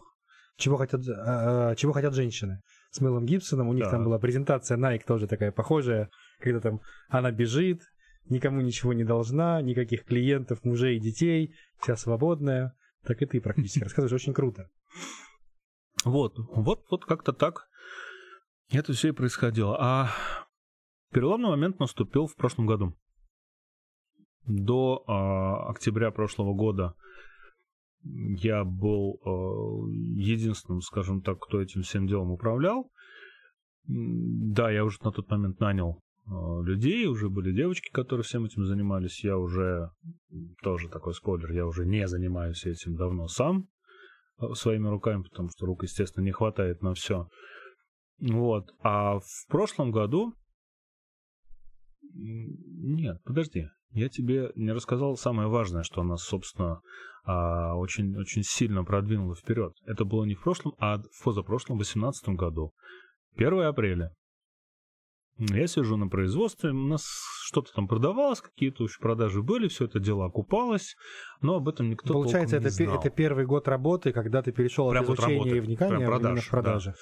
чего 0.60 0.78
хотят, 0.78 1.02
э, 1.08 1.76
чего 1.78 1.94
хотят 1.94 2.14
женщины 2.14 2.62
с 2.92 3.00
Мэлом 3.00 3.26
Гибсоном. 3.26 3.70
У 3.70 3.74
них 3.74 3.90
там 3.90 4.04
была 4.04 4.20
презентация 4.20 4.78
Nike 4.78 5.06
тоже 5.08 5.28
такая 5.28 5.52
похожая, 5.52 6.10
когда 6.40 6.60
там 6.60 6.82
она 7.08 7.32
бежит, 7.32 7.82
никому 8.30 8.62
ничего 8.62 8.94
не 8.94 9.04
должна, 9.04 9.62
никаких 9.62 10.06
клиентов, 10.06 10.64
мужей 10.64 11.00
детей, 11.00 11.56
вся 11.80 11.96
свободная. 11.96 12.76
Так 13.04 13.22
и 13.22 13.26
ты 13.26 13.42
практически 13.42 13.84
рассказываешь, 13.84 14.22
очень 14.22 14.34
круто. 14.34 14.70
Вот, 16.06 16.36
вот, 16.38 16.86
вот 16.90 17.06
как-то 17.06 17.34
так 17.34 17.70
это 18.72 18.94
все 18.94 19.10
и 19.10 19.12
происходило. 19.12 19.78
А 19.80 20.12
переломный 21.12 21.50
момент 21.50 21.80
наступил 21.80 22.28
в 22.28 22.36
прошлом 22.36 22.68
году. 22.68 22.96
До 24.46 25.04
э, 25.08 25.70
октября 25.70 26.12
прошлого 26.12 26.54
года 26.54 26.96
я 28.04 28.64
был 28.64 29.20
э, 29.26 29.30
единственным, 30.20 30.82
скажем 30.82 31.22
так, 31.22 31.40
кто 31.40 31.62
этим 31.62 31.82
всем 31.82 32.08
делом 32.08 32.32
управлял. 32.32 32.92
Да, 33.86 34.70
я 34.70 34.86
уже 34.86 35.00
на 35.04 35.12
тот 35.12 35.30
момент 35.30 35.60
нанял 35.60 36.02
людей, 36.64 37.08
уже 37.08 37.30
были 37.30 37.52
девочки, 37.52 37.90
которые 37.92 38.24
всем 38.24 38.46
этим 38.46 38.66
занимались. 38.66 39.24
Я 39.24 39.38
уже, 39.38 39.90
тоже 40.62 40.90
такой 40.90 41.14
спойлер, 41.14 41.52
я 41.52 41.66
уже 41.66 41.86
не 41.86 42.08
занимаюсь 42.08 42.66
этим 42.66 42.96
давно 42.96 43.28
сам 43.28 43.68
э, 44.40 44.54
своими 44.54 44.88
руками, 44.88 45.24
потому 45.24 45.50
что 45.50 45.66
рук, 45.66 45.84
естественно, 45.84 46.24
не 46.24 46.32
хватает 46.32 46.82
на 46.82 46.94
все. 46.94 47.28
Вот. 48.20 48.70
А 48.82 49.20
в 49.20 49.48
прошлом 49.48 49.92
году... 49.92 50.34
Нет, 52.12 53.22
подожди. 53.24 53.68
Я 53.92 54.10
тебе 54.10 54.52
не 54.56 54.72
рассказал 54.72 55.16
самое 55.16 55.48
важное, 55.48 55.84
что 55.84 56.04
нас, 56.04 56.24
собственно, 56.24 56.82
а, 57.24 57.76
очень, 57.76 58.16
очень 58.18 58.44
сильно 58.44 58.84
продвинуло 58.84 59.36
вперед. 59.36 59.74
Это 59.86 60.06
было 60.06 60.26
не 60.26 60.36
в 60.36 60.42
прошлом, 60.42 60.74
а 60.80 60.98
в 60.98 61.24
позапрошлом, 61.24 61.78
2018 61.78 62.30
году. 62.30 62.74
1 63.36 63.62
апреля 63.62 64.14
Я 65.40 65.68
сижу 65.68 65.96
на 65.96 66.10
производстве, 66.10 66.72
у 66.72 66.74
нас 66.74 67.08
что-то 67.46 67.72
там 67.74 67.88
продавалось, 67.88 68.42
какие-то 68.42 68.84
еще 68.84 69.00
продажи 69.00 69.42
были, 69.42 69.70
все 69.70 69.86
это 69.86 70.00
дело 70.00 70.26
окупалось, 70.26 70.96
но 71.42 71.56
об 71.56 71.70
этом 71.70 71.90
никто 71.90 72.14
Получается, 72.14 72.58
это, 72.58 72.66
не 72.66 72.72
знал. 72.72 73.00
это 73.00 73.10
первый 73.10 73.46
год 73.46 73.70
работы, 73.70 74.12
когда 74.12 74.42
ты 74.42 74.52
перешел 74.52 74.90
Прям 74.90 75.04
от 75.04 75.10
вот 75.10 75.20
изучения 75.20 75.40
работы, 75.40 75.58
и 75.58 75.60
вникания 75.62 76.06
продаж, 76.06 76.46
в 76.46 76.50
продажи. 76.50 76.94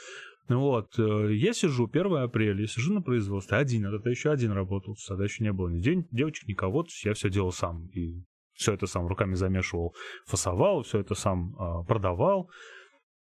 Вот, 0.47 0.97
э, 0.99 1.33
я 1.33 1.51
сижу, 1.53 1.89
1 1.91 2.15
апреля, 2.17 2.61
я 2.61 2.67
сижу 2.67 2.93
на 2.93 3.01
производстве, 3.01 3.57
один, 3.57 3.85
это 3.88 4.09
еще 4.09 4.29
один 4.31 4.51
работал, 4.51 4.95
тогда 5.07 5.23
еще 5.23 5.43
не 5.43 5.51
было 5.51 5.67
ни 5.69 5.81
день, 5.81 6.07
девочек, 6.11 6.47
никого, 6.47 6.83
то 6.83 6.89
есть 6.89 7.03
я 7.05 7.13
все 7.15 7.29
делал 7.29 7.51
сам, 7.51 7.88
и 7.88 8.23
все 8.53 8.73
это 8.73 8.85
сам 8.85 9.07
руками 9.07 9.33
замешивал, 9.33 9.95
фасовал, 10.25 10.83
все 10.83 10.99
это 10.99 11.15
сам 11.15 11.55
э, 11.55 11.85
продавал, 11.85 12.49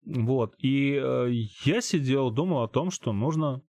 вот, 0.05 0.53
и 0.59 0.99
э, 1.01 1.29
я 1.63 1.81
сидел, 1.81 2.31
думал 2.31 2.63
о 2.63 2.67
том, 2.67 2.91
что 2.91 3.11
нужно 3.11 3.61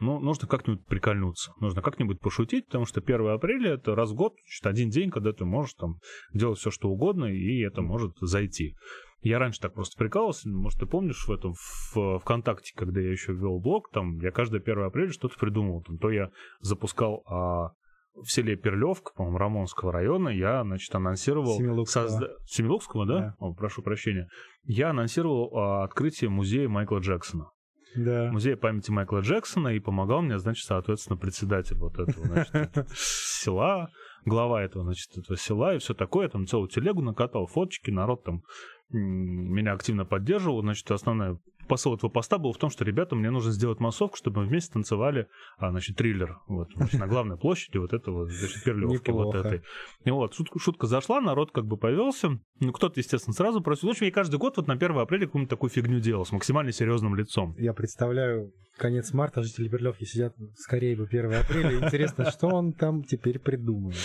ну, 0.00 0.18
нужно 0.20 0.48
как-нибудь 0.48 0.84
прикольнуться, 0.86 1.52
нужно 1.60 1.82
как-нибудь 1.82 2.20
пошутить, 2.20 2.66
потому 2.66 2.86
что 2.86 3.00
1 3.00 3.28
апреля 3.28 3.74
это 3.74 3.94
раз 3.94 4.10
в 4.10 4.14
год, 4.14 4.34
значит, 4.44 4.66
один 4.66 4.90
день, 4.90 5.10
когда 5.10 5.32
ты 5.32 5.44
можешь 5.44 5.74
там 5.74 5.96
делать 6.32 6.58
все, 6.58 6.70
что 6.70 6.88
угодно, 6.88 7.26
и 7.26 7.60
это 7.60 7.82
может 7.82 8.12
зайти. 8.20 8.74
Я 9.22 9.38
раньше 9.38 9.60
так 9.60 9.74
просто 9.74 9.98
прикалывался, 9.98 10.48
может, 10.48 10.80
ты 10.80 10.86
помнишь 10.86 11.26
в 11.26 11.30
этом 11.30 11.52
в 11.54 12.18
ВКонтакте, 12.20 12.72
когда 12.74 13.00
я 13.00 13.10
еще 13.10 13.32
вел 13.34 13.60
блог, 13.60 13.90
там 13.90 14.18
я 14.20 14.30
каждое 14.30 14.60
1 14.60 14.82
апреля 14.82 15.12
что-то 15.12 15.38
придумывал. 15.38 15.82
Там, 15.82 15.98
то 15.98 16.10
я 16.10 16.30
запускал 16.60 17.22
а, 17.26 17.72
в 18.14 18.26
селе 18.26 18.56
Перлевка, 18.56 19.12
по-моему, 19.14 19.38
Рамонского 19.38 19.92
района, 19.92 20.30
я, 20.30 20.62
значит, 20.62 20.94
анонсировал... 20.94 21.56
Семилукского. 21.56 22.08
Созда... 22.08 22.28
Семилукского, 22.46 23.06
да? 23.06 23.18
Да. 23.18 23.34
О, 23.38 23.54
прошу 23.54 23.82
прощения. 23.82 24.28
Я 24.64 24.90
анонсировал 24.90 25.54
а, 25.54 25.84
открытие 25.84 26.30
музея 26.30 26.68
Майкла 26.68 26.98
Джексона. 26.98 27.50
Да. 27.94 28.30
Музей 28.30 28.56
памяти 28.56 28.90
Майкла 28.90 29.20
Джексона, 29.20 29.68
и 29.68 29.80
помогал 29.80 30.22
мне, 30.22 30.38
значит, 30.38 30.64
соответственно, 30.64 31.16
председатель 31.16 31.76
вот 31.76 31.98
этого, 31.98 32.26
значит, 32.26 32.88
села, 32.94 33.90
глава 34.24 34.62
этого, 34.62 34.84
значит, 34.84 35.16
этого 35.16 35.36
села 35.36 35.74
и 35.74 35.78
все 35.78 35.94
такое. 35.94 36.28
Там 36.28 36.46
целую 36.46 36.68
телегу 36.68 37.02
накатал, 37.02 37.46
фоточки, 37.46 37.90
народ 37.90 38.24
там 38.24 38.42
меня 38.90 39.72
активно 39.72 40.04
поддерживал. 40.04 40.62
Значит, 40.62 40.90
основная 40.90 41.38
посыл 41.70 41.94
этого 41.94 42.10
поста 42.10 42.36
был 42.36 42.52
в 42.52 42.58
том, 42.58 42.68
что, 42.68 42.84
ребята, 42.84 43.14
мне 43.14 43.30
нужно 43.30 43.52
сделать 43.52 43.78
массовку, 43.78 44.16
чтобы 44.16 44.42
мы 44.42 44.48
вместе 44.48 44.72
танцевали, 44.72 45.28
а, 45.56 45.70
значит, 45.70 45.96
триллер 45.96 46.40
вот, 46.48 46.68
значит, 46.74 46.98
на 46.98 47.06
главной 47.06 47.38
площади 47.38 47.78
вот 47.78 47.92
этого, 47.92 48.26
значит, 48.28 48.64
Перлевки 48.64 49.10
вот 49.12 49.34
этой. 49.36 49.62
И 50.04 50.10
вот, 50.10 50.34
шутка, 50.34 50.58
шутка 50.58 50.86
зашла, 50.88 51.20
народ 51.20 51.52
как 51.52 51.66
бы 51.66 51.76
повелся. 51.76 52.40
Ну, 52.58 52.72
кто-то, 52.72 52.98
естественно, 52.98 53.32
сразу 53.32 53.60
просил. 53.60 53.88
В 53.88 53.92
общем, 53.92 54.06
я 54.06 54.12
каждый 54.12 54.38
год 54.38 54.56
вот 54.56 54.66
на 54.66 54.74
1 54.74 54.98
апреля 54.98 55.26
какую-нибудь 55.26 55.50
такую 55.50 55.70
фигню 55.70 56.00
делал 56.00 56.26
с 56.26 56.32
максимально 56.32 56.72
серьезным 56.72 57.14
лицом. 57.14 57.54
Я 57.56 57.72
представляю, 57.72 58.52
конец 58.76 59.12
марта 59.12 59.42
жители 59.42 59.68
Берлевки 59.68 60.04
сидят 60.04 60.34
скорее 60.56 60.96
бы 60.96 61.04
1 61.04 61.32
апреля. 61.34 61.86
Интересно, 61.86 62.30
что 62.30 62.48
он 62.48 62.72
там 62.72 63.04
теперь 63.04 63.38
придумает. 63.38 63.96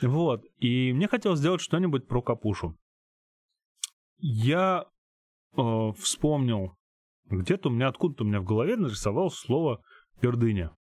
Вот. 0.00 0.44
И 0.58 0.92
мне 0.92 1.08
хотелось 1.08 1.40
сделать 1.40 1.60
что-нибудь 1.60 2.06
про 2.06 2.22
капушу. 2.22 2.78
Я 4.18 4.84
э, 5.56 5.92
вспомнил, 5.98 6.76
где-то 7.30 7.68
у 7.68 7.72
меня 7.72 7.88
откуда-то 7.88 8.24
у 8.24 8.26
меня 8.26 8.40
в 8.40 8.44
голове 8.44 8.76
нарисовалось 8.76 9.34
слово 9.34 9.82
пердыня. 10.20 10.74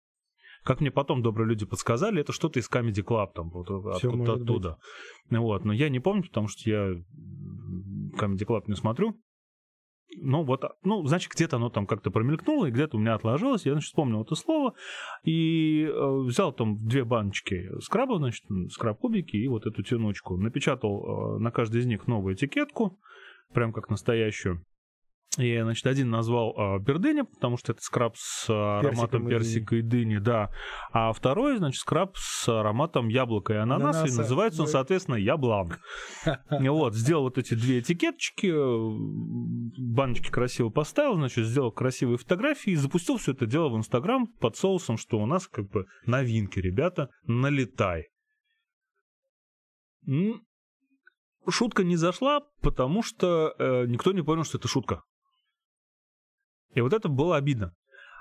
Как 0.64 0.80
мне 0.80 0.90
потом 0.90 1.22
добрые 1.22 1.48
люди 1.48 1.64
подсказали, 1.64 2.20
это 2.20 2.32
что-то 2.32 2.58
из 2.58 2.68
Comedy 2.68 3.04
Club, 3.04 3.28
там, 3.34 3.50
вот, 3.50 3.70
откуда-то 3.70 4.16
может 4.16 4.42
оттуда. 4.42 4.78
Вот. 5.30 5.64
Но 5.64 5.72
я 5.72 5.88
не 5.88 6.00
помню, 6.00 6.24
потому 6.24 6.48
что 6.48 6.68
я 6.68 6.90
Comedy 8.18 8.44
Club 8.44 8.64
не 8.66 8.74
смотрю. 8.74 9.16
Ну, 10.18 10.44
вот, 10.44 10.64
ну, 10.82 11.04
значит, 11.06 11.30
где-то 11.32 11.56
оно 11.56 11.68
там 11.68 11.86
как-то 11.86 12.10
промелькнуло, 12.10 12.66
и 12.66 12.70
где-то 12.70 12.96
у 12.96 13.00
меня 13.00 13.14
отложилось. 13.14 13.66
Я, 13.66 13.72
значит, 13.72 13.88
вспомнил 13.88 14.22
это 14.22 14.34
слово 14.34 14.74
и 15.24 15.84
э, 15.84 16.18
взял 16.24 16.52
там 16.52 16.86
две 16.86 17.04
баночки 17.04 17.68
скраба, 17.80 18.18
значит, 18.18 18.44
скраб-кубики 18.70 19.36
и 19.36 19.48
вот 19.48 19.66
эту 19.66 19.82
тянучку. 19.82 20.36
Напечатал 20.36 21.36
э, 21.36 21.38
на 21.38 21.50
каждой 21.50 21.80
из 21.80 21.86
них 21.86 22.06
новую 22.06 22.34
этикетку, 22.34 22.98
прям 23.52 23.72
как 23.72 23.88
настоящую. 23.88 24.64
И, 25.38 25.60
значит, 25.60 25.86
один 25.86 26.10
назвал 26.10 26.54
э, 26.56 26.84
пердыня, 26.84 27.24
потому 27.24 27.58
что 27.58 27.72
это 27.72 27.82
скраб 27.82 28.14
с 28.16 28.48
ароматом 28.48 29.26
Персиком 29.26 29.26
и 29.26 29.30
персика 29.30 29.76
и 29.76 29.82
дыни, 29.82 30.16
да. 30.18 30.50
А 30.92 31.12
второй, 31.12 31.58
значит, 31.58 31.80
скраб 31.80 32.16
с 32.16 32.48
ароматом 32.48 33.08
яблока 33.08 33.52
и 33.52 33.56
ананаса, 33.56 33.98
и 33.98 34.02
Ананаса. 34.02 34.18
называется 34.22 34.62
он, 34.62 34.68
соответственно, 34.68 35.16
яблан. 35.16 35.76
Вот, 36.76 36.94
сделал 36.94 37.24
вот 37.24 37.38
эти 37.38 37.54
две 37.54 37.80
этикеточки, 37.80 38.46
э, 38.46 39.72
баночки 39.78 40.30
красиво 40.30 40.70
поставил, 40.70 41.16
значит, 41.16 41.44
сделал 41.46 41.70
красивые 41.70 42.18
фотографии 42.18 42.72
и 42.72 42.76
запустил 42.76 43.18
все 43.18 43.32
это 43.32 43.46
дело 43.46 43.68
в 43.68 43.76
Инстаграм 43.76 44.26
под 44.26 44.56
соусом, 44.56 44.96
что 44.96 45.18
у 45.18 45.26
нас 45.26 45.46
как 45.48 45.68
бы 45.68 45.86
новинки, 46.06 46.58
ребята, 46.58 47.10
налетай. 47.26 48.08
Шутка 51.48 51.84
не 51.84 51.96
зашла, 51.96 52.40
потому 52.60 53.02
что 53.02 53.54
э, 53.58 53.86
никто 53.86 54.12
не 54.12 54.22
понял, 54.22 54.44
что 54.44 54.58
это 54.58 54.68
шутка. 54.68 55.02
И 56.74 56.80
вот 56.80 56.92
это 56.92 57.08
было 57.08 57.36
обидно. 57.36 57.74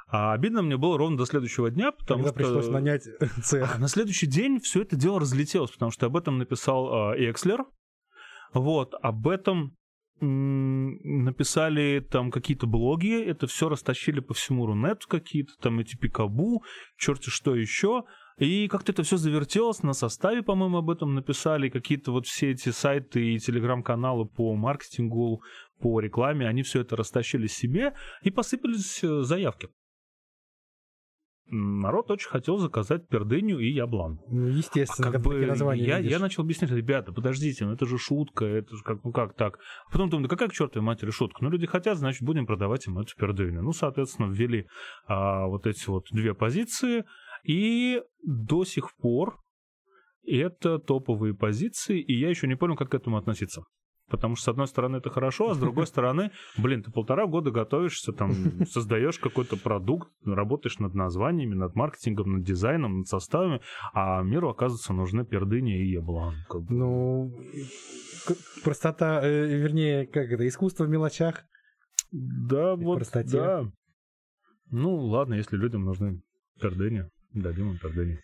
А 0.07 0.33
обидно 0.33 0.61
мне 0.61 0.77
было 0.77 0.97
ровно 0.97 1.17
до 1.17 1.25
следующего 1.25 1.71
дня, 1.71 1.91
потому 1.91 2.23
Тогда 2.23 2.29
что... 2.29 2.37
пришлось 2.37 2.71
нанять 2.71 3.03
цех. 3.43 3.75
А 3.75 3.79
на 3.79 3.87
следующий 3.87 4.27
день 4.27 4.59
все 4.59 4.83
это 4.83 4.95
дело 4.95 5.19
разлетелось, 5.19 5.71
потому 5.71 5.91
что 5.91 6.05
об 6.05 6.15
этом 6.15 6.37
написал 6.37 7.13
э, 7.13 7.29
Экслер. 7.29 7.65
Вот, 8.53 8.93
об 9.01 9.27
этом 9.27 9.75
написали 10.21 11.99
там 11.99 12.31
какие-то 12.31 12.67
блоги, 12.67 13.21
это 13.21 13.47
все 13.47 13.67
растащили 13.67 14.21
по 14.21 14.33
всему 14.33 14.65
Рунету 14.65 15.07
какие-то, 15.09 15.51
там 15.59 15.79
эти 15.79 15.97
пикабу, 15.97 16.63
черти 16.97 17.29
что 17.29 17.53
еще. 17.53 18.03
И 18.37 18.67
как-то 18.67 18.91
это 18.91 19.03
все 19.03 19.15
завертелось, 19.15 19.81
на 19.81 19.93
составе, 19.93 20.43
по-моему, 20.43 20.77
об 20.79 20.89
этом 20.89 21.15
написали, 21.15 21.69
какие-то 21.69 22.11
вот 22.11 22.25
все 22.27 22.51
эти 22.51 22.69
сайты 22.69 23.33
и 23.33 23.39
телеграм-каналы 23.39 24.25
по 24.25 24.53
маркетингу, 24.55 25.41
по 25.79 26.01
рекламе, 26.01 26.47
они 26.47 26.61
все 26.63 26.81
это 26.81 26.97
растащили 26.97 27.47
себе 27.47 27.93
и 28.23 28.31
посыпались 28.31 29.01
э, 29.03 29.21
заявки. 29.21 29.69
Народ 31.47 32.09
очень 32.09 32.27
хотел 32.27 32.57
заказать 32.57 33.07
пердыню 33.07 33.59
и 33.59 33.69
яблан. 33.69 34.19
Ну, 34.29 34.47
естественно, 34.47 35.09
А 35.09 35.11
как 35.11 35.21
бы 35.21 35.35
я, 35.75 35.99
видишь. 35.99 36.11
я 36.11 36.17
начал 36.17 36.41
объяснять, 36.41 36.71
ребята, 36.71 37.13
подождите, 37.13 37.65
ну 37.65 37.73
это 37.73 37.85
же 37.85 37.99
шутка, 37.99 38.45
это 38.45 38.75
же 38.75 38.83
как, 38.83 39.03
ну 39.03 39.11
как 39.11 39.35
так? 39.35 39.59
А 39.87 39.91
потом 39.91 40.09
думаю, 40.09 40.23
да 40.27 40.29
какая 40.29 40.49
к 40.49 40.53
чертовой 40.53 40.83
матери 40.83 41.11
шутка? 41.11 41.43
Ну 41.43 41.51
люди 41.51 41.67
хотят, 41.67 41.99
значит, 41.99 42.23
будем 42.23 42.47
продавать 42.47 42.87
им 42.87 42.97
эту 42.97 43.15
пердыню. 43.15 43.61
Ну, 43.61 43.73
соответственно, 43.73 44.31
ввели 44.31 44.65
а, 45.05 45.45
вот 45.45 45.67
эти 45.67 45.87
вот 45.87 46.07
две 46.11 46.33
позиции, 46.33 47.05
и 47.45 48.01
до 48.23 48.65
сих 48.65 48.95
пор 48.97 49.39
это 50.27 50.79
топовые 50.79 51.35
позиции, 51.35 52.01
и 52.01 52.17
я 52.19 52.29
еще 52.29 52.47
не 52.47 52.55
понял, 52.55 52.75
как 52.75 52.91
к 52.91 52.95
этому 52.95 53.17
относиться. 53.17 53.63
Потому 54.07 54.35
что, 54.35 54.45
с 54.45 54.47
одной 54.49 54.67
стороны, 54.67 54.97
это 54.97 55.09
хорошо, 55.09 55.49
а 55.49 55.55
с 55.55 55.57
другой 55.57 55.87
стороны, 55.87 56.31
блин, 56.57 56.83
ты 56.83 56.91
полтора 56.91 57.25
года 57.25 57.51
готовишься, 57.51 58.11
там, 58.11 58.33
создаешь 58.65 59.19
какой-то 59.19 59.57
продукт, 59.57 60.09
работаешь 60.25 60.79
над 60.79 60.93
названиями, 60.93 61.55
над 61.55 61.75
маркетингом, 61.75 62.33
над 62.33 62.43
дизайном, 62.43 62.99
над 62.99 63.07
составами, 63.07 63.61
а 63.93 64.21
миру, 64.21 64.49
оказывается, 64.49 64.93
нужны 64.93 65.25
пердыня 65.25 65.81
и 65.81 65.87
еблан. 65.87 66.35
как 66.49 66.63
бы. 66.63 66.73
Ну, 66.73 67.33
простота, 68.63 69.21
э, 69.23 69.47
вернее, 69.47 70.05
как 70.05 70.29
это, 70.29 70.47
искусство 70.47 70.85
в 70.85 70.89
мелочах. 70.89 71.43
Да, 72.11 72.73
и 72.73 72.83
вот, 72.83 72.97
простоте. 72.97 73.37
да. 73.37 73.63
Ну, 74.71 74.95
ладно, 74.95 75.33
если 75.35 75.57
людям 75.57 75.83
нужны 75.83 76.21
пердыни, 76.59 77.09
дадим 77.41 77.71
им 77.71 77.77
пердыни. 77.77 78.19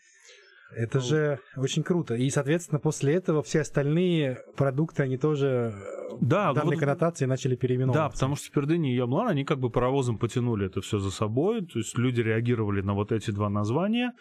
Это 0.73 0.99
Ну. 0.99 1.03
же 1.03 1.39
очень 1.57 1.83
круто. 1.83 2.15
И, 2.15 2.29
соответственно, 2.29 2.79
после 2.79 3.13
этого 3.15 3.43
все 3.43 3.59
остальные 3.61 4.37
продукты, 4.55 5.03
они 5.03 5.17
тоже 5.17 5.73
э, 5.75 6.17
Да, 6.21 6.53
данной 6.53 6.75
вот- 6.75 6.79
коннотации 6.79 7.25
начали 7.25 7.55
переименовываться. 7.57 8.03
Да, 8.03 8.09
потому 8.09 8.35
что 8.37 8.49
пердыни 8.51 8.93
и 8.93 8.95
яблан, 8.95 9.27
они 9.27 9.43
как 9.43 9.59
бы 9.59 9.69
паровозом 9.69 10.17
потянули 10.17 10.67
это 10.67 10.79
все 10.79 10.97
за 10.99 11.11
собой, 11.11 11.65
то 11.65 11.77
есть 11.79 11.97
люди 11.97 12.21
реагировали 12.21 12.81
на 12.81 12.93
вот 12.93 13.11
эти 13.11 13.31
два 13.31 13.49
названия, 13.49 14.13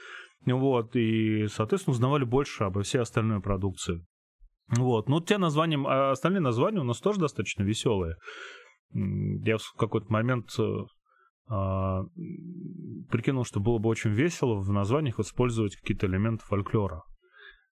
вот, 0.44 0.96
и, 0.96 1.46
соответственно, 1.46 1.92
узнавали 1.92 2.24
больше 2.24 2.64
обо 2.64 2.82
всей 2.82 2.98
остальной 3.00 3.40
продукции. 3.40 4.04
Вот, 4.76 5.08
ну, 5.08 5.20
те 5.20 5.38
названия, 5.38 5.78
а 5.86 6.10
остальные 6.12 6.40
названия 6.40 6.80
у 6.80 6.84
нас 6.84 6.98
тоже 7.00 7.20
достаточно 7.20 7.62
веселые. 7.62 8.16
Я 8.92 9.58
в 9.58 9.72
какой-то 9.78 10.06
момент 10.12 10.46
э, 10.58 10.62
прикинул, 13.08 13.44
что 13.44 13.60
было 13.60 13.78
бы 13.78 13.88
очень 13.88 14.12
весело 14.12 14.60
в 14.60 14.70
названиях 14.70 15.18
использовать 15.18 15.76
какие-то 15.76 16.06
элементы 16.06 16.44
фольклора 16.44 17.02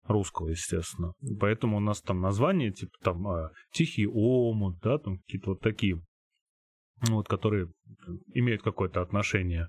русского, 0.05 0.49
естественно. 0.49 1.12
Поэтому 1.41 1.77
у 1.77 1.81
нас 1.81 2.01
там 2.01 2.20
названия, 2.20 2.70
типа 2.72 2.93
там 3.03 3.27
а, 3.29 3.51
Тихий 3.72 4.07
омут, 4.07 4.79
да, 4.81 4.99
там 4.99 5.18
какие-то 5.18 5.51
вот 5.51 5.61
такие, 5.61 6.01
ну, 7.09 7.16
вот, 7.16 7.29
которые 7.29 7.68
имеют 8.33 8.62
какое-то 8.62 9.03
отношение 9.03 9.68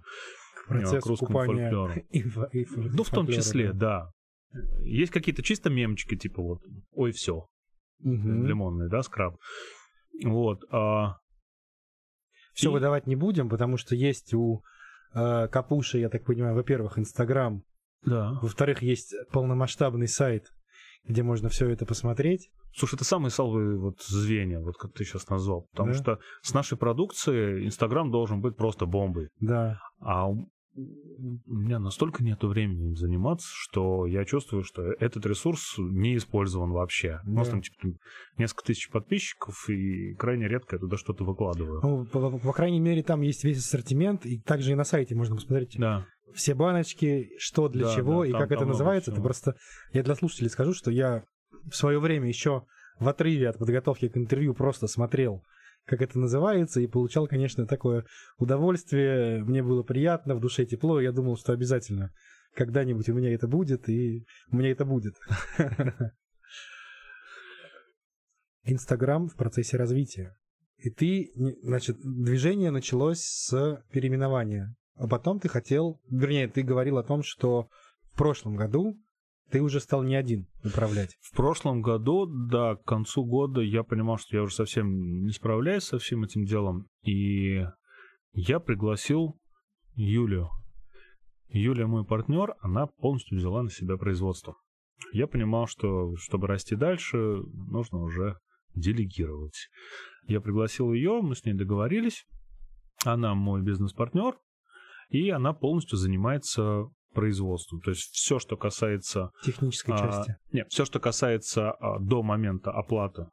Процесс 0.68 1.04
к 1.04 1.08
русскому 1.08 1.40
купания 1.40 1.70
фольклору. 1.70 1.94
и 2.12 2.20
и 2.20 2.66
Ну, 2.94 3.04
в 3.04 3.10
том 3.10 3.28
числе, 3.28 3.74
да. 3.74 4.12
да. 4.54 4.62
Есть 4.84 5.12
какие-то 5.12 5.44
чисто 5.44 5.70
мемчики, 5.70 6.16
типа 6.16 6.42
вот, 6.42 6.60
ой, 6.92 7.12
все, 7.12 7.48
Мгм. 8.00 8.46
лимонный, 8.46 8.90
да, 8.90 9.02
скраб. 9.02 9.36
Вот. 10.24 10.64
а, 10.72 11.18
Все 12.58 12.70
И- 12.70 12.74
выдавать 12.74 13.06
не 13.06 13.16
будем, 13.16 13.50
потому 13.50 13.78
что 13.78 13.94
есть 13.96 14.34
у 14.34 14.64
э, 15.14 15.48
Капуша, 15.48 16.00
я 16.00 16.10
так 16.10 16.26
понимаю, 16.26 16.56
во-первых, 16.56 16.98
Инстаграм, 16.98 17.62
Да. 18.04 18.32
во-вторых, 18.42 18.82
есть 18.82 19.14
полномасштабный 19.32 20.08
сайт, 20.08 20.52
где 21.06 21.22
можно 21.22 21.50
все 21.50 21.70
это 21.70 21.86
посмотреть. 21.86 22.50
Слушай, 22.76 22.96
это 22.96 23.06
самые 23.06 23.30
слабые 23.32 23.78
вот 23.78 24.02
звенья, 24.02 24.60
вот 24.60 24.76
как 24.78 24.94
ты 24.94 25.06
сейчас 25.06 25.30
назвал. 25.30 25.68
Потому 25.72 25.92
Да. 25.92 25.98
что 25.98 26.20
с 26.42 26.54
нашей 26.54 26.78
продукцией 26.80 27.66
Инстаграм 27.68 28.10
должен 28.12 28.42
быть 28.42 28.58
просто 28.58 28.86
бомбой. 28.88 29.30
Да. 29.40 29.80
А 30.02 30.28
у 30.78 31.54
меня 31.56 31.80
настолько 31.80 32.24
нету 32.24 32.48
времени 32.48 32.88
им 32.90 32.96
заниматься, 32.96 33.48
что 33.52 34.06
я 34.06 34.24
чувствую, 34.26 34.64
что 34.64 34.84
этот 34.84 35.26
ресурс 35.26 35.76
не 35.78 36.16
использован 36.18 36.72
вообще. 36.72 37.20
У 37.26 37.32
нас 37.32 37.48
Да. 37.48 37.54
там 37.54 37.62
типа, 37.62 37.98
несколько 38.38 38.64
тысяч 38.66 38.90
подписчиков, 38.90 39.68
и 39.70 40.14
крайне 40.16 40.48
редко 40.48 40.76
я 40.76 40.80
туда 40.80 40.98
что-то 40.98 41.24
выкладываю. 41.24 41.80
Ну, 41.82 42.06
по, 42.06 42.30
по- 42.32 42.38
по 42.38 42.54
крайней 42.54 42.80
мере, 42.80 43.02
там 43.04 43.22
есть 43.22 43.44
весь 43.44 43.58
ассортимент, 43.58 44.26
и 44.26 44.40
также 44.40 44.72
и 44.72 44.76
на 44.76 44.84
сайте 44.84 45.16
можно 45.16 45.36
посмотреть 45.36 45.76
Да. 45.80 46.06
все 46.34 46.54
баночки, 46.54 47.30
что 47.40 47.68
для 47.70 47.86
Да, 47.88 47.96
чего 47.96 48.22
да, 48.24 48.28
и 48.28 48.32
там- 48.32 48.42
как 48.42 48.50
там 48.50 48.58
это 48.60 48.68
называется. 48.68 49.12
Это 49.12 49.16
всего. 49.20 49.24
просто 49.26 49.56
я 49.94 50.04
для 50.04 50.16
слушателей 50.16 50.50
скажу, 50.50 50.74
что 50.74 50.92
я 50.92 51.24
в 51.70 51.76
свое 51.76 52.00
время 52.00 52.28
еще 52.28 52.64
в 53.00 53.08
отрыве 53.08 53.50
от 53.50 53.58
подготовки 53.58 54.08
к 54.10 54.18
интервью 54.18 54.54
просто 54.54 54.88
смотрел, 54.88 55.44
как 55.88 56.02
это 56.02 56.20
называется, 56.20 56.82
и 56.82 56.88
получал, 56.88 57.28
конечно, 57.28 57.66
такое 57.66 58.06
удовольствие. 58.38 59.44
Мне 59.44 59.64
было 59.64 59.84
приятно, 59.84 60.36
в 60.36 60.42
душе 60.42 60.66
тепло. 60.66 61.00
Я 61.00 61.12
думал, 61.12 61.38
что 61.38 61.54
обязательно 61.54 62.14
когда-нибудь 62.54 63.08
у 63.10 63.14
меня 63.14 63.34
это 63.34 63.48
будет, 63.48 63.88
и 63.88 64.26
у 64.52 64.58
меня 64.58 64.72
это 64.72 64.84
будет. 64.84 65.16
Инстаграм 68.64 69.30
в 69.30 69.36
процессе 69.36 69.78
развития. 69.78 70.36
И 70.78 70.90
ты, 70.90 71.32
значит, 71.64 71.98
движение 72.02 72.70
началось 72.70 73.22
с 73.22 73.84
переименования. 73.92 74.76
А 74.96 75.08
потом 75.08 75.40
ты 75.40 75.48
хотел, 75.48 76.02
вернее, 76.10 76.50
ты 76.50 76.64
говорил 76.64 76.98
о 76.98 77.04
том, 77.04 77.24
что 77.24 77.70
в 78.12 78.18
прошлом 78.18 78.56
году 78.56 79.00
ты 79.50 79.62
уже 79.62 79.80
стал 79.80 80.04
не 80.04 80.16
один 80.16 80.48
управлять. 80.64 81.18
В 81.22 81.36
прошлом 81.36 81.82
году, 81.82 82.26
да, 82.26 82.76
к 82.76 82.84
концу 82.84 83.26
года 83.26 83.62
я 83.62 83.84
понимал, 83.84 84.18
что 84.18 84.36
я 84.36 84.44
уже 84.44 84.56
совсем 84.56 85.24
не 85.24 85.32
справляюсь 85.32 85.84
со 85.84 86.00
всем 86.00 86.24
этим 86.24 86.46
делом. 86.46 86.88
И 87.04 87.66
я 88.34 88.60
пригласил 88.60 89.40
Юлю. 89.96 90.50
Юлия 91.50 91.88
мой 91.88 92.06
партнер, 92.06 92.56
она 92.60 92.88
полностью 92.88 93.38
взяла 93.38 93.64
на 93.64 93.70
себя 93.70 93.98
производство. 93.98 94.56
Я 95.14 95.28
понимал, 95.28 95.68
что 95.68 96.16
чтобы 96.18 96.48
расти 96.48 96.76
дальше, 96.76 97.18
нужно 97.18 98.00
уже 98.00 98.38
делегировать. 98.76 99.70
Я 100.28 100.42
пригласил 100.42 100.92
ее, 100.92 101.22
мы 101.22 101.36
с 101.36 101.46
ней 101.46 101.54
договорились. 101.54 102.26
Она 103.06 103.34
мой 103.34 103.62
бизнес-партнер, 103.62 104.38
и 105.10 105.30
она 105.30 105.54
полностью 105.54 105.98
занимается 105.98 106.90
производством. 107.18 107.82
То 107.82 107.90
есть 107.92 108.14
все, 108.14 108.38
что 108.38 108.58
касается 108.58 109.32
Технической 109.44 109.96
а, 109.96 109.98
части. 109.98 110.36
Нет, 110.52 110.68
все, 110.70 110.86
что 110.86 111.00
касается 111.00 111.72
а, 111.72 112.00
до 112.00 112.22
момента 112.22 112.72
оплаты 112.72 113.28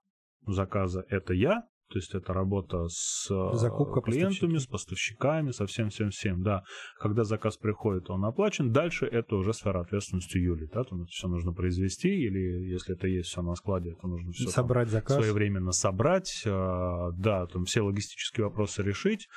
заказа, 0.47 1.05
это 1.09 1.35
я. 1.35 1.63
То 1.91 1.99
есть 1.99 2.15
это 2.15 2.33
работа 2.33 2.89
с 2.89 3.29
а, 3.31 3.53
Закупка, 3.53 4.01
клиентами, 4.01 4.55
поставщики. 4.55 4.59
с 4.59 4.67
поставщиками, 4.67 5.51
со 5.51 5.67
всем, 5.67 5.91
всем, 5.91 6.11
всем. 6.11 6.43
Да, 6.43 6.63
когда 6.99 7.25
заказ 7.25 7.59
приходит, 7.59 8.09
он 8.09 8.25
оплачен. 8.25 8.73
Дальше 8.73 9.07
это 9.07 9.37
уже 9.37 9.53
сфера 9.53 9.83
ответственности 9.83 10.39
Юли. 10.39 10.67
Да, 10.73 10.83
там 10.85 11.03
это 11.03 11.11
все 11.11 11.29
нужно 11.29 11.53
произвести, 11.53 12.09
или 12.09 12.73
если 12.73 12.95
это 12.95 13.07
есть 13.07 13.29
все 13.29 13.43
на 13.43 13.55
складе, 13.55 13.91
это 13.91 14.07
нужно 14.07 14.33
все 14.33 14.49
Собрать 14.49 14.89
заказ. 14.89 15.19
своевременно 15.19 15.73
собрать, 15.73 16.43
а, 16.47 17.11
да, 17.13 17.47
там 17.47 17.65
все 17.67 17.83
логистические 17.83 18.47
вопросы 18.47 18.83
решить, 18.83 19.29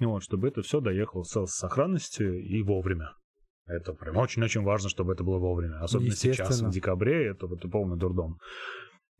вот, 0.00 0.24
чтобы 0.24 0.48
это 0.48 0.62
все 0.62 0.80
доехало 0.80 1.22
в 1.22 1.28
целости 1.28 1.56
сохранности 1.56 2.24
и 2.24 2.62
вовремя. 2.62 3.12
Это 3.72 3.92
прям 3.94 4.16
очень-очень 4.16 4.62
важно, 4.62 4.88
чтобы 4.88 5.12
это 5.12 5.24
было 5.24 5.38
вовремя. 5.38 5.80
Особенно 5.80 6.10
сейчас, 6.10 6.60
в 6.60 6.70
декабре, 6.70 7.28
это, 7.28 7.46
это 7.46 7.68
полный 7.68 7.96
дурдом. 7.96 8.38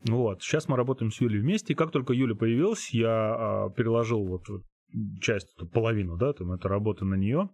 Вот, 0.05 0.41
сейчас 0.41 0.67
мы 0.67 0.75
работаем 0.75 1.11
с 1.11 1.21
Юлей 1.21 1.39
вместе, 1.39 1.73
и 1.73 1.75
как 1.75 1.91
только 1.91 2.13
Юля 2.13 2.35
появилась, 2.35 2.93
я 2.93 3.09
а, 3.09 3.69
переложил 3.69 4.25
вот, 4.25 4.49
вот 4.49 4.63
часть, 5.21 5.55
эту 5.55 5.67
половину, 5.67 6.17
да, 6.17 6.33
там, 6.33 6.51
этой 6.51 6.67
работы 6.67 7.05
на 7.05 7.15
нее, 7.15 7.49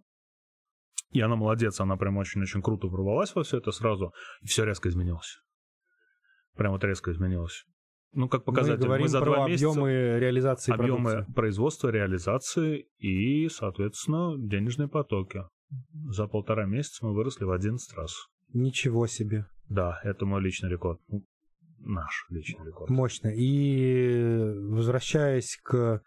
и 1.12 1.20
она 1.20 1.36
молодец, 1.36 1.80
она 1.80 1.96
прям 1.96 2.16
очень-очень 2.16 2.60
круто 2.60 2.88
ворвалась 2.88 3.34
во 3.34 3.44
все 3.44 3.58
это 3.58 3.70
сразу, 3.70 4.12
и 4.42 4.46
все 4.46 4.64
резко 4.64 4.88
изменилось. 4.88 5.38
Прям 6.56 6.72
вот 6.72 6.82
резко 6.82 7.12
изменилось. 7.12 7.64
Ну, 8.12 8.28
как 8.28 8.44
показатель, 8.44 8.80
мы 8.80 8.86
говорим 8.86 9.08
за 9.08 9.20
про 9.20 9.26
два 9.26 9.48
месяца 9.48 9.70
объемы 9.70 10.18
реализации 10.18 10.72
объемы 10.72 11.10
продукции. 11.10 11.32
производства, 11.32 11.88
реализации 11.90 12.88
и, 12.98 13.48
соответственно, 13.48 14.34
денежные 14.36 14.88
потоки. 14.88 15.44
За 16.10 16.26
полтора 16.26 16.66
месяца 16.66 17.04
мы 17.06 17.14
выросли 17.14 17.44
в 17.44 17.50
11 17.50 17.92
раз. 17.96 18.14
Ничего 18.52 19.06
себе. 19.06 19.46
Да, 19.68 20.00
это 20.02 20.26
мой 20.26 20.40
личный 20.42 20.68
рекорд. 20.70 21.00
Наш 21.78 22.26
личный 22.30 22.66
рекорд. 22.66 22.90
Мощно. 22.90 23.28
И 23.28 24.52
возвращаясь 24.70 25.58
к 25.62 26.02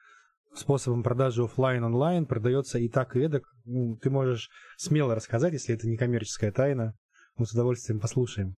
способам 0.54 1.02
продажи 1.04 1.44
офлайн 1.44 1.84
онлайн 1.84 2.26
продается 2.26 2.78
и 2.80 2.90
так, 2.90 3.16
и 3.16 3.22
эдак. 3.22 3.44
Ну, 3.66 3.98
ты 4.02 4.10
можешь 4.10 4.50
смело 4.78 5.16
рассказать, 5.16 5.54
если 5.54 5.74
это 5.74 5.88
не 5.88 5.98
коммерческая 5.98 6.52
тайна. 6.52 6.94
Мы 7.38 7.46
с 7.46 7.54
удовольствием 7.54 8.00
послушаем. 8.00 8.56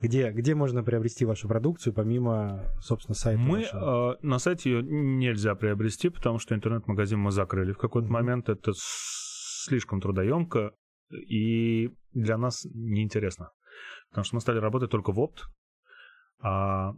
Где, 0.00 0.30
где 0.32 0.54
можно 0.54 0.82
приобрести 0.82 1.24
вашу 1.24 1.46
продукцию, 1.48 1.92
помимо, 1.92 2.72
собственно, 2.80 3.14
сайта 3.14 3.40
Мы 3.40 3.58
вашего? 3.58 4.14
э, 4.14 4.26
на 4.26 4.38
сайте 4.38 4.70
ее 4.72 4.82
нельзя 4.82 5.54
приобрести, 5.54 6.08
потому 6.08 6.38
что 6.38 6.54
интернет-магазин 6.56 7.18
мы 7.20 7.30
закрыли 7.30 7.72
в 7.72 7.78
какой-то 7.78 8.06
Мгм. 8.06 8.14
момент. 8.14 8.48
Это 8.48 8.72
слишком 9.64 10.00
трудоемко 10.00 10.72
и 11.10 11.90
для 12.12 12.36
нас 12.38 12.64
неинтересно. 12.72 13.50
Потому 14.10 14.24
что 14.24 14.34
мы 14.36 14.40
стали 14.40 14.58
работать 14.58 14.90
только 14.90 15.12
в 15.12 15.20
опт. 15.20 15.44
А 16.40 16.92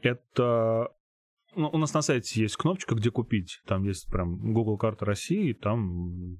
это 0.00 0.88
ну, 1.54 1.68
у 1.70 1.78
нас 1.78 1.92
на 1.94 2.02
сайте 2.02 2.40
есть 2.40 2.56
кнопочка, 2.56 2.94
где 2.94 3.10
купить. 3.10 3.60
Там 3.66 3.82
есть 3.84 4.10
прям 4.10 4.52
Google 4.52 4.78
карта 4.78 5.04
России, 5.04 5.52
там 5.52 6.38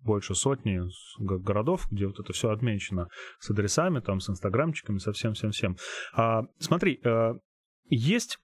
больше 0.00 0.34
сотни 0.34 0.80
городов, 1.18 1.86
где 1.90 2.06
вот 2.06 2.20
это 2.20 2.32
все 2.32 2.50
отмечено 2.50 3.08
с 3.40 3.50
адресами, 3.50 4.00
там, 4.00 4.20
с 4.20 4.30
инстаграмчиками, 4.30 4.98
со 4.98 5.12
всем-всем-всем. 5.12 5.76
А, 6.12 6.42
смотри, 6.58 7.00
э, 7.02 7.34
есть 7.88 8.38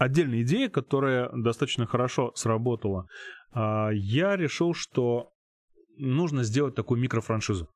отдельная 0.00 0.40
идея, 0.42 0.70
которая 0.70 1.30
достаточно 1.30 1.86
хорошо 1.86 2.32
сработала. 2.34 3.06
А, 3.52 3.90
я 3.92 4.34
решил, 4.36 4.72
что 4.72 5.30
нужно 5.98 6.42
сделать 6.42 6.74
такую 6.74 7.00
микрофраншизу. 7.00 7.68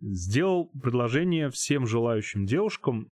Сделал 0.00 0.70
предложение 0.82 1.50
всем 1.50 1.86
желающим 1.86 2.44
девушкам 2.44 3.08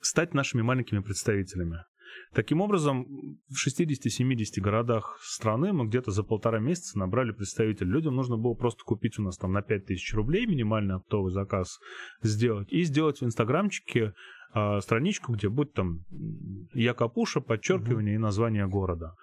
стать 0.00 0.34
нашими 0.34 0.62
маленькими 0.62 0.98
представителями. 1.00 1.84
Таким 2.32 2.60
образом, 2.60 3.38
в 3.48 3.66
60-70 3.66 4.60
городах 4.60 5.18
страны 5.22 5.72
мы 5.72 5.86
где-то 5.86 6.10
за 6.10 6.22
полтора 6.22 6.58
месяца 6.60 6.98
набрали 6.98 7.32
представителей. 7.32 7.90
Людям 7.90 8.14
нужно 8.14 8.36
было 8.36 8.54
просто 8.54 8.84
купить 8.84 9.18
у 9.18 9.22
нас 9.22 9.36
там 9.36 9.52
на 9.52 9.62
5000 9.62 10.14
рублей 10.14 10.46
минимальный 10.46 10.96
оптовый 10.96 11.32
заказ 11.32 11.78
сделать 12.22 12.72
и 12.72 12.82
сделать 12.82 13.20
в 13.20 13.24
инстаграмчике 13.24 14.14
а, 14.52 14.80
страничку, 14.80 15.32
где 15.32 15.48
будет 15.48 15.74
там 15.74 16.04
м, 16.10 16.68
я 16.72 16.94
капуша, 16.94 17.40
подчеркивание 17.40 18.16
и 18.16 18.18
название 18.18 18.66
города. 18.66 19.14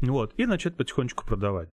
Вот, 0.00 0.32
и 0.36 0.46
начать 0.46 0.76
потихонечку 0.76 1.26
продавать. 1.26 1.70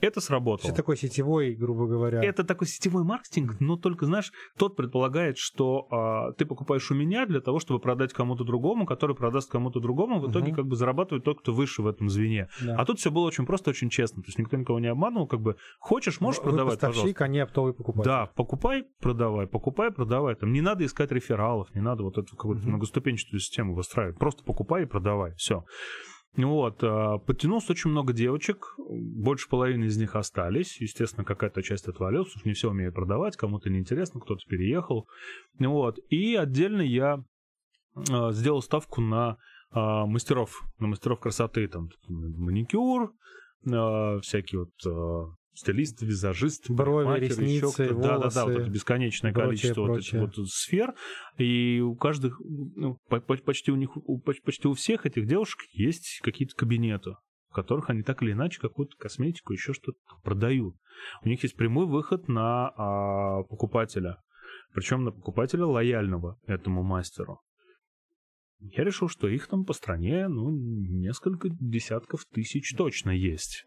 Это 0.00 0.20
сработало. 0.20 0.68
Все 0.68 0.72
такой 0.76 0.96
сетевой, 0.96 1.54
грубо 1.54 1.86
говоря. 1.86 2.22
Это 2.22 2.44
такой 2.44 2.66
сетевой 2.68 3.02
маркетинг, 3.04 3.56
но 3.60 3.76
только, 3.76 4.06
знаешь, 4.06 4.32
тот 4.56 4.76
предполагает, 4.76 5.38
что 5.38 5.86
а, 5.90 6.32
ты 6.32 6.46
покупаешь 6.46 6.90
у 6.90 6.94
меня 6.94 7.26
для 7.26 7.40
того, 7.40 7.58
чтобы 7.58 7.80
продать 7.80 8.12
кому-то 8.12 8.44
другому, 8.44 8.86
который 8.86 9.16
продаст 9.16 9.50
кому-то 9.50 9.80
другому, 9.80 10.20
в 10.20 10.30
итоге 10.30 10.48
Мгм. 10.48 10.54
как 10.56 10.66
бы 10.66 10.76
зарабатывает 10.76 11.24
тот, 11.24 11.40
кто 11.40 11.52
выше 11.52 11.82
в 11.82 11.86
этом 11.86 12.08
звене. 12.08 12.48
Да. 12.62 12.76
А 12.78 12.84
тут 12.84 12.98
все 13.00 13.10
было 13.10 13.24
очень 13.26 13.44
просто, 13.46 13.70
очень 13.70 13.90
честно. 13.90 14.22
То 14.22 14.28
есть 14.28 14.38
никто 14.38 14.56
никого 14.56 14.78
не 14.78 14.86
обманывал, 14.88 15.26
как 15.26 15.40
бы 15.40 15.56
хочешь, 15.80 16.20
можешь 16.20 16.40
Вы 16.42 16.50
продавать, 16.50 16.74
поставщик, 16.74 17.00
пожалуйста. 17.00 17.24
а 17.24 17.28
не 17.28 17.38
оптовый 17.40 17.74
покупатель. 17.74 18.04
Да, 18.08 18.26
покупай, 18.36 18.84
продавай, 19.00 19.46
покупай, 19.46 19.90
продавай. 19.90 20.34
Там 20.36 20.52
не 20.52 20.60
надо 20.60 20.84
искать 20.84 21.10
рефералов, 21.10 21.74
не 21.74 21.80
надо 21.80 22.04
вот 22.04 22.18
эту 22.18 22.36
какую-то 22.36 22.62
Мгм. 22.62 22.70
многоступенчатую 22.72 23.40
систему 23.40 23.74
выстраивать. 23.74 24.18
Просто 24.18 24.44
покупай 24.44 24.84
и 24.84 24.86
продавай. 24.86 25.34
Все. 25.36 25.64
Вот, 26.36 26.78
а, 26.82 27.18
подтянулось 27.18 27.68
очень 27.70 27.90
много 27.90 28.12
девочек, 28.12 28.74
больше 28.78 29.48
половины 29.48 29.86
из 29.86 29.96
них 29.96 30.14
остались, 30.14 30.80
естественно, 30.80 31.24
какая-то 31.24 31.62
часть 31.62 31.88
отвалилась, 31.88 32.30
что 32.30 32.40
не 32.44 32.54
все 32.54 32.70
умеют 32.70 32.94
продавать, 32.94 33.36
кому-то 33.36 33.70
неинтересно, 33.70 34.20
кто-то 34.20 34.42
переехал, 34.46 35.08
вот, 35.58 35.98
и 36.10 36.36
отдельно 36.36 36.82
я 36.82 37.24
а, 38.10 38.32
сделал 38.32 38.62
ставку 38.62 39.00
на 39.00 39.38
а, 39.70 40.06
мастеров, 40.06 40.62
на 40.78 40.86
мастеров 40.86 41.18
красоты, 41.18 41.66
там, 41.66 41.90
маникюр, 42.08 43.12
всякие 44.22 44.60
вот 44.60 45.37
стилист, 45.58 46.02
визажист, 46.02 46.70
Брови, 46.70 47.04
парикмахер, 47.06 47.42
еще 47.44 47.60
ресницы, 47.60 47.84
кто-то. 47.86 48.00
Да-да-да, 48.00 48.44
вот 48.44 48.48
волосы, 48.48 48.62
это 48.62 48.70
бесконечное 48.70 49.32
прочее, 49.32 49.48
количество 49.48 49.80
вот 49.82 49.98
этих 49.98 50.12
вот 50.20 50.48
сфер, 50.48 50.94
и 51.38 51.80
у 51.80 51.94
каждых, 51.96 52.40
ну, 52.40 52.98
по- 53.08 53.20
по- 53.20 53.36
почти 53.36 53.70
у 53.72 53.76
них, 53.76 53.90
почти 54.44 54.68
у 54.68 54.74
всех 54.74 55.06
этих 55.06 55.26
девушек 55.26 55.60
есть 55.72 56.20
какие-то 56.22 56.54
кабинеты. 56.56 57.12
в 57.50 57.54
которых 57.54 57.88
они 57.88 58.02
так 58.02 58.22
или 58.22 58.32
иначе 58.32 58.60
какую-то 58.60 58.94
косметику, 58.98 59.54
еще 59.54 59.72
что-то 59.72 59.98
продают. 60.22 60.76
У 61.22 61.28
них 61.30 61.42
есть 61.42 61.56
прямой 61.56 61.86
выход 61.86 62.28
на 62.28 62.68
а, 62.76 63.42
покупателя, 63.44 64.18
причем 64.74 65.04
на 65.04 65.12
покупателя 65.12 65.64
лояльного 65.64 66.38
этому 66.46 66.82
мастеру. 66.82 67.40
Я 68.60 68.84
решил, 68.84 69.08
что 69.08 69.28
их 69.28 69.46
там 69.46 69.64
по 69.64 69.72
стране, 69.72 70.28
ну, 70.28 70.50
несколько 70.50 71.48
десятков 71.48 72.26
тысяч 72.30 72.74
точно 72.76 73.10
есть. 73.10 73.64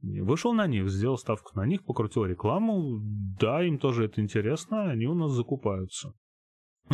Вышел 0.00 0.52
на 0.52 0.66
них, 0.66 0.88
сделал 0.88 1.18
ставку 1.18 1.50
на 1.56 1.66
них, 1.66 1.84
покрутил 1.84 2.24
рекламу. 2.24 3.00
Да, 3.40 3.62
им 3.64 3.78
тоже 3.78 4.04
это 4.04 4.20
интересно, 4.20 4.90
они 4.90 5.06
у 5.06 5.14
нас 5.14 5.32
закупаются. 5.32 6.12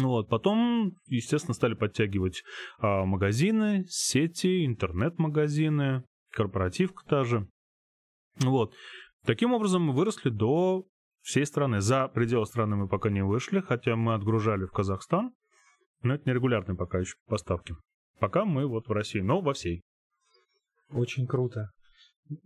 Вот, 0.00 0.28
потом, 0.28 0.96
естественно, 1.06 1.54
стали 1.54 1.74
подтягивать 1.74 2.42
а, 2.78 3.04
магазины, 3.04 3.84
сети, 3.88 4.66
интернет-магазины, 4.66 6.02
корпоративка 6.32 7.04
та 7.06 7.24
же. 7.24 7.46
Вот. 8.40 8.74
Таким 9.24 9.52
образом, 9.52 9.82
мы 9.82 9.92
выросли 9.94 10.30
до 10.30 10.84
всей 11.20 11.46
страны. 11.46 11.80
За 11.80 12.08
пределы 12.08 12.46
страны 12.46 12.76
мы 12.76 12.88
пока 12.88 13.08
не 13.10 13.24
вышли, 13.24 13.60
хотя 13.60 13.94
мы 13.96 14.14
отгружали 14.14 14.66
в 14.66 14.72
Казахстан. 14.72 15.32
Но 16.02 16.14
это 16.14 16.28
нерегулярные 16.28 16.76
пока 16.76 16.98
еще 16.98 17.14
поставки. 17.26 17.74
Пока 18.18 18.44
мы 18.44 18.66
вот 18.66 18.88
в 18.88 18.92
России, 18.92 19.20
но 19.20 19.40
во 19.40 19.54
всей. 19.54 19.82
Очень 20.90 21.26
круто. 21.26 21.70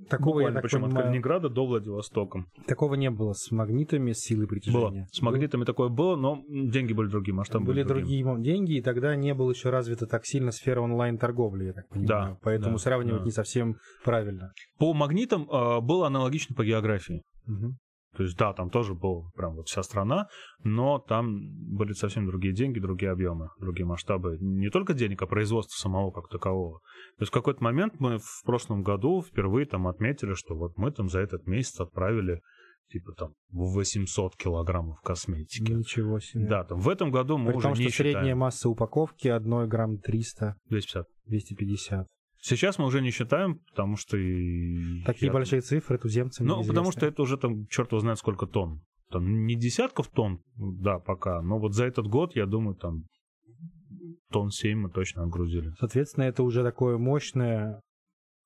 Такого, 0.09 0.35
Буквально, 0.41 0.61
причем 0.61 0.83
понимаю, 0.83 0.99
от 0.99 1.05
Калининграда 1.05 1.49
до 1.49 1.67
Владивостока. 1.67 2.45
такого 2.67 2.95
не 2.95 3.11
было 3.11 3.33
с 3.33 3.51
магнитами, 3.53 4.13
с 4.13 4.19
силой 4.19 4.47
Было. 4.47 4.49
притяжения. 4.49 5.07
С 5.13 5.23
магнитами 5.23 5.65
такое 5.65 5.89
было, 5.89 6.17
но 6.17 6.43
деньги 6.49 6.93
были 6.93 7.09
другие, 7.09 7.35
масштабы 7.35 7.67
Были 7.67 7.85
другие. 7.85 8.25
другие 8.25 8.43
деньги, 8.45 8.79
и 8.79 8.83
тогда 8.83 9.15
не 9.15 9.35
было 9.35 9.51
еще 9.53 9.71
развита 9.71 10.07
так 10.07 10.27
сильно 10.27 10.51
сфера 10.51 10.81
онлайн-торговли, 10.81 11.67
я 11.67 11.73
так 11.73 11.89
понимаю. 11.89 12.09
Да, 12.33 12.39
Поэтому 12.43 12.73
да, 12.73 12.79
сравнивать 12.79 13.21
да. 13.21 13.25
не 13.27 13.31
совсем 13.31 13.77
правильно. 14.05 14.51
По 14.79 14.93
магнитам 14.95 15.49
э, 15.49 15.81
было 15.81 16.09
аналогично 16.09 16.55
по 16.57 16.65
географии. 16.65 17.23
Мгм. 17.47 17.77
То 18.19 18.25
есть, 18.25 18.37
да, 18.37 18.53
там 18.53 18.69
тоже 18.69 18.95
была 18.95 19.31
прям 19.37 19.55
вот 19.55 19.69
вся 19.69 19.85
страна, 19.85 20.27
но 20.65 20.99
там 20.99 21.39
были 21.73 21.93
совсем 21.93 22.27
другие 22.27 22.53
деньги, 22.53 22.81
другие 22.81 23.13
объемы, 23.13 23.51
другие 23.61 23.87
масштабы. 23.87 24.39
Не 24.41 24.71
только 24.71 24.93
денег, 24.93 25.23
а 25.23 25.29
производства 25.29 25.81
самого 25.81 26.11
как 26.11 26.29
такового. 26.29 26.81
То 27.17 27.23
есть 27.23 27.31
в 27.31 27.33
какой-то 27.33 27.63
момент 27.63 28.01
мы 28.01 28.19
в 28.19 28.43
прошлом 28.45 28.83
году 28.83 29.23
впервые 29.23 29.67
там 29.67 29.87
отметили, 29.87 30.35
что 30.35 30.57
вот 30.57 30.77
мы 30.77 30.91
там 30.91 31.09
за 31.09 31.21
этот 31.21 31.47
месяц 31.47 31.79
отправили 31.79 32.41
типа 32.89 33.13
там 33.13 33.35
800 33.51 34.35
килограммов 34.35 35.01
косметики. 35.03 35.71
Ничего 35.71 36.19
себе. 36.19 36.49
Да, 36.49 36.65
там 36.65 36.81
в 36.81 36.89
этом 36.89 37.13
году 37.13 37.39
мы 37.39 37.51
При 37.51 37.59
уже 37.59 37.69
том, 37.69 37.79
не 37.79 37.89
что 37.89 37.99
средняя 37.99 38.23
считаем. 38.23 38.39
масса 38.39 38.69
упаковки 38.69 39.29
1 39.29 39.69
грамм 39.69 39.99
300, 39.99 40.57
250. 40.69 41.07
250. 41.27 42.07
Сейчас 42.57 42.79
мы 42.79 42.87
уже 42.87 43.01
не 43.01 43.11
считаем, 43.11 43.61
потому 43.71 43.97
что... 43.97 44.17
и 44.17 45.03
Такие 45.05 45.27
я- 45.27 45.33
большие 45.33 45.61
цифры 45.61 45.99
туземцам 45.99 46.47
Ну, 46.47 46.65
потому 46.65 46.93
что 46.93 47.07
это 47.07 47.23
уже 47.23 47.37
там, 47.37 47.67
черт 47.67 47.93
его 47.93 48.01
знает, 48.01 48.19
сколько 48.19 48.47
тонн. 48.47 48.81
Там 49.11 49.47
не 49.47 49.55
десятков 49.55 50.09
тонн, 50.09 50.41
да, 50.57 50.99
пока, 50.99 51.41
но 51.41 51.59
вот 51.59 51.75
за 51.75 51.87
этот 51.87 52.07
год, 52.07 52.37
я 52.37 52.47
думаю, 52.47 52.77
там 52.77 53.05
тонн 54.31 54.51
7 54.51 54.79
мы 54.79 54.91
точно 54.91 55.23
отгрузили. 55.23 55.73
Соответственно, 55.79 56.25
это 56.25 56.43
уже 56.43 56.63
такое 56.63 56.99
мощное 56.99 57.81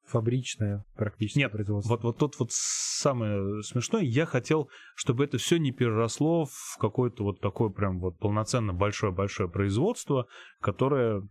фабричное 0.07 0.85
практически 0.95 1.39
Нет, 1.39 1.53
производство. 1.53 1.91
Вот, 1.91 2.03
вот 2.05 2.19
тут 2.19 2.39
вот 2.39 2.49
самое 2.53 3.63
смешное, 3.63 4.03
я 4.03 4.27
хотел, 4.27 4.69
чтобы 4.95 5.25
это 5.25 5.39
все 5.39 5.59
не 5.59 5.73
переросло 5.73 6.45
в 6.45 6.77
какое-то 6.79 7.25
вот 7.25 7.41
такое 7.41 7.71
прям 7.71 8.01
вот 8.01 8.19
полноценно 8.19 8.73
большое-большое 8.73 9.49
производство, 9.49 10.27
которое, 10.61 11.23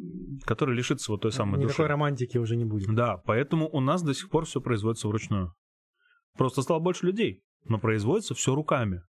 м, 0.00 0.38
которое 0.44 0.74
лишится 0.76 1.12
вот 1.12 1.22
той 1.22 1.32
самой 1.32 1.58
Никакой 1.58 1.68
души. 1.84 1.86
романтики 1.86 2.38
уже 2.38 2.56
не 2.56 2.64
будет. 2.64 2.94
Да, 2.94 3.18
поэтому 3.18 3.68
у 3.68 3.80
нас 3.80 4.02
до 4.02 4.14
сих 4.14 4.30
пор 4.30 4.44
все 4.46 4.60
производится 4.60 5.08
вручную. 5.08 5.54
Просто 6.36 6.62
стало 6.62 6.78
больше 6.78 7.06
людей, 7.06 7.42
но 7.64 7.78
производится 7.78 8.34
все 8.34 8.54
руками. 8.54 9.02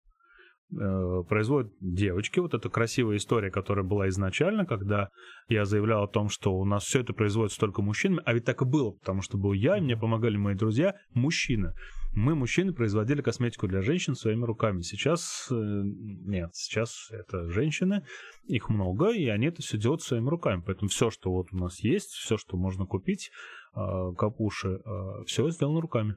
Э, 0.79 1.23
Производят 1.27 1.73
девочки. 1.81 2.39
Вот 2.39 2.53
эта 2.53 2.69
красивая 2.69 3.17
история, 3.17 3.51
которая 3.51 3.83
была 3.85 4.07
изначально, 4.07 4.65
когда 4.65 5.09
я 5.49 5.65
заявлял 5.65 6.03
о 6.03 6.07
том, 6.07 6.29
что 6.29 6.53
у 6.53 6.65
нас 6.65 6.83
все 6.85 7.01
это 7.01 7.13
производится 7.13 7.59
только 7.59 7.81
мужчинами, 7.81 8.21
а 8.25 8.33
ведь 8.33 8.45
так 8.45 8.61
и 8.61 8.65
было, 8.65 8.91
потому 8.91 9.21
что 9.21 9.37
был 9.37 9.53
я, 9.53 9.77
и 9.77 9.81
мне 9.81 9.97
помогали 9.97 10.37
мои 10.37 10.55
друзья, 10.55 10.95
мужчины. 11.13 11.73
Мы, 12.13 12.35
мужчины, 12.35 12.73
производили 12.73 13.21
косметику 13.21 13.67
для 13.67 13.81
женщин 13.81 14.15
своими 14.15 14.45
руками. 14.45 14.81
Сейчас 14.81 15.47
э, 15.51 15.55
нет, 15.55 16.51
сейчас 16.53 17.09
это 17.11 17.49
женщины, 17.49 18.05
их 18.45 18.69
много, 18.69 19.11
и 19.11 19.27
они 19.27 19.47
это 19.47 19.61
все 19.61 19.77
делают 19.77 20.01
своими 20.01 20.29
руками. 20.29 20.63
Поэтому 20.65 20.87
все, 20.87 21.09
что 21.09 21.31
вот 21.31 21.47
у 21.51 21.57
нас 21.57 21.79
есть, 21.79 22.11
все, 22.11 22.37
что 22.37 22.55
можно 22.55 22.85
купить, 22.85 23.29
э, 23.75 23.79
капуши, 24.17 24.79
все 25.25 25.49
сделано 25.49 25.81
руками. 25.81 26.15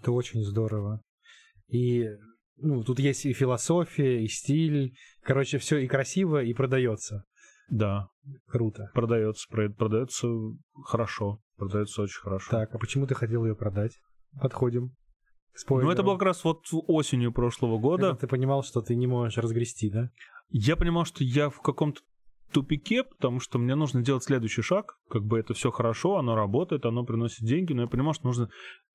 Это 0.00 0.12
очень 0.12 0.42
здорово. 0.42 1.02
И 1.68 2.06
ну, 2.60 2.82
тут 2.84 2.98
есть 2.98 3.26
и 3.26 3.32
философия, 3.32 4.22
и 4.22 4.28
стиль. 4.28 4.94
Короче, 5.22 5.58
все 5.58 5.78
и 5.78 5.86
красиво, 5.86 6.42
и 6.42 6.52
продается. 6.54 7.24
Да, 7.70 8.08
Круто. 8.46 8.90
продается, 8.94 9.46
про- 9.50 9.68
продается 9.68 10.28
хорошо, 10.84 11.40
продается 11.56 12.02
очень 12.02 12.20
хорошо. 12.20 12.50
Так, 12.50 12.74
а 12.74 12.78
почему 12.78 13.06
ты 13.06 13.14
хотел 13.14 13.44
ее 13.44 13.54
продать? 13.54 13.98
Подходим. 14.40 14.94
к 15.52 15.58
спойлеру. 15.58 15.86
Ну, 15.88 15.92
это 15.92 16.02
было 16.02 16.14
как 16.14 16.22
раз 16.26 16.44
вот 16.44 16.62
осенью 16.72 17.32
прошлого 17.32 17.78
года. 17.78 18.08
Когда 18.08 18.20
ты 18.20 18.26
понимал, 18.26 18.62
что 18.62 18.80
ты 18.80 18.94
не 18.94 19.06
можешь 19.06 19.36
разгрести, 19.38 19.90
да? 19.90 20.10
Я 20.50 20.76
понимал, 20.76 21.04
что 21.04 21.24
я 21.24 21.50
в 21.50 21.60
каком-то 21.60 22.00
тупике, 22.52 23.04
потому 23.04 23.40
что 23.40 23.58
мне 23.58 23.74
нужно 23.74 24.02
делать 24.02 24.24
следующий 24.24 24.62
шаг. 24.62 24.98
Как 25.08 25.24
бы 25.24 25.38
это 25.38 25.54
все 25.54 25.70
хорошо, 25.70 26.16
оно 26.16 26.34
работает, 26.34 26.86
оно 26.86 27.04
приносит 27.04 27.44
деньги, 27.44 27.72
но 27.72 27.82
я 27.82 27.88
понимал, 27.88 28.14
что 28.14 28.26
нужно 28.26 28.48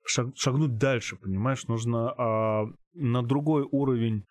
шаг- 0.05 0.35
шагнуть 0.35 0.77
дальше, 0.77 1.15
понимаешь? 1.15 1.67
Нужно 1.67 2.13
а, 2.17 2.65
на 2.93 3.23
другой 3.23 3.67
уровень 3.69 4.25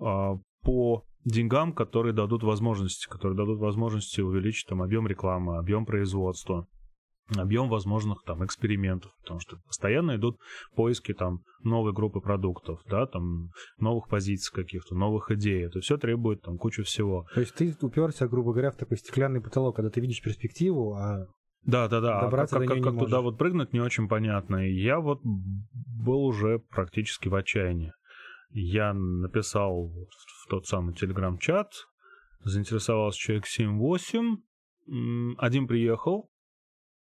а, 0.00 0.36
по 0.62 1.04
деньгам, 1.24 1.72
которые 1.72 2.12
дадут 2.12 2.42
возможности, 2.42 3.08
которые 3.08 3.36
дадут 3.36 3.58
возможности 3.58 4.20
увеличить 4.20 4.68
там 4.68 4.82
объем 4.82 5.06
рекламы, 5.06 5.58
объем 5.58 5.84
производства, 5.84 6.66
объем 7.36 7.68
возможных 7.68 8.22
там 8.24 8.44
экспериментов, 8.44 9.12
потому 9.22 9.40
что 9.40 9.56
постоянно 9.66 10.16
идут 10.16 10.38
поиски 10.74 11.12
там 11.12 11.40
новой 11.62 11.92
группы 11.92 12.20
продуктов, 12.20 12.80
да, 12.88 13.06
там 13.06 13.50
новых 13.78 14.08
позиций 14.08 14.52
каких-то, 14.54 14.94
новых 14.94 15.30
идей. 15.30 15.64
Это 15.66 15.80
все 15.80 15.98
требует 15.98 16.42
там 16.42 16.56
кучу 16.58 16.84
всего. 16.84 17.26
То 17.34 17.40
есть 17.40 17.54
ты 17.54 17.74
уперся, 17.82 18.26
грубо 18.28 18.52
говоря, 18.52 18.70
в 18.70 18.76
такой 18.76 18.96
стеклянный 18.96 19.40
потолок, 19.40 19.76
когда 19.76 19.90
ты 19.90 20.00
видишь 20.00 20.22
перспективу, 20.22 20.94
а 20.94 21.26
Да, 21.64 21.88
да, 21.88 22.00
да. 22.00 22.18
А 22.20 22.22
Добраться 22.22 22.56
как, 22.56 22.62
до 22.62 22.68
как- 22.68 22.76
неё 22.76 22.84
как 22.84 22.92
не 22.94 22.98
туда 23.00 23.16
можешь. 23.16 23.24
вот 23.32 23.38
прыгнуть, 23.38 23.72
не 23.72 23.80
очень 23.80 24.08
понятно. 24.08 24.66
И 24.68 24.72
я 24.80 25.00
вот 25.00 25.20
был 25.22 26.24
уже 26.24 26.60
практически 26.70 27.28
в 27.28 27.34
отчаянии. 27.34 27.92
Я 28.50 28.94
написал 28.94 29.88
в 29.90 30.48
тот 30.48 30.66
самый 30.66 30.94
телеграм-чат, 30.94 31.68
заинтересовался 32.44 33.18
человек 33.18 33.46
7-8. 33.46 34.38
М, 34.90 35.34
Один 35.38 35.66
приехал, 35.66 36.30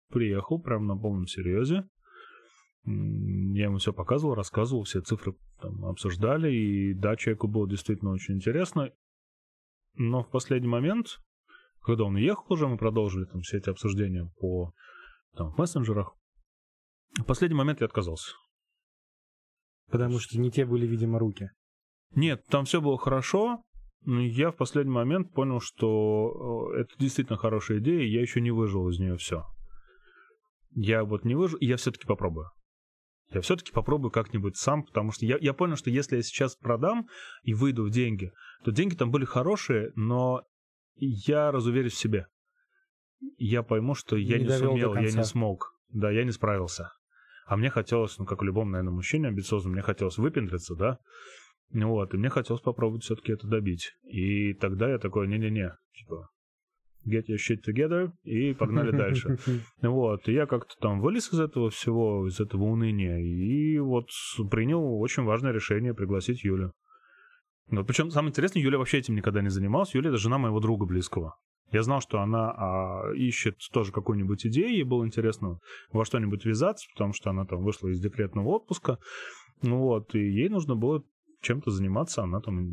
приехал 0.09 0.59
прям 0.59 0.85
на 0.85 0.97
полном 0.97 1.27
серьезе. 1.27 1.87
Я 2.85 3.65
ему 3.65 3.77
все 3.77 3.93
показывал, 3.93 4.35
рассказывал, 4.35 4.83
все 4.83 5.01
цифры 5.01 5.35
там 5.59 5.85
обсуждали. 5.85 6.51
И 6.53 6.93
да, 6.93 7.15
человеку 7.15 7.47
было 7.47 7.67
действительно 7.67 8.11
очень 8.11 8.35
интересно. 8.35 8.91
Но 9.95 10.23
в 10.23 10.29
последний 10.29 10.67
момент, 10.67 11.19
когда 11.81 12.03
он 12.03 12.15
уехал 12.15 12.45
уже, 12.49 12.67
мы 12.67 12.77
продолжили 12.77 13.25
там 13.25 13.41
все 13.41 13.57
эти 13.57 13.69
обсуждения 13.69 14.29
по 14.39 14.73
там, 15.35 15.51
в 15.51 15.57
мессенджерах. 15.57 16.15
В 17.17 17.23
последний 17.23 17.57
момент 17.57 17.81
я 17.81 17.85
отказался. 17.85 18.33
потому 19.89 20.19
что 20.19 20.39
не 20.39 20.51
те 20.51 20.65
были, 20.65 20.85
видимо, 20.85 21.19
руки. 21.19 21.49
Нет, 22.13 22.45
там 22.49 22.65
все 22.65 22.81
было 22.81 22.97
хорошо, 22.97 23.63
но 24.01 24.21
я 24.21 24.51
в 24.51 24.55
последний 24.55 24.93
момент 24.93 25.33
понял, 25.33 25.59
что 25.59 26.71
э, 26.75 26.81
это 26.81 26.93
действительно 26.97 27.37
хорошая 27.37 27.79
идея, 27.79 28.01
и 28.01 28.11
я 28.11 28.21
еще 28.21 28.41
не 28.41 28.51
выжил 28.51 28.87
из 28.89 28.99
нее 28.99 29.17
все. 29.17 29.45
Я 30.75 31.05
вот 31.05 31.23
не 31.23 31.35
выжил, 31.35 31.57
и 31.57 31.65
я 31.65 31.77
все-таки 31.77 32.05
попробую. 32.05 32.51
Я 33.29 33.41
все-таки 33.41 33.71
попробую 33.71 34.11
как-нибудь 34.11 34.57
сам, 34.57 34.83
потому 34.83 35.11
что 35.11 35.25
я, 35.25 35.37
я 35.39 35.53
понял, 35.53 35.77
что 35.77 35.89
если 35.89 36.17
я 36.17 36.21
сейчас 36.21 36.55
продам 36.55 37.07
и 37.43 37.53
выйду 37.53 37.85
в 37.85 37.89
деньги, 37.89 38.31
то 38.63 38.71
деньги 38.71 38.95
там 38.95 39.09
были 39.09 39.25
хорошие, 39.25 39.91
но 39.95 40.43
я 40.95 41.51
разуверюсь 41.51 41.93
в 41.93 41.97
себе. 41.97 42.27
Я 43.37 43.63
пойму, 43.63 43.95
что 43.95 44.17
я 44.17 44.37
Не 44.37 44.43
не, 44.43 44.57
сумел, 44.57 44.95
я 44.95 45.11
не 45.11 45.23
смог. 45.23 45.73
Да, 45.89 46.11
я 46.11 46.23
не 46.23 46.31
справился. 46.31 46.91
А 47.45 47.55
мне 47.55 47.69
хотелось, 47.69 48.17
ну, 48.17 48.25
как 48.25 48.41
и 48.41 48.45
любому, 48.45 48.71
наверное, 48.71 48.93
мужчине 48.93 49.29
амбициозному, 49.29 49.73
мне 49.73 49.81
хотелось 49.81 50.17
выпендриться, 50.17 50.75
да, 50.75 50.99
Вот, 51.71 52.13
и 52.13 52.17
мне 52.17 52.29
хотелось 52.29 52.61
попробовать 52.61 53.03
все-таки 53.03 53.31
это 53.31 53.47
добить. 53.47 53.93
И 54.03 54.53
тогда 54.55 54.89
я 54.89 54.97
такой, 54.97 55.27
не-не-не, 55.27 55.77
типа, 55.93 56.29
get 57.05 57.25
your 57.27 57.37
shit 57.37 57.61
together, 57.65 58.11
и 58.23 58.53
погнали 58.53 58.91
дальше. 58.91 59.37
Вот, 59.81 60.27
и 60.27 60.33
я 60.33 60.45
как-то 60.45 60.75
там 60.79 60.99
вылез 60.99 61.31
из 61.31 61.39
этого 61.39 61.69
всего, 61.69 62.27
из 62.27 62.39
этого 62.39 62.63
уныния, 62.63 63.19
и 63.19 63.77
вот 63.79 64.09
принял 64.49 64.99
очень 64.99 65.23
важное 65.23 65.51
решение 65.51 65.93
пригласить 65.93 66.43
Юлю. 66.43 66.73
Вот, 67.69 67.87
причем 67.87 68.11
самое 68.11 68.29
интересное, 68.29 68.61
Юля 68.61 68.77
вообще 68.77 68.99
этим 68.99 69.15
никогда 69.15 69.41
не 69.41 69.49
занималась. 69.49 69.95
Юля 69.95 70.09
это 70.09 70.17
жена 70.17 70.37
моего 70.37 70.59
друга 70.59 70.85
близкого. 70.85 71.35
Я 71.71 71.81
знал, 71.81 71.99
что 71.99 72.19
она 72.19 72.51
а, 72.51 73.11
ищет 73.15 73.57
тоже 73.73 73.91
какую-нибудь 73.91 74.45
идею, 74.45 74.69
ей 74.69 74.83
было 74.83 75.05
интересно 75.05 75.59
во 75.91 76.05
что-нибудь 76.05 76.45
ввязаться, 76.45 76.87
потому 76.93 77.13
что 77.13 77.31
она 77.31 77.45
там 77.45 77.63
вышла 77.63 77.87
из 77.87 77.99
декретного 77.99 78.49
отпуска. 78.49 78.99
Ну 79.61 79.79
вот, 79.79 80.13
и 80.13 80.19
ей 80.19 80.49
нужно 80.49 80.75
было 80.75 81.03
чем-то 81.41 81.71
заниматься, 81.71 82.23
она 82.23 82.39
там 82.39 82.69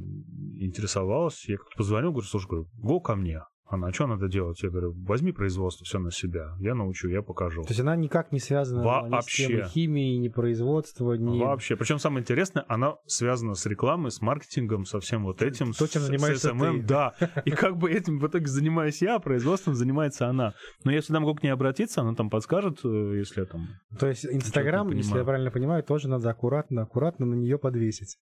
интересовалась. 0.58 1.48
Я 1.48 1.56
как-то 1.56 1.76
позвонил, 1.76 2.10
говорю, 2.12 2.26
слушай, 2.26 2.48
говорю, 2.48 2.68
го 2.74 3.00
ко 3.00 3.16
мне. 3.16 3.40
Она, 3.72 3.88
а 3.88 3.92
что 3.92 4.06
надо 4.06 4.28
делать? 4.28 4.62
Я 4.62 4.68
говорю, 4.68 4.92
возьми 4.92 5.32
производство 5.32 5.86
все 5.86 5.98
на 5.98 6.10
себя. 6.10 6.54
Я 6.60 6.74
научу, 6.74 7.08
я 7.08 7.22
покажу. 7.22 7.62
То 7.62 7.70
есть 7.70 7.80
она 7.80 7.96
никак 7.96 8.30
не 8.30 8.38
связана 8.38 8.82
Вообще. 8.82 9.14
ни 9.14 9.46
с 9.46 9.48
темой 9.48 9.68
химии, 9.70 10.16
ни 10.18 10.28
производства, 10.28 11.14
ни... 11.14 11.40
Вообще. 11.40 11.74
Причем 11.74 11.98
самое 11.98 12.20
интересное, 12.20 12.66
она 12.68 12.96
связана 13.06 13.54
с 13.54 13.64
рекламой, 13.64 14.10
с 14.10 14.20
маркетингом, 14.20 14.84
со 14.84 15.00
всем 15.00 15.24
вот 15.24 15.40
этим. 15.40 15.72
То, 15.72 15.86
чем 15.86 16.02
с, 16.02 16.06
занимаешься 16.06 16.48
с 16.48 16.52
SMM, 16.52 16.80
ты. 16.80 16.82
Да. 16.82 17.14
И 17.46 17.50
как 17.52 17.78
бы 17.78 17.90
этим 17.90 18.18
в 18.18 18.26
итоге 18.26 18.44
занимаюсь 18.46 19.00
я, 19.00 19.16
а 19.16 19.20
производством 19.20 19.74
занимается 19.74 20.28
она. 20.28 20.52
Но 20.84 20.92
всегда 21.00 21.20
могу 21.20 21.34
к 21.34 21.42
ней 21.42 21.48
обратиться, 21.48 22.02
она 22.02 22.14
там 22.14 22.28
подскажет, 22.28 22.80
э, 22.84 23.14
если 23.16 23.40
я 23.40 23.46
там... 23.46 23.68
То 23.98 24.06
есть 24.06 24.26
Инстаграм, 24.26 24.86
если 24.90 25.16
я 25.16 25.24
правильно 25.24 25.50
понимаю, 25.50 25.82
тоже 25.82 26.08
надо 26.08 26.28
аккуратно, 26.28 26.82
аккуратно 26.82 27.24
на 27.24 27.34
нее 27.34 27.58
подвесить. 27.58 28.18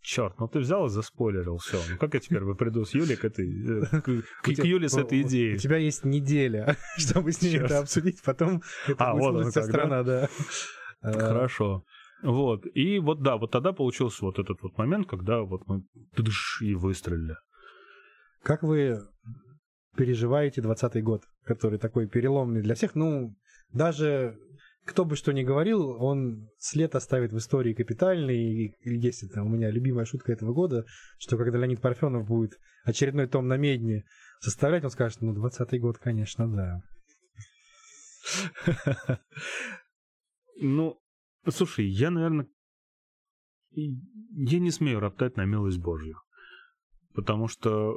Черт, 0.00 0.38
ну 0.40 0.48
ты 0.48 0.58
взял 0.58 0.86
и 0.86 0.88
заспойлерил 0.88 1.58
все. 1.58 1.78
Ну 1.90 1.96
как 1.96 2.14
я 2.14 2.20
теперь 2.20 2.42
приду 2.54 2.84
с 2.84 2.92
Юлей 2.94 3.16
к 3.16 3.24
этой... 3.24 3.82
э, 3.82 3.86
К, 4.02 4.54
к- 4.54 4.64
Юле 4.64 4.88
с 4.88 4.96
этой 4.96 5.22
идеей? 5.22 5.54
У 5.54 5.58
тебя 5.58 5.76
есть 5.76 6.04
неделя, 6.04 6.76
чтобы 6.96 7.32
с 7.32 7.40
ней 7.40 7.52
Черт. 7.52 7.66
это 7.66 7.78
обсудить, 7.78 8.20
потом 8.24 8.62
это 8.88 9.04
А, 9.04 9.14
будет 9.14 9.44
вот 9.44 9.50
вся 9.50 9.62
страна, 9.62 10.02
да. 10.02 10.28
Хорошо. 11.02 11.84
Вот. 12.22 12.64
И 12.74 12.98
вот 12.98 13.22
да, 13.22 13.36
вот 13.36 13.50
тогда 13.50 13.72
получился 13.72 14.24
вот 14.24 14.38
этот 14.38 14.62
вот 14.62 14.76
момент, 14.78 15.08
когда 15.08 15.42
вот 15.42 15.66
мы 15.66 15.82
и 16.60 16.74
выстрелили. 16.74 17.36
Как 18.42 18.62
вы 18.62 19.00
переживаете 19.96 20.60
20-й 20.60 21.02
год, 21.02 21.22
который 21.44 21.78
такой 21.78 22.08
переломный 22.08 22.62
для 22.62 22.74
всех? 22.74 22.94
Ну, 22.94 23.34
даже 23.72 24.38
кто 24.84 25.04
бы 25.04 25.16
что 25.16 25.32
ни 25.32 25.42
говорил, 25.42 25.90
он 26.02 26.48
след 26.58 26.94
оставит 26.94 27.32
в 27.32 27.38
истории 27.38 27.74
капитальный. 27.74 28.66
И 28.66 28.74
есть 28.84 29.22
это 29.22 29.42
у 29.42 29.48
меня 29.48 29.70
любимая 29.70 30.04
шутка 30.04 30.32
этого 30.32 30.52
года, 30.52 30.84
что 31.18 31.36
когда 31.36 31.58
Леонид 31.58 31.80
Парфенов 31.80 32.26
будет 32.26 32.58
очередной 32.84 33.28
том 33.28 33.46
на 33.46 33.56
медне 33.56 34.04
составлять, 34.40 34.84
он 34.84 34.90
скажет, 34.90 35.20
ну, 35.20 35.34
20-й 35.34 35.78
год, 35.78 35.98
конечно, 35.98 36.48
да. 36.48 36.82
Ну, 40.60 41.00
слушай, 41.48 41.86
я, 41.86 42.10
наверное, 42.10 42.48
я 43.70 44.58
не 44.58 44.70
смею 44.70 45.00
роптать 45.00 45.36
на 45.36 45.44
милость 45.44 45.78
Божью. 45.78 46.16
Потому 47.14 47.46
что 47.46 47.94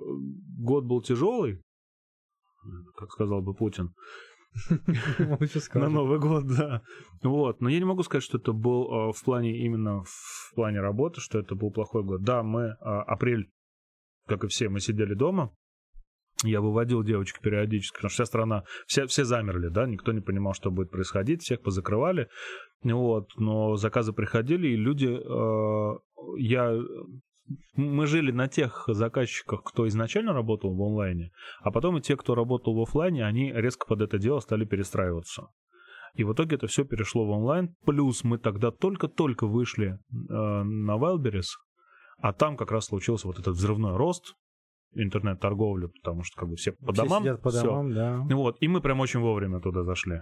год 0.58 0.86
был 0.86 1.02
тяжелый, 1.02 1.62
как 2.98 3.12
сказал 3.12 3.42
бы 3.42 3.54
Путин, 3.54 3.94
на. 5.80 5.90
Новый 5.90 6.20
год, 6.20 6.48
да. 6.48 6.82
Вот. 7.24 7.62
Но 7.62 7.70
я 7.70 7.80
не 7.80 7.86
могу 7.86 8.04
сказать, 8.04 8.24
что 8.24 8.38
это 8.38 8.54
был 8.54 9.10
э, 9.10 9.14
в 9.14 9.24
плане 9.24 9.58
именно 9.58 10.04
в 10.04 10.54
плане 10.56 10.80
работы, 10.80 11.22
что 11.22 11.40
это 11.40 11.56
был 11.56 11.72
плохой 11.72 12.04
год. 12.04 12.22
Да, 12.24 12.44
мы 12.44 12.62
э, 12.62 12.76
апрель, 12.82 13.50
как 14.28 14.44
и 14.44 14.48
все, 14.48 14.70
мы 14.70 14.80
сидели 14.80 15.14
дома. 15.14 15.54
Я 16.44 16.62
выводил 16.62 17.02
девочек 17.04 17.40
периодически, 17.40 17.96
потому 17.96 18.10
что 18.10 18.24
вся 18.24 18.26
страна, 18.26 18.64
все, 18.88 19.08
все 19.08 19.24
замерли, 19.24 19.70
да, 19.70 19.88
никто 19.88 20.12
не 20.12 20.20
понимал, 20.20 20.54
что 20.54 20.70
будет 20.70 20.92
происходить, 20.92 21.42
всех 21.42 21.62
позакрывали. 21.62 22.28
Вот, 22.84 23.30
но 23.38 23.78
заказы 23.78 24.12
приходили, 24.12 24.68
и 24.68 24.76
люди, 24.76 25.08
э, 25.08 25.98
я, 26.38 26.78
мы 27.76 28.08
жили 28.08 28.32
на 28.32 28.48
тех 28.48 28.86
заказчиках, 28.88 29.64
кто 29.64 29.88
изначально 29.88 30.34
работал 30.34 30.76
в 30.76 30.82
онлайне, 30.82 31.32
а 31.62 31.72
потом 31.72 31.98
и 31.98 32.02
те, 32.02 32.16
кто 32.16 32.36
работал 32.36 32.76
в 32.76 32.82
офлайне, 32.82 33.26
они 33.26 33.52
резко 33.52 33.86
под 33.86 34.02
это 34.02 34.18
дело 34.18 34.40
стали 34.40 34.66
перестраиваться. 34.66 35.48
И 36.16 36.24
в 36.24 36.34
итоге 36.34 36.56
это 36.56 36.68
все 36.68 36.86
перешло 36.86 37.26
в 37.26 37.30
онлайн. 37.30 37.76
Плюс 37.86 38.24
мы 38.24 38.38
тогда 38.38 38.72
только-только 38.72 39.48
вышли 39.48 39.90
э, 39.90 40.34
на 40.34 40.98
Wildberries, 40.98 41.50
а 42.20 42.32
там 42.32 42.56
как 42.56 42.72
раз 42.72 42.86
случился 42.86 43.28
вот 43.28 43.38
этот 43.38 43.56
взрывной 43.56 43.98
рост 43.98 44.34
интернет-торговли, 44.94 45.88
потому 45.88 46.24
что 46.24 46.40
как 46.40 46.50
бы 46.50 46.56
все 46.56 46.72
по 46.72 46.94
Все 46.94 47.04
домам. 47.04 47.24
сидят 47.24 47.42
по 47.42 47.52
домам, 47.52 47.94
да. 47.94 48.26
Вот, 48.32 48.58
и 48.62 48.68
мы 48.70 48.80
прям 48.80 49.02
очень 49.02 49.20
вовремя 49.20 49.60
туда 49.60 49.84
зашли. 49.84 50.22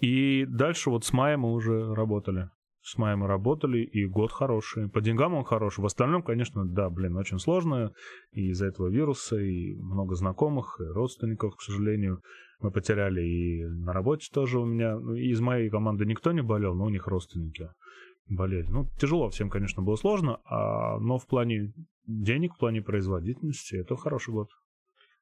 И 0.00 0.46
дальше 0.46 0.90
вот 0.90 1.04
с 1.04 1.12
мая 1.12 1.36
мы 1.36 1.52
уже 1.52 1.94
работали. 1.94 2.48
С 2.88 2.96
мая 2.96 3.16
мы 3.16 3.26
работали, 3.26 3.80
и 3.80 4.06
год 4.06 4.32
хороший. 4.32 4.88
По 4.88 5.02
деньгам 5.02 5.34
он 5.34 5.44
хороший. 5.44 5.82
В 5.82 5.84
остальном, 5.84 6.22
конечно, 6.22 6.64
да, 6.64 6.88
блин, 6.88 7.18
очень 7.18 7.38
сложно. 7.38 7.92
И 8.32 8.48
из-за 8.48 8.68
этого 8.68 8.88
вируса, 8.88 9.36
и 9.36 9.74
много 9.74 10.14
знакомых, 10.14 10.80
и 10.80 10.84
родственников, 10.84 11.56
к 11.56 11.60
сожалению, 11.60 12.22
мы 12.60 12.70
потеряли. 12.70 13.20
И 13.20 13.62
на 13.66 13.92
работе 13.92 14.30
тоже 14.32 14.58
у 14.58 14.64
меня, 14.64 14.98
ну, 14.98 15.12
из 15.14 15.38
моей 15.38 15.68
команды 15.68 16.06
никто 16.06 16.32
не 16.32 16.42
болел, 16.42 16.74
но 16.74 16.86
у 16.86 16.88
них 16.88 17.06
родственники 17.06 17.68
болели. 18.26 18.68
Ну, 18.70 18.88
тяжело 18.98 19.28
всем, 19.28 19.50
конечно, 19.50 19.82
было 19.82 19.96
сложно, 19.96 20.40
а, 20.46 20.98
но 20.98 21.18
в 21.18 21.26
плане 21.26 21.74
денег, 22.06 22.54
в 22.54 22.58
плане 22.58 22.80
производительности 22.80 23.74
это 23.74 23.96
хороший 23.96 24.32
год. 24.32 24.48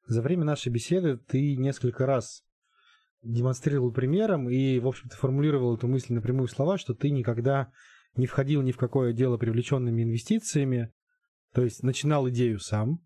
За 0.05 0.21
время 0.21 0.45
нашей 0.45 0.71
беседы 0.71 1.17
ты 1.17 1.57
несколько 1.57 2.05
раз 2.05 2.45
демонстрировал 3.23 3.91
примером 3.91 4.49
и, 4.49 4.79
в 4.79 4.87
общем-то, 4.87 5.15
формулировал 5.17 5.75
эту 5.75 5.87
мысль 5.87 6.13
напрямую 6.13 6.47
слова, 6.47 6.77
что 6.77 6.93
ты 6.93 7.09
никогда 7.09 7.71
не 8.15 8.25
входил 8.25 8.61
ни 8.61 8.71
в 8.71 8.77
какое 8.77 9.13
дело 9.13 9.37
привлеченными 9.37 10.03
инвестициями, 10.03 10.91
то 11.53 11.63
есть 11.63 11.83
начинал 11.83 12.27
идею 12.29 12.59
сам, 12.59 12.99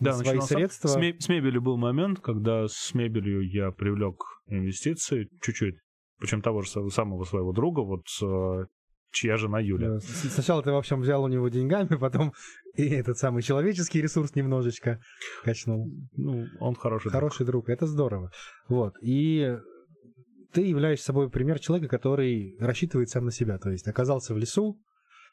Да, 0.00 0.12
свои 0.12 0.26
начинал 0.36 0.46
сам. 0.46 0.58
средства. 0.58 0.88
С, 0.88 0.96
ме- 0.96 1.18
с 1.18 1.28
мебелью 1.28 1.62
был 1.62 1.76
момент, 1.76 2.20
когда 2.20 2.66
с 2.68 2.92
мебелью 2.94 3.48
я 3.48 3.70
привлек 3.70 4.16
инвестиции 4.46 5.28
чуть-чуть, 5.42 5.76
причем 6.18 6.42
того 6.42 6.62
же 6.62 6.68
са- 6.70 6.88
самого 6.90 7.24
своего 7.24 7.52
друга, 7.52 7.80
вот 7.80 8.04
э, 8.22 8.66
чья 9.16 9.36
жена 9.36 9.60
Юля. 9.60 9.98
Сначала 10.00 10.62
ты, 10.62 10.70
в 10.70 10.76
общем, 10.76 11.00
взял 11.00 11.24
у 11.24 11.28
него 11.28 11.48
деньгами, 11.48 11.96
потом 12.00 12.32
и 12.74 12.86
этот 12.88 13.18
самый 13.18 13.42
человеческий 13.42 14.02
ресурс 14.02 14.34
немножечко 14.34 15.00
качнул. 15.42 15.90
Ну, 16.16 16.46
он 16.60 16.74
хороший. 16.74 17.04
друг. 17.04 17.12
Хороший 17.14 17.46
друг, 17.46 17.68
это 17.68 17.86
здорово. 17.86 18.30
Вот. 18.68 18.94
И 19.02 19.56
ты 20.52 20.60
являешься 20.62 21.06
собой 21.06 21.30
пример 21.30 21.58
человека, 21.58 21.88
который 21.88 22.56
рассчитывает 22.60 23.08
сам 23.08 23.24
на 23.24 23.32
себя. 23.32 23.58
То 23.58 23.70
есть 23.70 23.88
оказался 23.88 24.34
в 24.34 24.38
лесу, 24.38 24.78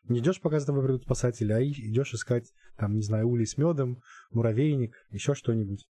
не 0.07 0.19
идешь, 0.19 0.41
пока 0.41 0.59
за 0.59 0.67
тобой 0.67 0.83
придут 0.83 1.03
спасатели, 1.03 1.51
а 1.51 1.61
идешь 1.61 2.13
искать, 2.13 2.51
там, 2.77 2.95
не 2.95 3.01
знаю, 3.03 3.27
улей 3.27 3.45
с 3.45 3.57
медом, 3.57 3.99
муравейник, 4.31 4.93
еще 5.11 5.33
что-нибудь. 5.33 5.85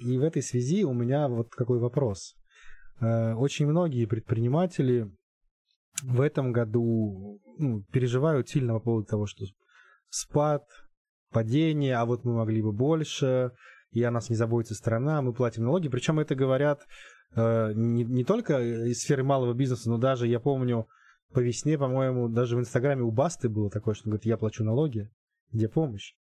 И 0.00 0.16
в 0.16 0.22
этой 0.22 0.42
связи 0.42 0.84
у 0.84 0.92
меня 0.92 1.28
вот 1.28 1.50
какой 1.50 1.80
вопрос. 1.80 2.34
Э, 3.00 3.34
Очень 3.34 3.66
многие 3.66 4.06
предприниматели 4.06 5.10
в 6.02 6.20
этом 6.20 6.52
году 6.52 7.40
ну, 7.58 7.82
переживают 7.92 8.48
сильно 8.48 8.74
по 8.74 8.80
поводу 8.80 9.06
того, 9.06 9.26
что 9.26 9.44
спад, 10.08 10.64
падение, 11.30 11.96
а 11.96 12.04
вот 12.04 12.24
мы 12.24 12.34
могли 12.34 12.62
бы 12.62 12.72
больше, 12.72 13.52
и 13.90 14.02
о 14.02 14.10
нас 14.10 14.30
не 14.30 14.36
заботится 14.36 14.74
страна, 14.74 15.22
мы 15.22 15.32
платим 15.32 15.64
налоги. 15.64 15.88
Причем 15.88 16.18
это 16.20 16.34
говорят 16.34 16.86
э, 17.34 17.72
не, 17.74 18.04
не 18.04 18.24
только 18.24 18.60
из 18.60 19.00
сферы 19.00 19.24
малого 19.24 19.54
бизнеса, 19.54 19.90
но 19.90 19.98
даже, 19.98 20.26
я 20.26 20.40
помню, 20.40 20.88
по 21.32 21.40
весне, 21.40 21.78
по-моему, 21.78 22.28
даже 22.28 22.56
в 22.56 22.60
Инстаграме 22.60 23.02
у 23.02 23.10
Басты 23.10 23.48
было 23.48 23.70
такое, 23.70 23.94
что 23.94 24.08
он 24.08 24.12
говорит, 24.12 24.26
я 24.26 24.36
плачу 24.36 24.64
налоги, 24.64 25.10
где 25.52 25.68
помощь? 25.68 26.14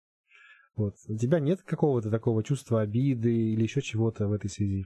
Вот. 0.75 0.95
У 1.07 1.17
тебя 1.17 1.39
нет 1.39 1.61
какого-то 1.63 2.11
такого 2.11 2.43
чувства 2.43 2.81
обиды 2.81 3.33
или 3.33 3.63
еще 3.63 3.81
чего-то 3.81 4.27
в 4.27 4.33
этой 4.33 4.49
связи? 4.49 4.85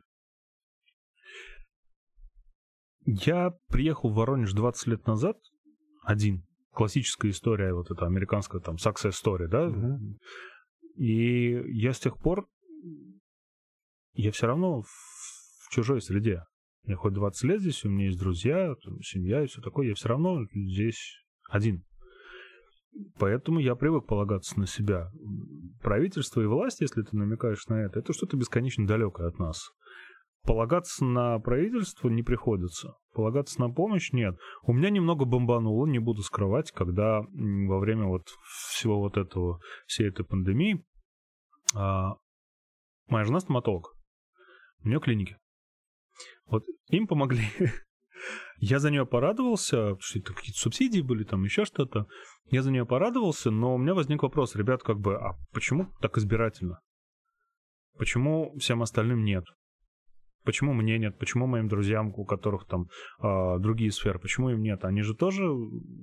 Я 3.05 3.51
приехал 3.67 4.09
в 4.09 4.15
Воронеж 4.15 4.53
20 4.53 4.87
лет 4.87 5.07
назад 5.07 5.37
один. 6.03 6.45
Классическая 6.71 7.29
история, 7.29 7.73
вот 7.73 7.91
эта 7.91 8.05
американская 8.05 8.61
там 8.61 8.75
success 8.75 9.11
story, 9.11 9.47
да? 9.47 9.67
Мгм. 9.67 10.17
И 10.95 11.51
я 11.77 11.93
с 11.93 11.99
тех 11.99 12.17
пор, 12.17 12.47
я 14.13 14.31
все 14.31 14.47
равно 14.47 14.81
в, 14.81 14.87
в 14.87 15.69
чужой 15.71 16.01
среде. 16.01 16.43
Я 16.85 16.95
хоть 16.95 17.13
20 17.13 17.43
лет 17.43 17.61
здесь, 17.61 17.83
у 17.85 17.89
меня 17.89 18.05
есть 18.05 18.19
друзья, 18.19 18.73
там, 18.83 19.01
семья 19.01 19.43
и 19.43 19.47
все 19.47 19.61
такое, 19.61 19.87
я 19.87 19.95
все 19.95 20.09
равно 20.09 20.45
здесь 20.53 21.23
один. 21.49 21.83
Поэтому 23.19 23.59
я 23.59 23.75
привык 23.75 24.05
полагаться 24.05 24.59
на 24.59 24.67
себя. 24.67 25.11
Правительство 25.81 26.41
и 26.41 26.45
власть, 26.45 26.81
если 26.81 27.03
ты 27.03 27.15
намекаешь 27.15 27.67
на 27.67 27.83
это, 27.85 27.99
это 27.99 28.13
что-то 28.13 28.37
бесконечно 28.37 28.85
далекое 28.85 29.27
от 29.27 29.39
нас. 29.39 29.71
Полагаться 30.43 31.05
на 31.05 31.37
правительство 31.39 32.09
не 32.09 32.23
приходится. 32.23 32.95
Полагаться 33.13 33.59
на 33.61 33.69
помощь 33.69 34.11
нет. 34.11 34.37
У 34.63 34.73
меня 34.73 34.89
немного 34.89 35.25
бомбануло, 35.25 35.85
не 35.85 35.99
буду 35.99 36.23
скрывать, 36.23 36.71
когда 36.71 37.21
во 37.21 37.79
время 37.79 38.05
вот 38.05 38.27
всего 38.71 38.99
вот 38.99 39.17
этого, 39.17 39.59
всей 39.85 40.07
этой 40.07 40.25
пандемии 40.25 40.83
а, 41.75 42.15
моя 43.07 43.25
жена 43.25 43.39
стоматолог. 43.39 43.95
У 44.83 44.87
нее 44.87 44.99
клиники. 44.99 45.37
Вот 46.45 46.65
им 46.87 47.05
помогли. 47.05 47.45
Я 48.57 48.79
за 48.79 48.91
нее 48.91 49.05
порадовался, 49.05 49.97
что 49.99 50.19
это 50.19 50.33
какие-то 50.33 50.59
субсидии 50.59 51.01
были, 51.01 51.23
там 51.23 51.43
еще 51.43 51.65
что-то. 51.65 52.07
Я 52.45 52.63
за 52.63 52.71
нее 52.71 52.85
порадовался, 52.85 53.51
но 53.51 53.75
у 53.75 53.77
меня 53.77 53.93
возник 53.93 54.23
вопрос, 54.23 54.55
ребят, 54.55 54.83
как 54.83 54.99
бы, 54.99 55.15
а 55.15 55.37
почему 55.51 55.87
так 56.01 56.17
избирательно? 56.17 56.79
Почему 57.97 58.55
всем 58.57 58.81
остальным 58.81 59.23
нет? 59.23 59.45
Почему 60.43 60.73
мне 60.73 60.97
нет? 60.97 61.17
Почему 61.19 61.47
моим 61.47 61.67
друзьям, 61.67 62.13
у 62.15 62.25
которых 62.25 62.65
там 62.65 62.87
э, 63.21 63.59
другие 63.59 63.91
сферы, 63.91 64.19
почему 64.19 64.49
им 64.49 64.61
нет? 64.61 64.83
Они 64.85 65.01
же 65.01 65.15
тоже 65.15 65.43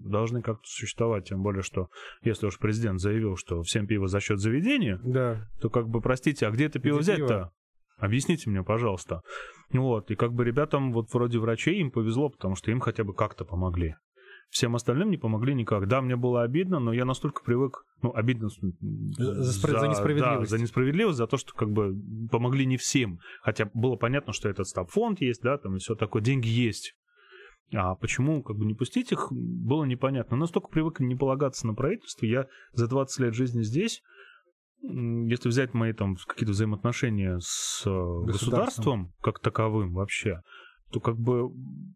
должны 0.05 0.43
как-то 0.43 0.62
существовать, 0.64 1.28
тем 1.28 1.43
более, 1.43 1.62
что 1.62 1.89
если 2.22 2.47
уж 2.47 2.59
президент 2.59 3.01
заявил, 3.01 3.36
что 3.36 3.62
всем 3.62 3.86
пиво 3.86 4.07
за 4.07 4.20
счет 4.20 4.39
заведения, 4.39 5.01
Да. 5.03 5.49
то 5.61 5.70
как 5.70 5.89
бы, 5.89 6.01
простите, 6.01 6.47
а 6.47 6.51
где 6.51 6.66
это 6.66 6.78
пиво 6.78 6.99
взять-то? 6.99 7.51
Объясните 7.99 8.49
мне, 8.49 8.62
пожалуйста. 8.62 9.22
Вот, 9.72 10.11
и 10.11 10.14
как 10.14 10.32
бы 10.32 10.45
ребятам 10.45 10.93
вот 10.93 11.12
вроде 11.12 11.39
врачей 11.39 11.80
им 11.80 11.91
повезло, 11.91 12.28
потому 12.28 12.55
что 12.55 12.70
им 12.70 12.78
хотя 12.80 13.03
бы 13.03 13.12
как-то 13.12 13.45
помогли. 13.45 13.97
Всем 14.51 14.74
остальным 14.74 15.11
не 15.11 15.18
помогли 15.18 15.55
никак. 15.55 15.86
Да, 15.88 16.01
мне 16.01 16.16
было 16.16 16.42
обидно, 16.42 16.78
но 16.78 16.92
я 16.92 17.05
настолько 17.05 17.42
привык, 17.42 17.84
ну, 18.03 18.12
обидно... 18.14 18.49
За 18.49 19.51
спро- 19.51 19.78
за 19.78 19.88
несправедливость. 19.88 20.51
Да, 20.51 20.57
за 20.57 20.62
несправедливость, 20.62 21.18
за 21.18 21.26
то, 21.26 21.36
что 21.36 21.53
как 21.53 21.70
бы 21.70 21.94
помогли 22.30 22.64
не 22.64 22.78
всем. 22.78 23.18
Хотя 23.42 23.70
было 23.74 23.96
понятно, 23.96 24.32
что 24.32 24.49
этот 24.49 24.66
стабфонд 24.66 25.20
есть, 25.20 25.42
да, 25.42 25.59
там 25.59 25.76
и 25.76 25.78
все 25.78 25.94
такое, 25.94 26.22
деньги 26.22 26.49
есть. 26.49 26.94
А 27.74 27.94
почему 27.94 28.42
как 28.42 28.57
бы 28.57 28.64
не 28.64 28.74
пустить 28.74 29.12
их, 29.12 29.28
было 29.30 29.84
непонятно. 29.84 30.36
Настолько 30.36 30.68
привык 30.68 31.01
не 31.01 31.14
полагаться 31.14 31.66
на 31.66 31.74
правительство. 31.74 32.24
Я 32.24 32.46
за 32.72 32.88
20 32.88 33.20
лет 33.20 33.34
жизни 33.34 33.62
здесь, 33.62 34.03
если 34.80 35.49
взять 35.49 35.74
мои 35.74 35.92
там 35.92 36.16
какие-то 36.26 36.53
взаимоотношения 36.53 37.38
с 37.40 37.82
э, 37.84 38.24
государством 38.26 39.12
как 39.20 39.40
таковым 39.40 39.92
вообще, 39.92 40.40
то 40.91 41.01
как 41.01 41.18
бы 41.18 41.51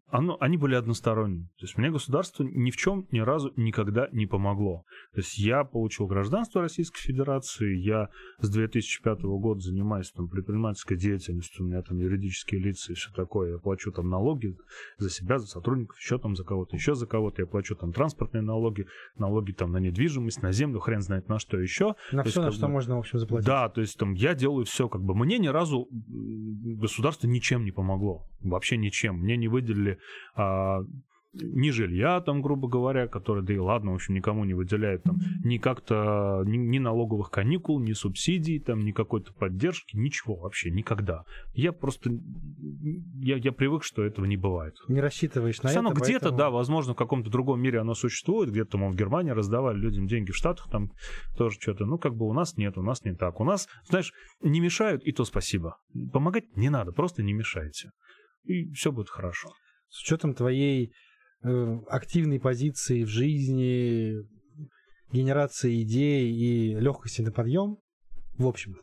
оно, 0.07 0.37
они 0.39 0.57
были 0.57 0.75
односторонние. 0.75 1.45
То 1.57 1.65
есть 1.65 1.77
мне 1.77 1.89
государство 1.89 2.43
ни 2.43 2.69
в 2.69 2.77
чем 2.77 3.07
ни 3.11 3.19
разу 3.19 3.51
никогда 3.55 4.07
не 4.11 4.27
помогло. 4.27 4.83
То 5.13 5.21
есть 5.21 5.39
я 5.39 5.63
получил 5.63 6.05
гражданство 6.05 6.61
Российской 6.61 7.01
Федерации, 7.01 7.75
я 7.75 8.09
с 8.39 8.49
2005 8.49 9.23
года 9.23 9.59
занимаюсь 9.59 10.11
там 10.11 10.29
предпринимательской 10.29 10.97
деятельностью, 10.97 11.65
у 11.65 11.67
меня 11.67 11.81
там 11.81 11.97
юридические 11.97 12.61
лица 12.61 12.91
и 12.91 12.95
все 12.95 13.11
такое, 13.11 13.53
я 13.53 13.57
плачу 13.57 13.91
там 13.91 14.09
налоги 14.09 14.55
за 14.97 15.09
себя, 15.09 15.39
за 15.39 15.47
сотрудников, 15.47 15.97
еще 15.97 16.19
там 16.19 16.35
за 16.35 16.43
кого-то, 16.43 16.75
еще 16.75 16.93
за 16.93 17.07
кого-то, 17.07 17.41
я 17.41 17.47
плачу 17.47 17.75
там 17.75 17.91
транспортные 17.91 18.43
налоги, 18.43 18.85
налоги 19.17 19.51
там 19.51 19.71
на 19.71 19.77
недвижимость, 19.77 20.43
на 20.43 20.51
землю, 20.51 20.79
хрен 20.79 21.01
знает 21.01 21.27
на 21.27 21.39
что 21.39 21.57
еще. 21.57 21.95
На 22.11 22.21
То 22.23 22.29
все, 22.29 22.41
на 22.41 22.45
есть, 22.47 22.51
как 22.51 22.53
что 22.53 22.67
бы, 22.67 22.73
можно, 22.73 22.95
в 22.97 22.99
общем, 22.99 23.17
заплатить. 23.17 23.47
Да, 23.47 23.67
то 23.69 23.81
есть 23.81 23.97
там 23.97 24.13
я 24.13 24.35
делаю 24.35 24.65
все, 24.65 24.87
как 24.87 25.01
бы 25.01 25.15
мне 25.15 25.39
ни 25.39 25.47
разу 25.47 25.87
государство 25.89 27.25
ничем 27.25 27.65
не 27.65 27.71
помогло, 27.71 28.27
вообще 28.41 28.77
ничем. 28.83 29.15
Мне 29.19 29.37
не 29.37 29.47
выделили 29.47 29.97
а, 30.35 30.81
ни 31.33 31.71
жилья, 31.71 32.21
там, 32.21 32.41
грубо 32.41 32.67
говоря, 32.67 33.07
которое, 33.07 33.41
да 33.41 33.53
и 33.53 33.57
ладно, 33.57 33.91
в 33.91 33.95
общем, 33.95 34.13
никому 34.13 34.45
не 34.45 34.53
выделяет 34.53 35.03
там 35.03 35.17
ни 35.43 35.57
как-то, 35.57 36.43
ни, 36.45 36.57
ни 36.57 36.77
налоговых 36.77 37.31
каникул, 37.31 37.79
ни 37.79 37.93
субсидий, 37.93 38.59
там, 38.59 38.81
ни 38.81 38.91
какой-то 38.91 39.33
поддержки, 39.33 39.95
ничего 39.97 40.35
вообще, 40.35 40.69
никогда. 40.69 41.23
Я 41.53 41.71
просто, 41.71 42.11
я, 43.19 43.37
я 43.37 43.51
привык, 43.51 43.83
что 43.83 44.03
этого 44.03 44.25
не 44.25 44.37
бывает. 44.37 44.75
Не 44.87 45.01
рассчитываешь 45.01 45.61
на 45.63 45.69
есть 45.69 45.79
это, 45.79 45.89
где-то, 45.93 46.19
поэтому- 46.19 46.37
да, 46.37 46.49
возможно, 46.51 46.93
в 46.93 46.97
каком-то 46.97 47.31
другом 47.31 47.61
мире 47.61 47.79
оно 47.79 47.95
существует, 47.95 48.51
где-то, 48.51 48.77
мол, 48.77 48.91
в 48.91 48.95
Германии 48.95 49.31
раздавали 49.31 49.77
людям 49.79 50.05
деньги, 50.05 50.31
в 50.31 50.35
Штатах 50.35 50.69
там 50.69 50.91
тоже 51.35 51.57
что-то. 51.59 51.85
Ну, 51.85 51.97
как 51.97 52.15
бы 52.15 52.27
у 52.27 52.33
нас 52.33 52.57
нет, 52.57 52.77
у 52.77 52.83
нас 52.83 53.03
не 53.03 53.15
так. 53.15 53.39
У 53.39 53.43
нас, 53.43 53.67
знаешь, 53.89 54.13
не 54.41 54.59
мешают, 54.59 55.03
и 55.03 55.11
то 55.11 55.25
спасибо. 55.25 55.77
Помогать 56.11 56.55
не 56.55 56.69
надо, 56.69 56.91
просто 56.91 57.23
не 57.23 57.33
мешайте. 57.33 57.89
И 58.43 58.71
все 58.73 58.91
будет 58.91 59.09
хорошо. 59.09 59.49
С 59.89 60.01
учетом 60.01 60.33
твоей 60.33 60.93
э, 61.43 61.77
активной 61.87 62.39
позиции 62.39 63.03
в 63.03 63.07
жизни, 63.07 64.15
генерации 65.11 65.81
идей 65.83 66.31
и 66.31 66.75
легкости 66.75 67.21
на 67.21 67.31
подъем, 67.31 67.77
в 68.37 68.47
общем-то, 68.47 68.81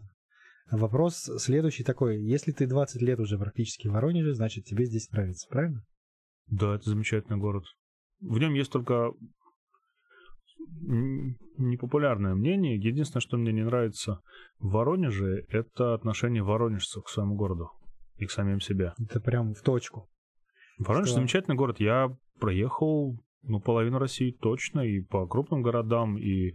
вопрос 0.76 1.28
следующий 1.38 1.84
такой. 1.84 2.22
Если 2.22 2.52
ты 2.52 2.66
20 2.66 3.02
лет 3.02 3.18
уже 3.18 3.38
практически 3.38 3.88
в 3.88 3.92
Воронеже, 3.92 4.34
значит, 4.34 4.64
тебе 4.64 4.86
здесь 4.86 5.10
нравится, 5.10 5.48
правильно? 5.48 5.84
Да, 6.46 6.76
это 6.76 6.88
замечательный 6.88 7.38
город. 7.38 7.64
В 8.20 8.38
нем 8.38 8.54
есть 8.54 8.70
только 8.70 9.12
непопулярное 11.58 12.34
мнение. 12.34 12.76
Единственное, 12.76 13.20
что 13.20 13.36
мне 13.36 13.52
не 13.52 13.64
нравится 13.64 14.20
в 14.58 14.70
Воронеже, 14.70 15.44
это 15.48 15.94
отношение 15.94 16.42
воронежцев 16.42 17.04
к 17.04 17.08
своему 17.08 17.34
городу 17.34 17.70
и 18.20 18.26
к 18.26 18.30
самим 18.30 18.60
себе. 18.60 18.92
Это 18.98 19.20
прям 19.20 19.54
в 19.54 19.62
точку. 19.62 20.08
Воронеж 20.78 21.08
Что? 21.08 21.16
замечательный 21.16 21.56
город. 21.56 21.80
Я 21.80 22.16
проехал 22.38 23.18
ну, 23.42 23.60
половину 23.60 23.98
России 23.98 24.32
точно, 24.32 24.80
и 24.80 25.00
по 25.00 25.26
крупным 25.26 25.62
городам, 25.62 26.18
и 26.18 26.54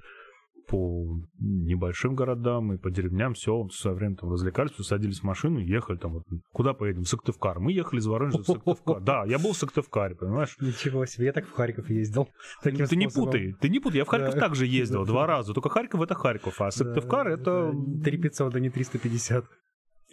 по 0.68 1.20
небольшим 1.40 2.16
городам, 2.16 2.74
и 2.74 2.78
по 2.78 2.90
деревням, 2.90 3.34
все, 3.34 3.64
в 3.64 3.72
свое 3.72 3.96
время 3.96 4.16
там 4.16 4.32
развлекались, 4.32 4.72
садились 4.78 5.20
в 5.20 5.24
машину 5.24 5.60
и 5.60 5.66
ехали 5.66 5.98
там 5.98 6.14
вот, 6.14 6.24
куда 6.52 6.74
поедем, 6.74 7.04
в 7.04 7.08
Сыктывкар. 7.08 7.60
Мы 7.60 7.72
ехали 7.72 8.00
из 8.00 8.08
Воронежа 8.08 8.40
в 8.40 8.46
Сыктывкар. 8.46 9.02
Да, 9.02 9.26
я 9.26 9.38
был 9.38 9.54
в 9.54 9.58
Сыктывкаре, 9.58 10.16
понимаешь? 10.16 10.56
Ничего 10.60 11.06
себе, 11.06 11.26
я 11.28 11.34
так 11.34 11.46
в 11.46 11.52
Харьков 11.52 11.90
ездил. 11.90 12.30
Таким 12.64 12.86
ты 12.88 12.96
не 12.96 13.08
путай, 13.08 13.54
ты 13.60 13.70
не 13.70 13.80
путай. 13.80 14.00
Я 14.00 14.06
в 14.06 14.08
Харьков 14.08 14.34
также 14.36 14.66
ездил 14.66 15.06
два 15.06 15.28
раза. 15.28 15.54
Только 15.54 15.70
Харьков 15.70 16.02
это 16.02 16.16
Харьков, 16.16 16.60
а 16.62 16.72
Сыктывкар 16.72 17.28
это... 17.28 17.72
3500, 18.04 18.54
да 18.54 18.60
не 18.60 18.70
350. 18.70 19.46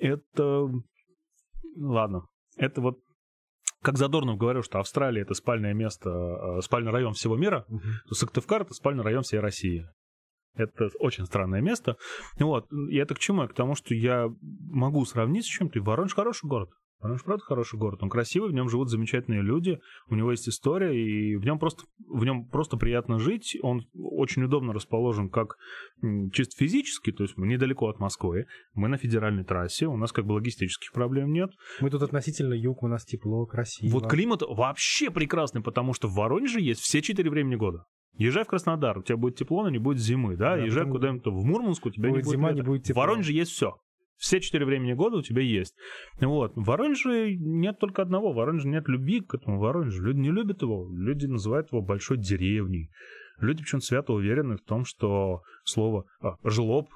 Это... 0.00 0.68
Ладно. 1.76 2.26
Это 2.56 2.80
вот 2.80 2.98
как 3.82 3.98
Задорнов 3.98 4.38
говорил, 4.38 4.62
что 4.62 4.78
Австралия 4.78 5.22
это 5.22 5.34
спальное 5.34 5.74
место, 5.74 6.10
э, 6.10 6.60
спальный 6.62 6.92
район 6.92 7.14
всего 7.14 7.36
мира, 7.36 7.66
то 8.08 8.14
Сыктывкар 8.14 8.62
это 8.62 8.74
спальный 8.74 9.02
район 9.02 9.22
всей 9.22 9.40
России. 9.40 9.88
Это 10.54 10.88
очень 11.00 11.24
странное 11.24 11.60
место. 11.60 11.96
Вот. 12.38 12.70
И 12.90 12.96
это 12.96 13.14
к 13.14 13.18
чему? 13.18 13.48
К 13.48 13.54
тому, 13.54 13.74
что 13.74 13.94
я 13.94 14.28
могу 14.40 15.04
сравнить 15.04 15.46
с 15.46 15.48
чем-то. 15.48 15.80
Воронеж 15.80 16.14
хороший 16.14 16.46
город. 16.46 16.70
Воронеж, 17.02 17.24
правда, 17.24 17.44
хороший 17.44 17.78
город. 17.78 18.02
Он 18.02 18.08
красивый, 18.08 18.50
в 18.50 18.54
нем 18.54 18.68
живут 18.68 18.88
замечательные 18.88 19.42
люди, 19.42 19.80
у 20.08 20.14
него 20.14 20.30
есть 20.30 20.48
история, 20.48 20.94
и 20.94 21.36
в 21.36 21.44
нем 21.44 21.58
просто, 21.58 21.82
в 22.08 22.24
нем 22.24 22.46
просто 22.46 22.76
приятно 22.76 23.18
жить. 23.18 23.56
Он 23.62 23.82
очень 23.94 24.44
удобно 24.44 24.72
расположен 24.72 25.28
как 25.28 25.56
чисто 26.32 26.56
физически, 26.56 27.10
то 27.10 27.24
есть 27.24 27.36
мы 27.36 27.48
недалеко 27.48 27.88
от 27.88 27.98
Москвы, 27.98 28.46
мы 28.74 28.88
на 28.88 28.98
федеральной 28.98 29.44
трассе, 29.44 29.86
у 29.86 29.96
нас 29.96 30.12
как 30.12 30.26
бы 30.26 30.32
логистических 30.32 30.92
проблем 30.92 31.32
нет. 31.32 31.50
Мы 31.80 31.90
тут 31.90 32.02
относительно 32.02 32.54
юг, 32.54 32.82
у 32.84 32.88
нас 32.88 33.04
тепло, 33.04 33.46
красиво. 33.46 33.90
Вот 33.90 34.08
климат 34.08 34.42
вообще 34.42 35.10
прекрасный, 35.10 35.60
потому 35.60 35.94
что 35.94 36.06
в 36.06 36.14
Воронеже 36.14 36.60
есть 36.60 36.80
все 36.80 37.02
четыре 37.02 37.30
времени 37.30 37.56
года. 37.56 37.84
Езжай 38.14 38.44
в 38.44 38.46
Краснодар, 38.46 38.98
у 38.98 39.02
тебя 39.02 39.16
будет 39.16 39.36
тепло, 39.36 39.62
но 39.62 39.70
не 39.70 39.78
будет 39.78 39.98
зимы, 39.98 40.36
да? 40.36 40.56
Да, 40.56 40.62
Езжай 40.62 40.86
куда-нибудь 40.86 41.24
в 41.24 41.44
Мурманск, 41.44 41.86
у 41.86 41.90
тебя 41.90 42.10
будет 42.10 42.18
не 42.18 42.24
будет 42.24 42.32
зима, 42.32 42.48
лета. 42.50 42.60
не 42.60 42.66
будет 42.66 42.82
В 42.82 42.84
тепла. 42.88 43.02
Воронеже 43.02 43.32
есть 43.32 43.52
все. 43.52 43.78
Все 44.22 44.40
четыре 44.40 44.64
времени 44.64 44.92
года 44.92 45.16
у 45.16 45.22
тебя 45.22 45.42
есть. 45.42 45.74
Вот. 46.20 46.52
В 46.54 46.62
Воронеже 46.62 47.34
нет 47.34 47.80
только 47.80 48.02
одного. 48.02 48.32
В 48.32 48.36
Воронеже 48.36 48.68
нет 48.68 48.86
любви 48.86 49.20
к 49.20 49.34
этому 49.34 49.58
Воронежу. 49.58 50.00
Люди 50.00 50.20
не 50.20 50.30
любят 50.30 50.62
его. 50.62 50.88
Люди 50.92 51.26
называют 51.26 51.72
его 51.72 51.82
большой 51.82 52.18
деревней. 52.18 52.88
Люди 53.40 53.62
почему-то 53.62 53.84
свято 53.84 54.12
уверены 54.12 54.58
в 54.58 54.62
том, 54.62 54.84
что 54.84 55.42
слово 55.64 56.04
а, 56.20 56.36
«жлоб» 56.44 56.88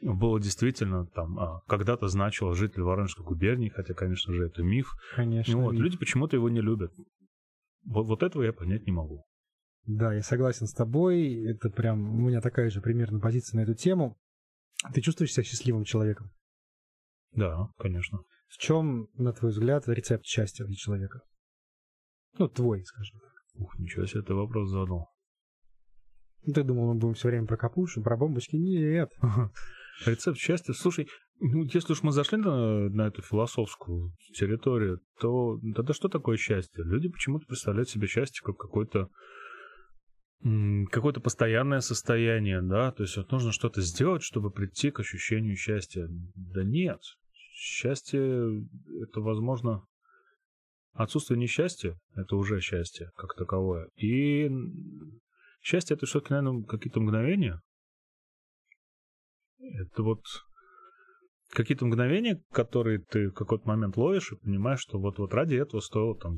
было 0.00 0.40
действительно 0.40 1.04
там 1.08 1.38
а, 1.38 1.60
когда-то 1.68 2.08
значило 2.08 2.54
житель 2.54 2.80
Воронежской 2.80 3.26
губернии, 3.26 3.68
хотя, 3.68 3.92
конечно 3.92 4.32
же, 4.32 4.46
это 4.46 4.62
миф. 4.62 4.94
Конечно. 5.14 5.58
Вот, 5.58 5.72
миф. 5.72 5.82
люди 5.82 5.98
почему-то 5.98 6.36
его 6.36 6.48
не 6.48 6.62
любят. 6.62 6.90
Вот, 7.84 8.06
вот 8.06 8.22
этого 8.22 8.44
я 8.44 8.54
понять 8.54 8.86
не 8.86 8.92
могу. 8.92 9.26
Да, 9.84 10.14
я 10.14 10.22
согласен 10.22 10.66
с 10.66 10.72
тобой. 10.72 11.34
Это 11.44 11.68
прям 11.68 12.00
у 12.14 12.28
меня 12.28 12.40
такая 12.40 12.70
же 12.70 12.80
примерно 12.80 13.20
позиция 13.20 13.58
на 13.58 13.64
эту 13.64 13.74
тему. 13.74 14.16
Ты 14.94 15.02
чувствуешь 15.02 15.34
себя 15.34 15.44
счастливым 15.44 15.84
человеком? 15.84 16.30
Да, 17.32 17.68
конечно. 17.78 18.20
В 18.48 18.58
чем, 18.58 19.08
на 19.14 19.32
твой 19.32 19.50
взгляд, 19.50 19.88
рецепт 19.88 20.24
счастья 20.24 20.64
для 20.64 20.74
человека? 20.74 21.20
Ну, 22.38 22.48
твой, 22.48 22.84
скажем 22.84 23.18
так. 23.20 23.32
Ух, 23.54 23.78
ничего 23.78 24.06
себе 24.06 24.22
ты 24.22 24.34
вопрос 24.34 24.70
задал. 24.70 25.08
Ну, 26.44 26.52
ты 26.52 26.62
думал, 26.62 26.92
мы 26.92 26.98
будем 26.98 27.14
все 27.14 27.28
время 27.28 27.46
про 27.46 27.56
капушу, 27.56 28.02
про 28.02 28.16
бомбочки? 28.16 28.56
Нет. 28.56 29.10
Рецепт 30.06 30.38
счастья. 30.38 30.72
Слушай, 30.72 31.08
ну, 31.38 31.62
если 31.62 31.92
уж 31.92 32.02
мы 32.02 32.12
зашли 32.12 32.38
на, 32.38 32.88
на 32.88 33.08
эту 33.08 33.22
философскую 33.22 34.12
территорию, 34.34 35.00
то 35.20 35.58
тогда 35.74 35.92
что 35.92 36.08
такое 36.08 36.36
счастье? 36.36 36.84
Люди 36.84 37.08
почему-то 37.08 37.46
представляют 37.46 37.88
себе 37.88 38.06
счастье 38.06 38.42
как 38.44 38.56
какое-то 38.56 39.08
какое-то 40.90 41.20
постоянное 41.20 41.78
состояние, 41.78 42.62
да, 42.62 42.90
то 42.90 43.04
есть 43.04 43.16
вот 43.16 43.30
нужно 43.30 43.52
что-то 43.52 43.80
сделать, 43.80 44.24
чтобы 44.24 44.50
прийти 44.50 44.90
к 44.90 44.98
ощущению 44.98 45.54
счастья. 45.54 46.08
Да 46.34 46.64
нет, 46.64 46.98
счастье 47.52 48.64
это, 49.02 49.20
возможно, 49.20 49.84
отсутствие 50.92 51.38
несчастья, 51.38 51.98
это 52.14 52.36
уже 52.36 52.60
счастье 52.60 53.10
как 53.16 53.34
таковое. 53.34 53.88
И 53.96 54.50
счастье 55.60 55.94
это 55.94 56.06
все-таки, 56.06 56.34
наверное, 56.34 56.64
какие-то 56.64 57.00
мгновения, 57.00 57.60
это 59.58 60.02
вот 60.02 60.20
какие-то 61.50 61.86
мгновения, 61.86 62.42
которые 62.50 62.98
ты 62.98 63.28
в 63.28 63.34
какой-то 63.34 63.68
момент 63.68 63.96
ловишь 63.96 64.32
и 64.32 64.36
понимаешь, 64.36 64.80
что 64.80 64.98
вот, 64.98 65.18
вот 65.18 65.32
ради 65.34 65.54
этого 65.54 65.80
стоило 65.80 66.18
там 66.18 66.36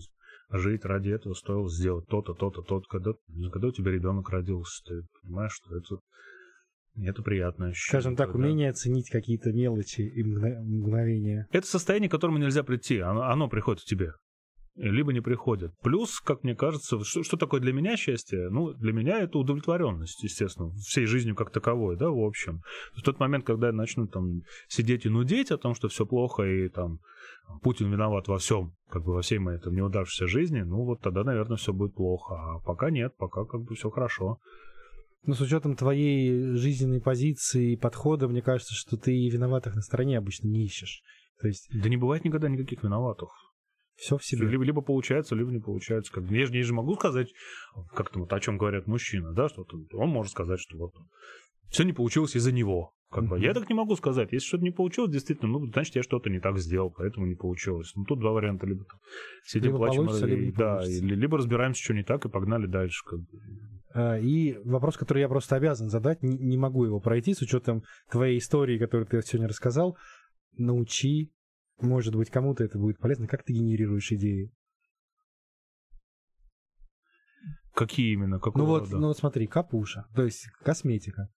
жить, 0.50 0.84
ради 0.84 1.10
этого 1.10 1.34
стоило 1.34 1.68
сделать 1.68 2.06
то-то, 2.08 2.34
то-то, 2.34 2.62
то-то. 2.62 2.86
Когда, 2.88 3.12
когда 3.50 3.68
у 3.68 3.72
тебя 3.72 3.92
ребенок 3.92 4.28
родился, 4.28 4.82
ты 4.84 5.02
понимаешь, 5.22 5.52
что 5.52 5.76
это 5.76 5.96
это 6.96 7.22
ощущение. 7.22 7.74
Скажем 7.74 8.16
так, 8.16 8.32
да. 8.32 8.38
умение 8.38 8.70
оценить 8.70 9.10
какие-то 9.10 9.52
мелочи 9.52 10.02
и 10.02 10.22
мгновения. 10.22 11.48
Это 11.50 11.66
состояние, 11.66 12.08
к 12.08 12.12
которому 12.12 12.38
нельзя 12.38 12.62
прийти. 12.62 12.98
Оно, 12.98 13.22
оно 13.22 13.48
приходит 13.48 13.82
к 13.82 13.86
тебе. 13.86 14.12
Либо 14.76 15.12
не 15.12 15.20
приходит. 15.20 15.72
Плюс, 15.82 16.20
как 16.20 16.42
мне 16.42 16.56
кажется, 16.56 16.98
что, 17.04 17.22
что 17.22 17.36
такое 17.36 17.60
для 17.60 17.72
меня 17.72 17.96
счастье? 17.96 18.48
Ну, 18.50 18.72
для 18.72 18.92
меня 18.92 19.20
это 19.20 19.38
удовлетворенность, 19.38 20.24
естественно, 20.24 20.70
всей 20.78 21.06
жизнью 21.06 21.36
как 21.36 21.52
таковой, 21.52 21.96
да, 21.96 22.10
в 22.10 22.18
общем. 22.18 22.62
В 22.96 23.02
тот 23.02 23.20
момент, 23.20 23.46
когда 23.46 23.68
я 23.68 23.72
начну 23.72 24.08
там 24.08 24.40
сидеть 24.66 25.06
и 25.06 25.08
нудеть 25.08 25.52
о 25.52 25.58
том, 25.58 25.74
что 25.74 25.86
все 25.88 26.04
плохо 26.06 26.42
и 26.42 26.68
там 26.68 26.98
Путин 27.62 27.92
виноват 27.92 28.26
во 28.26 28.38
всем, 28.38 28.74
как 28.88 29.04
бы 29.04 29.12
во 29.12 29.22
всей 29.22 29.38
моей 29.38 29.60
там 29.60 29.74
неудавшейся 29.74 30.26
жизни, 30.26 30.62
ну 30.62 30.84
вот 30.84 31.00
тогда, 31.00 31.22
наверное, 31.22 31.56
все 31.56 31.72
будет 31.72 31.94
плохо. 31.94 32.34
А 32.34 32.58
пока 32.58 32.90
нет, 32.90 33.16
пока 33.16 33.44
как 33.44 33.62
бы 33.62 33.76
все 33.76 33.90
хорошо. 33.90 34.40
Но 35.26 35.34
с 35.34 35.40
учетом 35.40 35.74
твоей 35.76 36.54
жизненной 36.56 37.00
позиции 37.00 37.72
и 37.72 37.76
подхода, 37.76 38.28
мне 38.28 38.42
кажется, 38.42 38.74
что 38.74 38.96
ты 38.96 39.16
и 39.16 39.30
виноватых 39.30 39.74
на 39.74 39.80
стороне 39.82 40.18
обычно 40.18 40.48
не 40.48 40.64
ищешь. 40.64 41.02
То 41.40 41.48
есть 41.48 41.68
Да 41.72 41.88
не 41.88 41.96
бывает 41.96 42.24
никогда 42.24 42.48
никаких 42.48 42.82
виноватых. 42.82 43.30
все 43.96 44.18
в 44.18 44.24
себе. 44.24 44.46
Либо, 44.46 44.64
либо 44.64 44.82
получается, 44.82 45.34
либо 45.34 45.50
не 45.50 45.60
получается. 45.60 46.12
Как, 46.12 46.24
я, 46.30 46.46
же, 46.46 46.54
я 46.56 46.62
же 46.62 46.74
могу 46.74 46.94
сказать, 46.94 47.32
как-то 47.94 48.20
вот 48.20 48.32
о 48.32 48.40
чем 48.40 48.58
говорят 48.58 48.86
мужчины, 48.86 49.32
да, 49.32 49.48
что 49.48 49.66
он 49.92 50.08
может 50.10 50.32
сказать, 50.32 50.60
что 50.60 50.76
вот 50.76 50.92
все 51.70 51.84
не 51.84 51.92
получилось 51.92 52.36
из-за 52.36 52.52
него. 52.52 52.92
Как 53.10 53.24
бы. 53.28 53.36
Мгм. 53.36 53.44
Я 53.44 53.54
так 53.54 53.68
не 53.68 53.74
могу 53.76 53.94
сказать. 53.94 54.32
Если 54.32 54.46
что-то 54.48 54.64
не 54.64 54.72
получилось, 54.72 55.12
действительно, 55.12 55.52
ну, 55.52 55.66
значит, 55.70 55.94
я 55.94 56.02
что-то 56.02 56.30
не 56.30 56.40
так 56.40 56.58
сделал, 56.58 56.90
поэтому 56.90 57.26
не 57.26 57.36
получилось. 57.36 57.92
Ну, 57.94 58.04
тут 58.04 58.18
два 58.18 58.32
варианта. 58.32 58.66
Либо 58.66 58.84
там 58.84 58.98
сидим, 59.44 59.66
Либо 59.72 59.78
плачем, 59.78 60.08
и- 60.10 60.36
либо 60.36 60.58
да, 60.58 60.82
или, 60.84 61.14
либо 61.14 61.38
разбираемся, 61.38 61.80
что 61.82 61.94
не 61.94 62.02
так, 62.02 62.24
и 62.26 62.28
погнали 62.28 62.66
дальше. 62.66 63.04
Как 63.06 63.20
бы. 63.20 63.26
А, 63.94 64.18
И 64.18 64.58
вопрос, 64.64 64.96
который 64.96 65.20
я 65.20 65.28
просто 65.28 65.54
обязан 65.56 65.88
задать, 65.88 66.22
не, 66.22 66.58
могу 66.58 66.84
его 66.84 67.00
пройти 67.00 67.32
с 67.32 67.40
учетом 67.40 67.84
твоей 68.10 68.38
истории, 68.38 68.78
которую 68.78 69.06
ты 69.06 69.22
сегодня 69.22 69.48
рассказал. 69.48 69.96
Научи, 70.56 71.32
может 71.80 72.14
быть, 72.14 72.30
кому-то 72.30 72.64
это 72.64 72.78
будет 72.78 72.98
полезно. 72.98 73.28
Как 73.28 73.44
ты 73.44 73.52
генерируешь 73.52 74.10
идеи? 74.12 74.52
Какие 77.72 78.12
именно? 78.12 78.38
Какого 78.38 78.62
ну 78.62 78.68
вот, 78.68 78.82
рода? 78.84 78.98
ну 78.98 79.06
вот 79.08 79.18
смотри, 79.18 79.46
капуша, 79.46 80.06
то 80.14 80.24
есть 80.24 80.48
косметика 80.62 81.28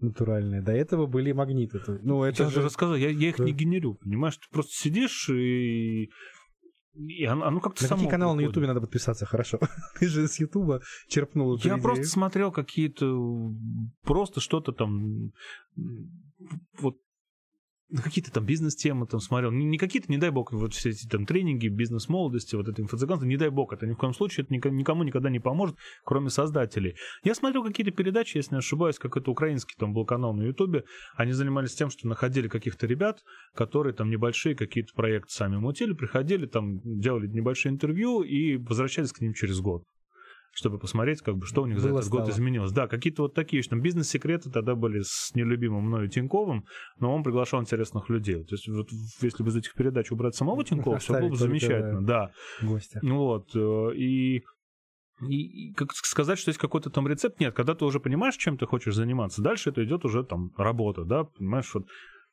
натуральная. 0.00 0.60
До 0.60 0.72
этого 0.72 1.06
были 1.06 1.32
магниты. 1.32 1.80
Ну 2.02 2.24
это 2.24 2.44
я 2.44 2.50
же 2.50 2.62
рассказал, 2.62 2.96
я, 2.96 3.10
я 3.10 3.28
их 3.28 3.38
Да. 3.38 3.44
не 3.44 3.52
генерю, 3.52 3.94
понимаешь? 3.94 4.36
Ты 4.36 4.46
просто 4.50 4.72
сидишь 4.74 5.28
и... 5.30 6.10
И 6.94 7.24
оно, 7.24 7.46
оно 7.46 7.60
как-то 7.60 7.82
На 7.82 7.88
само 7.88 7.98
какие 8.00 8.10
каналы 8.10 8.36
на. 8.36 8.40
Ютубе 8.42 8.66
надо 8.66 8.80
подписаться? 8.80 9.26
Хорошо. 9.26 9.58
Ты 9.98 10.06
же 10.06 10.28
с 10.28 10.38
Ютуба 10.38 10.80
черпнул 11.08 11.56
эту 11.56 11.66
Я 11.66 11.74
идею. 11.74 11.82
просто 11.82 12.04
смотрел 12.04 12.52
какие-то 12.52 13.52
просто 14.02 14.40
что-то 14.40 14.72
там 14.72 15.32
вот 16.78 16.96
ну, 17.94 18.02
какие-то 18.02 18.32
там 18.32 18.44
бизнес-темы 18.44 19.06
там 19.06 19.20
смотрел. 19.20 19.52
Не, 19.52 19.78
какие-то, 19.78 20.10
не 20.10 20.18
дай 20.18 20.30
бог, 20.30 20.52
вот 20.52 20.74
все 20.74 20.90
эти 20.90 21.06
там 21.06 21.26
тренинги, 21.26 21.68
бизнес-молодости, 21.68 22.56
вот 22.56 22.66
это 22.66 22.82
инфо-цыганство, 22.82 23.24
не 23.24 23.36
дай 23.36 23.50
бог, 23.50 23.72
это 23.72 23.86
ни 23.86 23.92
в 23.92 23.96
коем 23.96 24.12
случае, 24.12 24.42
это 24.44 24.52
никому, 24.52 25.04
никогда 25.04 25.30
не 25.30 25.38
поможет, 25.38 25.76
кроме 26.04 26.28
создателей. 26.28 26.96
Я 27.22 27.36
смотрел 27.36 27.62
какие-то 27.62 27.92
передачи, 27.92 28.36
если 28.36 28.56
не 28.56 28.58
ошибаюсь, 28.58 28.98
какой-то 28.98 29.30
украинский 29.30 29.76
там 29.78 29.94
был 29.94 30.04
канал 30.04 30.34
на 30.34 30.42
Ютубе, 30.42 30.82
они 31.14 31.30
занимались 31.30 31.76
тем, 31.76 31.88
что 31.88 32.08
находили 32.08 32.48
каких-то 32.48 32.88
ребят, 32.88 33.22
которые 33.54 33.94
там 33.94 34.10
небольшие 34.10 34.56
какие-то 34.56 34.92
проекты 34.94 35.32
сами 35.32 35.58
мутили, 35.58 35.92
приходили 35.92 36.46
там, 36.46 36.80
делали 36.82 37.28
небольшие 37.28 37.70
интервью 37.70 38.22
и 38.22 38.56
возвращались 38.56 39.12
к 39.12 39.20
ним 39.20 39.34
через 39.34 39.60
год 39.60 39.84
чтобы 40.54 40.78
посмотреть, 40.78 41.20
как 41.20 41.36
бы, 41.36 41.46
что 41.46 41.62
у 41.62 41.66
них 41.66 41.80
за 41.80 41.88
Было 41.88 41.98
этот 41.98 42.10
год 42.10 42.22
стало. 42.22 42.34
изменилось. 42.34 42.72
Да, 42.72 42.86
какие-то 42.86 43.22
вот 43.22 43.34
такие, 43.34 43.62
что 43.62 43.76
бизнес-секреты 43.76 44.50
тогда 44.50 44.74
были 44.74 45.00
с 45.02 45.32
нелюбимым 45.34 45.84
мною 45.84 46.08
Тиньковым, 46.08 46.64
но 46.98 47.14
он 47.14 47.22
приглашал 47.22 47.60
интересных 47.60 48.08
людей. 48.08 48.44
То 48.44 48.54
есть, 48.54 48.68
вот, 48.68 48.88
если 49.20 49.42
бы 49.42 49.50
из 49.50 49.56
этих 49.56 49.74
передач 49.74 50.10
убрать 50.12 50.34
самого 50.34 50.64
Тинькова, 50.64 50.98
все 50.98 51.18
было 51.18 51.28
бы 51.28 51.36
замечательно, 51.36 52.02
да. 52.02 52.30
гостя. 52.62 53.00
Ну 53.02 53.18
вот, 53.18 53.50
э, 53.54 53.94
и 53.96 54.44
и, 55.28 55.68
и 55.70 55.74
как 55.74 55.92
сказать, 55.92 56.38
что 56.38 56.50
есть 56.50 56.58
какой-то 56.58 56.90
там 56.90 57.06
рецепт, 57.06 57.38
нет, 57.38 57.54
когда 57.54 57.74
ты 57.74 57.84
уже 57.84 58.00
понимаешь, 58.00 58.36
чем 58.36 58.58
ты 58.58 58.66
хочешь 58.66 58.94
заниматься, 58.94 59.42
дальше 59.42 59.70
это 59.70 59.84
идет 59.84 60.04
уже 60.04 60.24
там 60.24 60.50
работа, 60.56 61.04
да, 61.04 61.24
понимаешь, 61.24 61.72
вот 61.72 61.86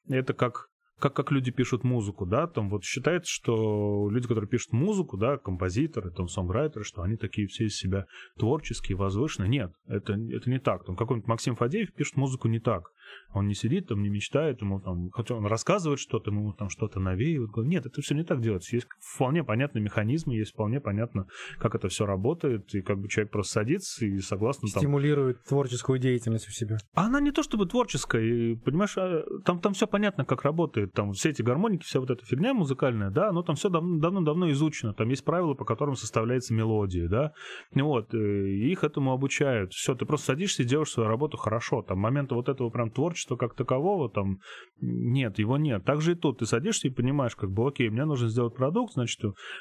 это 0.09 0.33
как 0.33 0.70
как, 1.01 1.13
как 1.13 1.31
люди 1.31 1.51
пишут 1.51 1.83
музыку, 1.83 2.25
да, 2.25 2.47
там 2.47 2.69
вот 2.69 2.83
считается, 2.83 3.31
что 3.31 4.07
люди, 4.09 4.27
которые 4.27 4.47
пишут 4.47 4.71
музыку, 4.71 5.17
да, 5.17 5.37
композиторы, 5.37 6.11
там, 6.11 6.27
сонграйтеры, 6.27 6.85
что 6.85 7.01
они 7.01 7.17
такие 7.17 7.47
все 7.47 7.65
из 7.65 7.75
себя 7.75 8.05
творческие, 8.37 8.97
возвышенные. 8.97 9.49
Нет, 9.49 9.73
это, 9.87 10.13
это 10.13 10.49
не 10.49 10.59
так. 10.59 10.85
Там 10.85 10.95
какой-нибудь 10.95 11.27
Максим 11.27 11.55
Фадеев 11.55 11.91
пишет 11.93 12.15
музыку 12.15 12.47
не 12.47 12.59
так. 12.59 12.91
Он 13.33 13.47
не 13.47 13.53
сидит 13.53 13.87
там, 13.87 14.01
не 14.01 14.09
мечтает, 14.09 14.61
ему 14.61 14.81
там, 14.81 15.09
хотя 15.11 15.35
он 15.35 15.45
рассказывает 15.45 15.99
что-то, 15.99 16.31
ему 16.31 16.53
там 16.53 16.69
что-то 16.69 16.99
навеивает. 16.99 17.51
Нет, 17.67 17.85
это 17.85 18.01
все 18.01 18.13
не 18.13 18.23
так 18.23 18.41
делается. 18.41 18.75
Есть 18.75 18.87
вполне 18.99 19.43
понятные 19.43 19.81
механизмы, 19.81 20.35
есть 20.35 20.53
вполне 20.53 20.81
понятно, 20.81 21.27
как 21.57 21.75
это 21.75 21.87
все 21.87 22.05
работает, 22.05 22.73
и 22.75 22.81
как 22.81 22.99
бы 22.99 23.07
человек 23.07 23.31
просто 23.31 23.53
садится 23.53 24.05
и 24.05 24.19
согласно 24.19 24.67
там... 24.67 24.81
Стимулирует 24.81 25.43
творческую 25.43 25.99
деятельность 25.99 26.47
у 26.47 26.51
себя. 26.51 26.77
А 26.93 27.05
она 27.05 27.21
не 27.21 27.31
то 27.31 27.43
чтобы 27.43 27.65
творческая, 27.65 28.21
и, 28.21 28.55
понимаешь, 28.55 28.97
а, 28.97 29.23
там, 29.45 29.59
там 29.59 29.73
все 29.73 29.87
понятно, 29.87 30.25
как 30.25 30.43
работает. 30.43 30.93
Там 30.93 31.13
все 31.13 31.29
эти 31.29 31.41
гармоники, 31.41 31.83
вся 31.83 31.99
вот 31.99 32.09
эта 32.09 32.25
фигня 32.25 32.53
музыкальная, 32.53 33.11
да, 33.11 33.31
но 33.31 33.43
там 33.43 33.55
все 33.55 33.69
дав- 33.69 33.99
давно-давно 33.99 34.51
изучено. 34.51 34.93
Там 34.93 35.09
есть 35.09 35.23
правила, 35.23 35.53
по 35.53 35.65
которым 35.65 35.95
составляется 35.95 36.53
мелодия, 36.53 37.07
да. 37.07 37.33
Вот, 37.73 38.13
э, 38.13 38.17
их 38.17 38.83
этому 38.83 39.13
обучают. 39.13 39.73
Все, 39.73 39.95
ты 39.95 40.05
просто 40.05 40.27
садишься 40.27 40.63
и 40.63 40.65
делаешь 40.65 40.89
свою 40.89 41.09
работу 41.09 41.37
хорошо. 41.37 41.81
Там 41.81 41.99
момента 41.99 42.35
вот 42.35 42.49
этого 42.49 42.69
прям 42.69 42.89
творчества 43.01 43.35
как 43.35 43.55
такового 43.55 44.09
там 44.09 44.37
нет, 44.79 45.39
его 45.39 45.57
нет. 45.57 45.83
Так 45.85 46.01
же 46.01 46.11
и 46.11 46.15
тут. 46.15 46.39
Ты 46.39 46.45
садишься 46.45 46.87
и 46.87 46.91
понимаешь, 46.91 47.35
как 47.35 47.49
бы, 47.49 47.67
окей, 47.67 47.89
мне 47.89 48.05
нужно 48.05 48.27
сделать 48.29 48.55
продукт, 48.55 48.93
значит, 48.93 49.19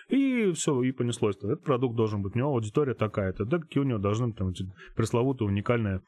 и 0.08 0.52
все, 0.52 0.82
и 0.82 0.92
понеслось. 0.92 1.36
Этот 1.36 1.64
продукт 1.64 1.96
должен 1.96 2.22
быть, 2.22 2.34
у 2.34 2.38
него 2.38 2.50
аудитория 2.50 2.94
такая-то, 2.94 3.46
да, 3.46 3.58
какие 3.58 3.82
у 3.82 3.86
него 3.86 3.98
должны 3.98 4.28
быть 4.28 4.36
там, 4.36 4.48
эти 4.48 4.64
пресловутые 4.94 5.48
уникальные 5.48 6.02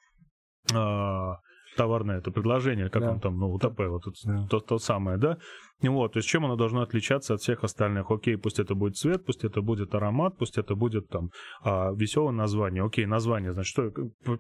а, 0.75 1.37
товарное 1.77 2.19
это 2.19 2.31
предложение, 2.31 2.89
как 2.91 3.03
Да. 3.03 3.11
он 3.13 3.21
там, 3.21 3.39
ну, 3.39 3.53
УТП, 3.53 3.81
вот 3.89 4.03
это, 4.07 4.17
Да. 4.25 4.47
то, 4.49 4.61
то 4.61 4.79
самое, 4.79 5.19
да? 5.19 5.39
Вот, 5.83 6.13
то 6.13 6.19
есть 6.19 6.29
чем 6.29 6.45
оно 6.45 6.55
должно 6.55 6.83
отличаться 6.83 7.35
от 7.35 7.41
всех 7.41 7.65
остальных? 7.65 8.11
Окей, 8.11 8.37
пусть 8.37 8.61
это 8.61 8.75
будет 8.77 8.97
цвет, 8.97 9.25
пусть 9.27 9.43
это 9.45 9.63
будет 9.63 9.95
аромат, 9.95 10.37
пусть 10.39 10.57
это 10.57 10.77
будет 10.77 11.09
там 11.09 11.31
веселое 11.65 12.33
название. 12.33 12.85
Окей, 12.85 13.05
название, 13.05 13.53
значит, 13.53 13.71
что, 13.71 13.91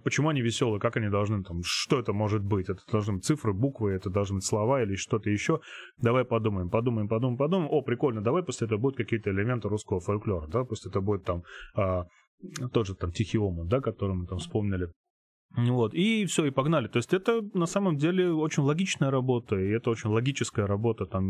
почему 0.04 0.28
они 0.28 0.40
веселые, 0.40 0.78
как 0.78 0.96
они 0.96 1.08
должны 1.08 1.42
там, 1.42 1.62
что 1.64 1.98
это 1.98 2.12
может 2.12 2.44
быть? 2.44 2.68
Это 2.68 2.80
должны 2.92 3.14
быть 3.14 3.24
цифры, 3.24 3.52
буквы, 3.52 3.90
это 3.90 4.08
должны 4.08 4.36
быть 4.36 4.44
слова 4.44 4.82
или 4.82 4.94
что-то 4.94 5.30
еще. 5.30 5.60
Давай 6.00 6.24
подумаем, 6.24 6.70
подумаем, 6.70 7.08
подумаем, 7.08 7.36
подумаем. 7.36 7.68
О, 7.72 7.82
прикольно, 7.82 8.22
давай 8.22 8.44
пусть 8.44 8.62
это 8.62 8.76
будут 8.76 8.96
какие-то 8.96 9.30
элементы 9.30 9.68
русского 9.68 9.98
фольклора, 9.98 10.46
да, 10.46 10.62
пусть 10.64 10.86
это 10.86 11.00
будет 11.00 11.24
там 11.24 11.42
а, 11.74 12.04
тот 12.72 12.86
же 12.86 12.94
там 12.94 13.10
Тихий 13.10 13.38
Омут, 13.38 13.68
да, 13.68 13.80
который 13.80 14.14
мы 14.14 14.26
там 14.26 14.38
вспомнили. 14.38 14.88
Вот, 15.56 15.92
и 15.94 16.24
все, 16.26 16.46
и 16.46 16.50
погнали. 16.50 16.88
То 16.88 16.96
есть 16.96 17.12
это 17.12 17.42
на 17.52 17.66
самом 17.66 17.96
деле 17.96 18.32
очень 18.32 18.62
логичная 18.62 19.10
работа, 19.10 19.56
и 19.56 19.68
это 19.70 19.90
очень 19.90 20.10
логическая 20.10 20.66
работа. 20.66 21.04
Там 21.04 21.24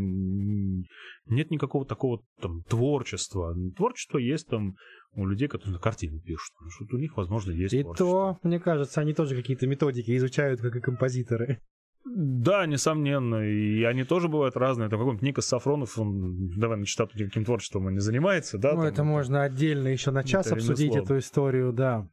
нет 1.27 1.51
никакого 1.51 1.85
такого 1.85 2.23
там 2.41 2.63
творчества. 2.63 3.55
Творчество 3.77 4.19
есть 4.19 4.49
там 4.49 4.77
у 5.15 5.27
людей, 5.27 5.49
которые 5.49 5.75
на 5.75 5.81
картине 5.81 6.21
пишут. 6.21 6.55
Что 6.71 6.97
у 6.97 6.99
них, 7.01 7.17
возможно, 7.17 7.51
есть 7.51 7.75
И 7.75 7.83
творчество. 7.83 8.39
то, 8.43 8.49
мне 8.49 8.61
кажется, 8.61 9.01
они 9.01 9.13
тоже 9.13 9.35
какие-то 9.35 9.67
методики 9.67 10.17
изучают, 10.17 10.61
как 10.61 10.77
и 10.77 10.81
композиторы. 10.81 11.61
Да, 12.05 12.67
несомненно. 12.67 13.45
И 13.49 13.83
они 13.85 14.05
тоже 14.05 14.29
бывают 14.29 14.57
разные. 14.57 14.89
Там 14.89 14.99
какой-нибудь 14.99 15.23
Никас 15.23 15.47
Сафронов, 15.47 15.99
он, 15.99 16.49
давай 16.59 16.79
начитал, 16.79 17.07
каким 17.09 17.45
творчеством 17.45 17.87
он 17.87 17.93
не 17.95 18.01
занимается, 18.01 18.59
да? 18.59 18.71
ну, 18.73 18.79
там 18.79 18.87
это 18.87 19.05
можно 19.05 19.43
отдельно 19.43 19.89
еще 19.89 20.11
на 20.11 20.25
час 20.25 20.47
это 20.47 20.57
обсудить 20.57 20.95
ремесло. 20.95 21.03
эту 21.05 21.19
историю, 21.19 21.73
да. 21.73 22.09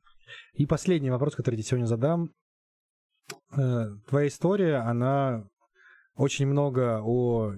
И 0.54 0.66
последний 0.66 1.10
вопрос, 1.10 1.36
который 1.36 1.56
я 1.56 1.62
тебе 1.62 1.70
сегодня 1.70 1.86
задам. 1.86 2.32
Э, 3.58 3.88
Твоя 4.08 4.28
история, 4.28 4.78
она 4.78 5.48
очень 6.16 6.48
много 6.48 7.02
о 7.02 7.56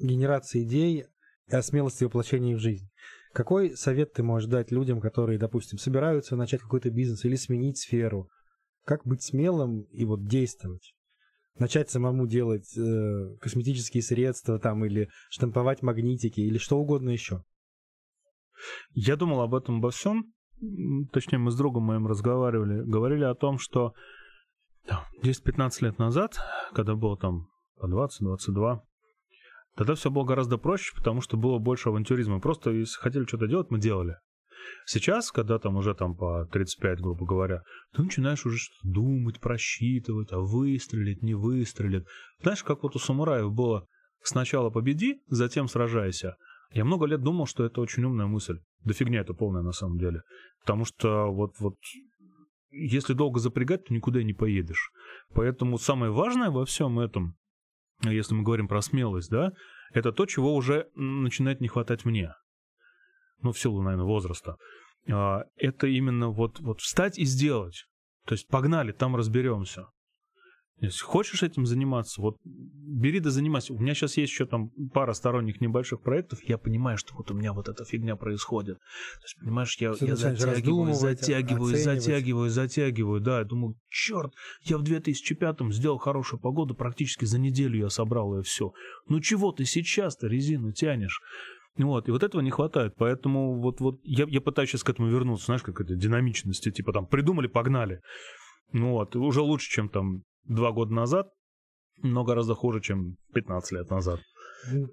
генерации 0.00 0.64
идей 0.64 1.06
и 1.48 1.54
о 1.54 1.62
смелости 1.62 2.04
воплощения 2.04 2.52
их 2.52 2.58
в 2.58 2.62
жизнь. 2.62 2.88
Какой 3.32 3.76
совет 3.76 4.12
ты 4.12 4.22
можешь 4.22 4.48
дать 4.48 4.70
людям, 4.70 5.00
которые, 5.00 5.38
допустим, 5.38 5.78
собираются 5.78 6.36
начать 6.36 6.60
какой-то 6.60 6.90
бизнес 6.90 7.24
или 7.24 7.36
сменить 7.36 7.78
сферу? 7.78 8.28
Как 8.84 9.04
быть 9.06 9.22
смелым 9.22 9.82
и 9.90 10.04
вот 10.04 10.26
действовать? 10.26 10.94
Начать 11.58 11.90
самому 11.90 12.26
делать 12.26 12.76
э, 12.76 13.36
косметические 13.40 14.02
средства 14.02 14.58
там 14.58 14.84
или 14.84 15.08
штамповать 15.30 15.82
магнитики 15.82 16.40
или 16.40 16.58
что 16.58 16.78
угодно 16.78 17.10
еще. 17.10 17.44
Я 18.90 19.16
думал 19.16 19.40
об 19.40 19.54
этом 19.54 19.78
обо 19.78 19.90
всем. 19.90 20.33
Точнее, 21.12 21.38
мы 21.38 21.50
с 21.50 21.56
другом 21.56 21.84
моим 21.84 22.06
разговаривали. 22.06 22.82
Говорили 22.82 23.24
о 23.24 23.34
том, 23.34 23.58
что 23.58 23.94
там, 24.86 25.00
10-15 25.22 25.70
лет 25.80 25.98
назад, 25.98 26.38
когда 26.72 26.94
было 26.94 27.16
там 27.16 27.48
по 27.76 27.86
20-22, 27.86 28.80
тогда 29.76 29.94
все 29.94 30.10
было 30.10 30.24
гораздо 30.24 30.58
проще, 30.58 30.94
потому 30.96 31.20
что 31.20 31.36
было 31.36 31.58
больше 31.58 31.88
авантюризма. 31.88 32.40
Просто 32.40 32.70
если 32.70 32.98
хотели 32.98 33.24
что-то 33.24 33.46
делать, 33.46 33.70
мы 33.70 33.78
делали. 33.78 34.16
Сейчас, 34.86 35.30
когда 35.30 35.58
там 35.58 35.76
уже 35.76 35.94
там 35.94 36.16
по 36.16 36.46
35, 36.46 37.00
грубо 37.00 37.26
говоря, 37.26 37.62
ты 37.94 38.02
начинаешь 38.02 38.46
уже 38.46 38.58
что-то 38.58 38.88
думать, 38.88 39.40
просчитывать, 39.40 40.32
а 40.32 40.38
выстрелит, 40.38 41.22
не 41.22 41.34
выстрелит. 41.34 42.06
Знаешь, 42.40 42.62
как 42.62 42.82
вот 42.82 42.96
у 42.96 42.98
самураев 42.98 43.52
было 43.52 43.86
сначала 44.22 44.70
победи, 44.70 45.20
затем 45.28 45.68
сражайся. 45.68 46.36
Я 46.72 46.84
много 46.84 47.06
лет 47.06 47.22
думал, 47.22 47.46
что 47.46 47.64
это 47.64 47.80
очень 47.80 48.04
умная 48.04 48.26
мысль. 48.26 48.58
Да 48.84 48.92
фигня 48.92 49.20
это 49.20 49.34
полная 49.34 49.62
на 49.62 49.72
самом 49.72 49.98
деле. 49.98 50.22
Потому 50.60 50.84
что 50.84 51.30
вот, 51.30 51.52
вот 51.58 51.76
если 52.70 53.14
долго 53.14 53.38
запрягать, 53.38 53.84
то 53.84 53.94
никуда 53.94 54.22
не 54.22 54.34
поедешь. 54.34 54.90
Поэтому 55.34 55.78
самое 55.78 56.10
важное 56.10 56.50
во 56.50 56.64
всем 56.64 56.98
этом, 56.98 57.36
если 58.02 58.34
мы 58.34 58.42
говорим 58.42 58.68
про 58.68 58.82
смелость, 58.82 59.30
да, 59.30 59.52
это 59.92 60.12
то, 60.12 60.26
чего 60.26 60.54
уже 60.54 60.88
начинает 60.94 61.60
не 61.60 61.68
хватать 61.68 62.04
мне. 62.04 62.34
Ну, 63.42 63.52
в 63.52 63.58
силу, 63.58 63.82
наверное, 63.82 64.06
возраста. 64.06 64.56
А, 65.10 65.44
это 65.56 65.86
именно 65.86 66.30
вот, 66.30 66.60
вот 66.60 66.80
встать 66.80 67.18
и 67.18 67.24
сделать. 67.24 67.86
То 68.26 68.32
есть 68.34 68.48
погнали, 68.48 68.92
там 68.92 69.16
разберемся. 69.16 69.86
Если 70.80 71.02
хочешь 71.02 71.42
этим 71.42 71.66
заниматься, 71.66 72.20
вот 72.20 72.36
бери 72.44 73.20
да 73.20 73.30
занимайся. 73.30 73.72
У 73.72 73.78
меня 73.78 73.94
сейчас 73.94 74.16
есть 74.16 74.32
еще 74.32 74.44
там 74.44 74.70
пара 74.92 75.12
сторонних 75.12 75.60
небольших 75.60 76.02
проектов. 76.02 76.40
Я 76.42 76.58
понимаю, 76.58 76.98
что 76.98 77.14
вот 77.14 77.30
у 77.30 77.34
меня 77.34 77.52
вот 77.52 77.68
эта 77.68 77.84
фигня 77.84 78.16
происходит. 78.16 78.78
То 78.78 79.24
есть, 79.24 79.36
понимаешь, 79.40 79.76
я, 79.78 79.94
я 80.00 80.16
затягиваю, 80.16 80.92
затягиваю, 80.92 81.76
затягиваю, 81.76 82.50
затягиваю. 82.50 83.20
Да, 83.20 83.38
я 83.38 83.44
думаю, 83.44 83.76
черт, 83.88 84.32
я 84.62 84.78
в 84.78 84.82
2005-м 84.82 85.72
сделал 85.72 85.98
хорошую 85.98 86.40
погоду, 86.40 86.74
практически 86.74 87.24
за 87.24 87.38
неделю 87.38 87.78
я 87.78 87.88
собрал 87.88 88.36
ее 88.36 88.42
все. 88.42 88.72
Ну 89.08 89.20
чего 89.20 89.52
ты 89.52 89.64
сейчас-то 89.64 90.26
резину 90.26 90.72
тянешь? 90.72 91.20
Вот, 91.76 92.08
и 92.08 92.12
вот 92.12 92.22
этого 92.22 92.40
не 92.40 92.50
хватает, 92.50 92.94
поэтому 92.96 93.60
вот, 93.60 93.80
вот 93.80 93.98
я, 94.04 94.26
я 94.28 94.40
пытаюсь 94.40 94.70
сейчас 94.70 94.84
к 94.84 94.90
этому 94.90 95.08
вернуться, 95.08 95.46
знаешь, 95.46 95.62
как 95.62 95.80
это 95.80 95.96
динамичности, 95.96 96.70
типа 96.70 96.92
там 96.92 97.06
придумали, 97.06 97.48
погнали. 97.48 98.00
Ну 98.72 98.92
вот, 98.92 99.16
уже 99.16 99.40
лучше, 99.40 99.70
чем 99.70 99.88
там 99.88 100.22
два 100.44 100.72
года 100.72 100.92
назад, 100.92 101.28
но 102.02 102.24
гораздо 102.24 102.54
хуже, 102.54 102.80
чем 102.80 103.16
15 103.34 103.72
лет 103.72 103.90
назад. 103.90 104.20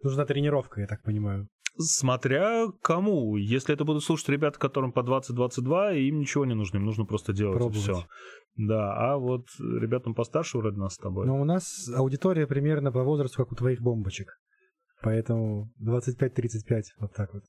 Нужна 0.04 0.26
тренировка, 0.26 0.82
я 0.82 0.88
так 0.88 1.02
понимаю. 1.04 1.48
Смотря 1.78 2.68
кому. 2.82 3.38
Если 3.38 3.74
это 3.74 3.86
будут 3.86 4.04
слушать 4.04 4.30
ребята, 4.30 4.60
которым 4.60 4.92
по 4.92 5.00
20-22, 5.00 6.00
им 6.00 6.20
ничего 6.20 6.46
не 6.46 6.54
нужно, 6.54 6.78
им 6.78 6.86
нужно 6.86 7.06
просто 7.06 7.34
делать 7.34 7.58
Пробовать. 7.58 7.82
все. 7.82 8.06
Да, 8.56 8.94
а 8.94 9.18
вот 9.18 9.46
ребятам 9.60 10.14
постарше 10.14 10.58
вроде 10.58 10.78
нас 10.78 10.96
с 10.96 10.98
тобой. 10.98 11.26
Но 11.26 11.40
у 11.40 11.46
нас 11.46 11.90
аудитория 11.96 12.46
примерно 12.46 12.92
по 12.92 13.04
возрасту, 13.04 13.38
как 13.38 13.54
у 13.54 13.56
твоих 13.56 13.82
бомбочек. 13.82 14.38
Поэтому 15.02 15.72
25-35, 15.82 16.82
вот 17.00 17.14
так 17.14 17.34
вот. 17.34 17.44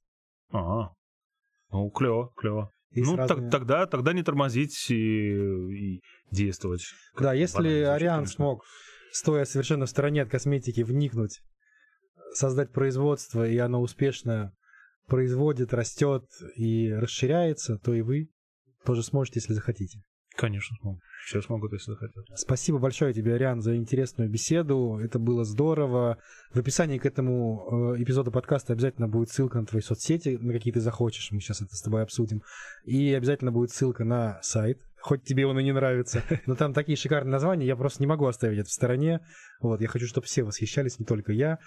Ага. 0.51 0.95
Ну, 1.73 1.91
клево, 1.91 2.33
клево. 2.37 2.71
Ну, 2.95 3.17
так, 3.17 3.51
тогда, 3.51 3.87
тогда 3.87 4.13
не 4.13 4.23
тормозить 4.23 4.91
и, 4.91 5.95
и 5.95 6.03
действовать. 6.31 6.85
Да, 7.19 7.33
если 7.33 7.83
Ариан 7.83 8.27
смог, 8.27 8.65
стоя 9.13 9.45
совершенно 9.45 9.87
в 9.87 9.91
стороне 9.91 10.23
от 10.23 10.31
косметики, 10.31 10.83
вникнуть, 10.83 11.41
создать 12.35 12.73
производство, 12.73 13.49
и 13.49 13.57
оно 13.59 13.81
успешно 13.81 14.53
производит, 15.07 15.75
растет 15.75 16.25
и 16.57 16.91
расширяется, 16.93 17.79
то 17.79 17.95
и 17.95 18.03
вы 18.03 18.29
тоже 18.85 19.03
сможете, 19.03 19.41
если 19.41 19.55
захотите. 19.55 20.03
Конечно, 20.37 20.77
смогу. 20.81 21.01
Все 21.25 21.41
смогут, 21.43 21.73
если 21.73 21.93
захотят. 21.93 22.25
Спасибо 22.35 22.79
большое 22.79 23.13
тебе, 23.13 23.35
Ариан, 23.35 23.61
за 23.61 23.77
интересную 23.77 24.31
беседу. 24.31 24.99
Это 25.03 25.19
было 25.19 25.45
здорово. 25.45 26.19
В 26.53 26.59
описании 26.59 26.99
к 26.99 27.07
этому 27.07 27.95
э, 27.97 28.03
эпизоду 28.03 28.33
подкаста 28.33 28.73
обязательно 28.73 29.09
будет 29.09 29.31
ссылка 29.31 29.61
на 29.61 29.67
твои 29.67 29.83
соцсети, 29.83 30.39
на 30.41 30.53
какие 30.53 30.73
ты 30.73 30.81
захочешь. 30.81 31.31
Мы 31.31 31.41
сейчас 31.41 31.61
это 31.61 31.77
с 31.77 31.83
тобой 31.83 32.03
обсудим. 32.03 32.43
И 32.85 33.13
обязательно 33.13 33.53
будет 33.53 33.71
ссылка 33.71 34.05
на 34.05 34.41
сайт, 34.43 34.81
хоть 35.01 35.25
тебе 35.25 35.47
он 35.47 35.59
и 35.59 35.65
не 35.65 35.73
нравится. 35.73 36.23
Но 36.47 36.55
там 36.55 36.73
такие 36.73 36.97
шикарные 36.97 37.33
названия, 37.33 37.67
я 37.67 37.77
просто 37.77 38.03
не 38.03 38.07
могу 38.07 38.27
оставить 38.27 38.59
это 38.59 38.69
в 38.69 38.73
стороне. 38.73 39.21
Вот, 39.61 39.81
я 39.81 39.89
хочу, 39.89 40.07
чтобы 40.07 40.27
все 40.27 40.43
восхищались, 40.43 40.99
не 40.99 41.05
только 41.05 41.33
я. 41.33 41.59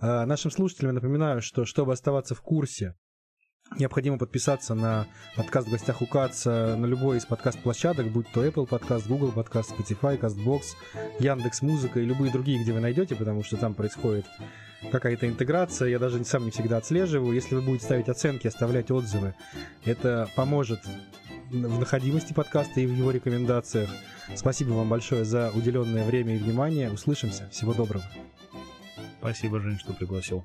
А, 0.00 0.26
нашим 0.26 0.50
слушателям 0.50 0.90
я 0.90 0.94
напоминаю, 0.94 1.40
что 1.40 1.64
чтобы 1.64 1.92
оставаться 1.92 2.34
в 2.34 2.40
курсе 2.40 2.94
Необходимо 3.76 4.18
подписаться 4.18 4.74
на 4.74 5.06
подкаст 5.34 5.66
в 5.66 5.70
гостях 5.72 6.00
у 6.00 6.06
Каца 6.06 6.76
на 6.76 6.86
любой 6.86 7.18
из 7.18 7.26
подкаст-площадок, 7.26 8.08
будь 8.08 8.30
то 8.30 8.46
Apple 8.46 8.66
подкаст, 8.66 9.08
Google 9.08 9.32
подкаст, 9.32 9.72
Spotify, 9.72 10.18
CastBox, 10.18 10.62
Яндекс 11.18 11.62
Музыка 11.62 11.98
и 11.98 12.04
любые 12.04 12.30
другие, 12.30 12.62
где 12.62 12.72
вы 12.72 12.78
найдете, 12.78 13.16
потому 13.16 13.42
что 13.42 13.56
там 13.56 13.74
происходит 13.74 14.26
какая-то 14.92 15.26
интеграция. 15.26 15.88
Я 15.88 15.98
даже 15.98 16.24
сам 16.24 16.44
не 16.44 16.52
всегда 16.52 16.76
отслеживаю. 16.76 17.34
Если 17.34 17.56
вы 17.56 17.62
будете 17.62 17.84
ставить 17.86 18.08
оценки, 18.08 18.46
оставлять 18.46 18.92
отзывы, 18.92 19.34
это 19.84 20.28
поможет 20.36 20.80
в 21.50 21.78
находимости 21.78 22.32
подкаста 22.32 22.80
и 22.80 22.86
в 22.86 22.94
его 22.94 23.10
рекомендациях. 23.10 23.90
Спасибо 24.36 24.70
вам 24.70 24.88
большое 24.88 25.24
за 25.24 25.50
уделенное 25.52 26.04
время 26.04 26.36
и 26.36 26.38
внимание. 26.38 26.92
Услышимся. 26.92 27.48
Всего 27.50 27.74
доброго. 27.74 28.04
Спасибо, 29.18 29.58
Жень, 29.58 29.78
что 29.80 29.92
пригласил. 29.94 30.44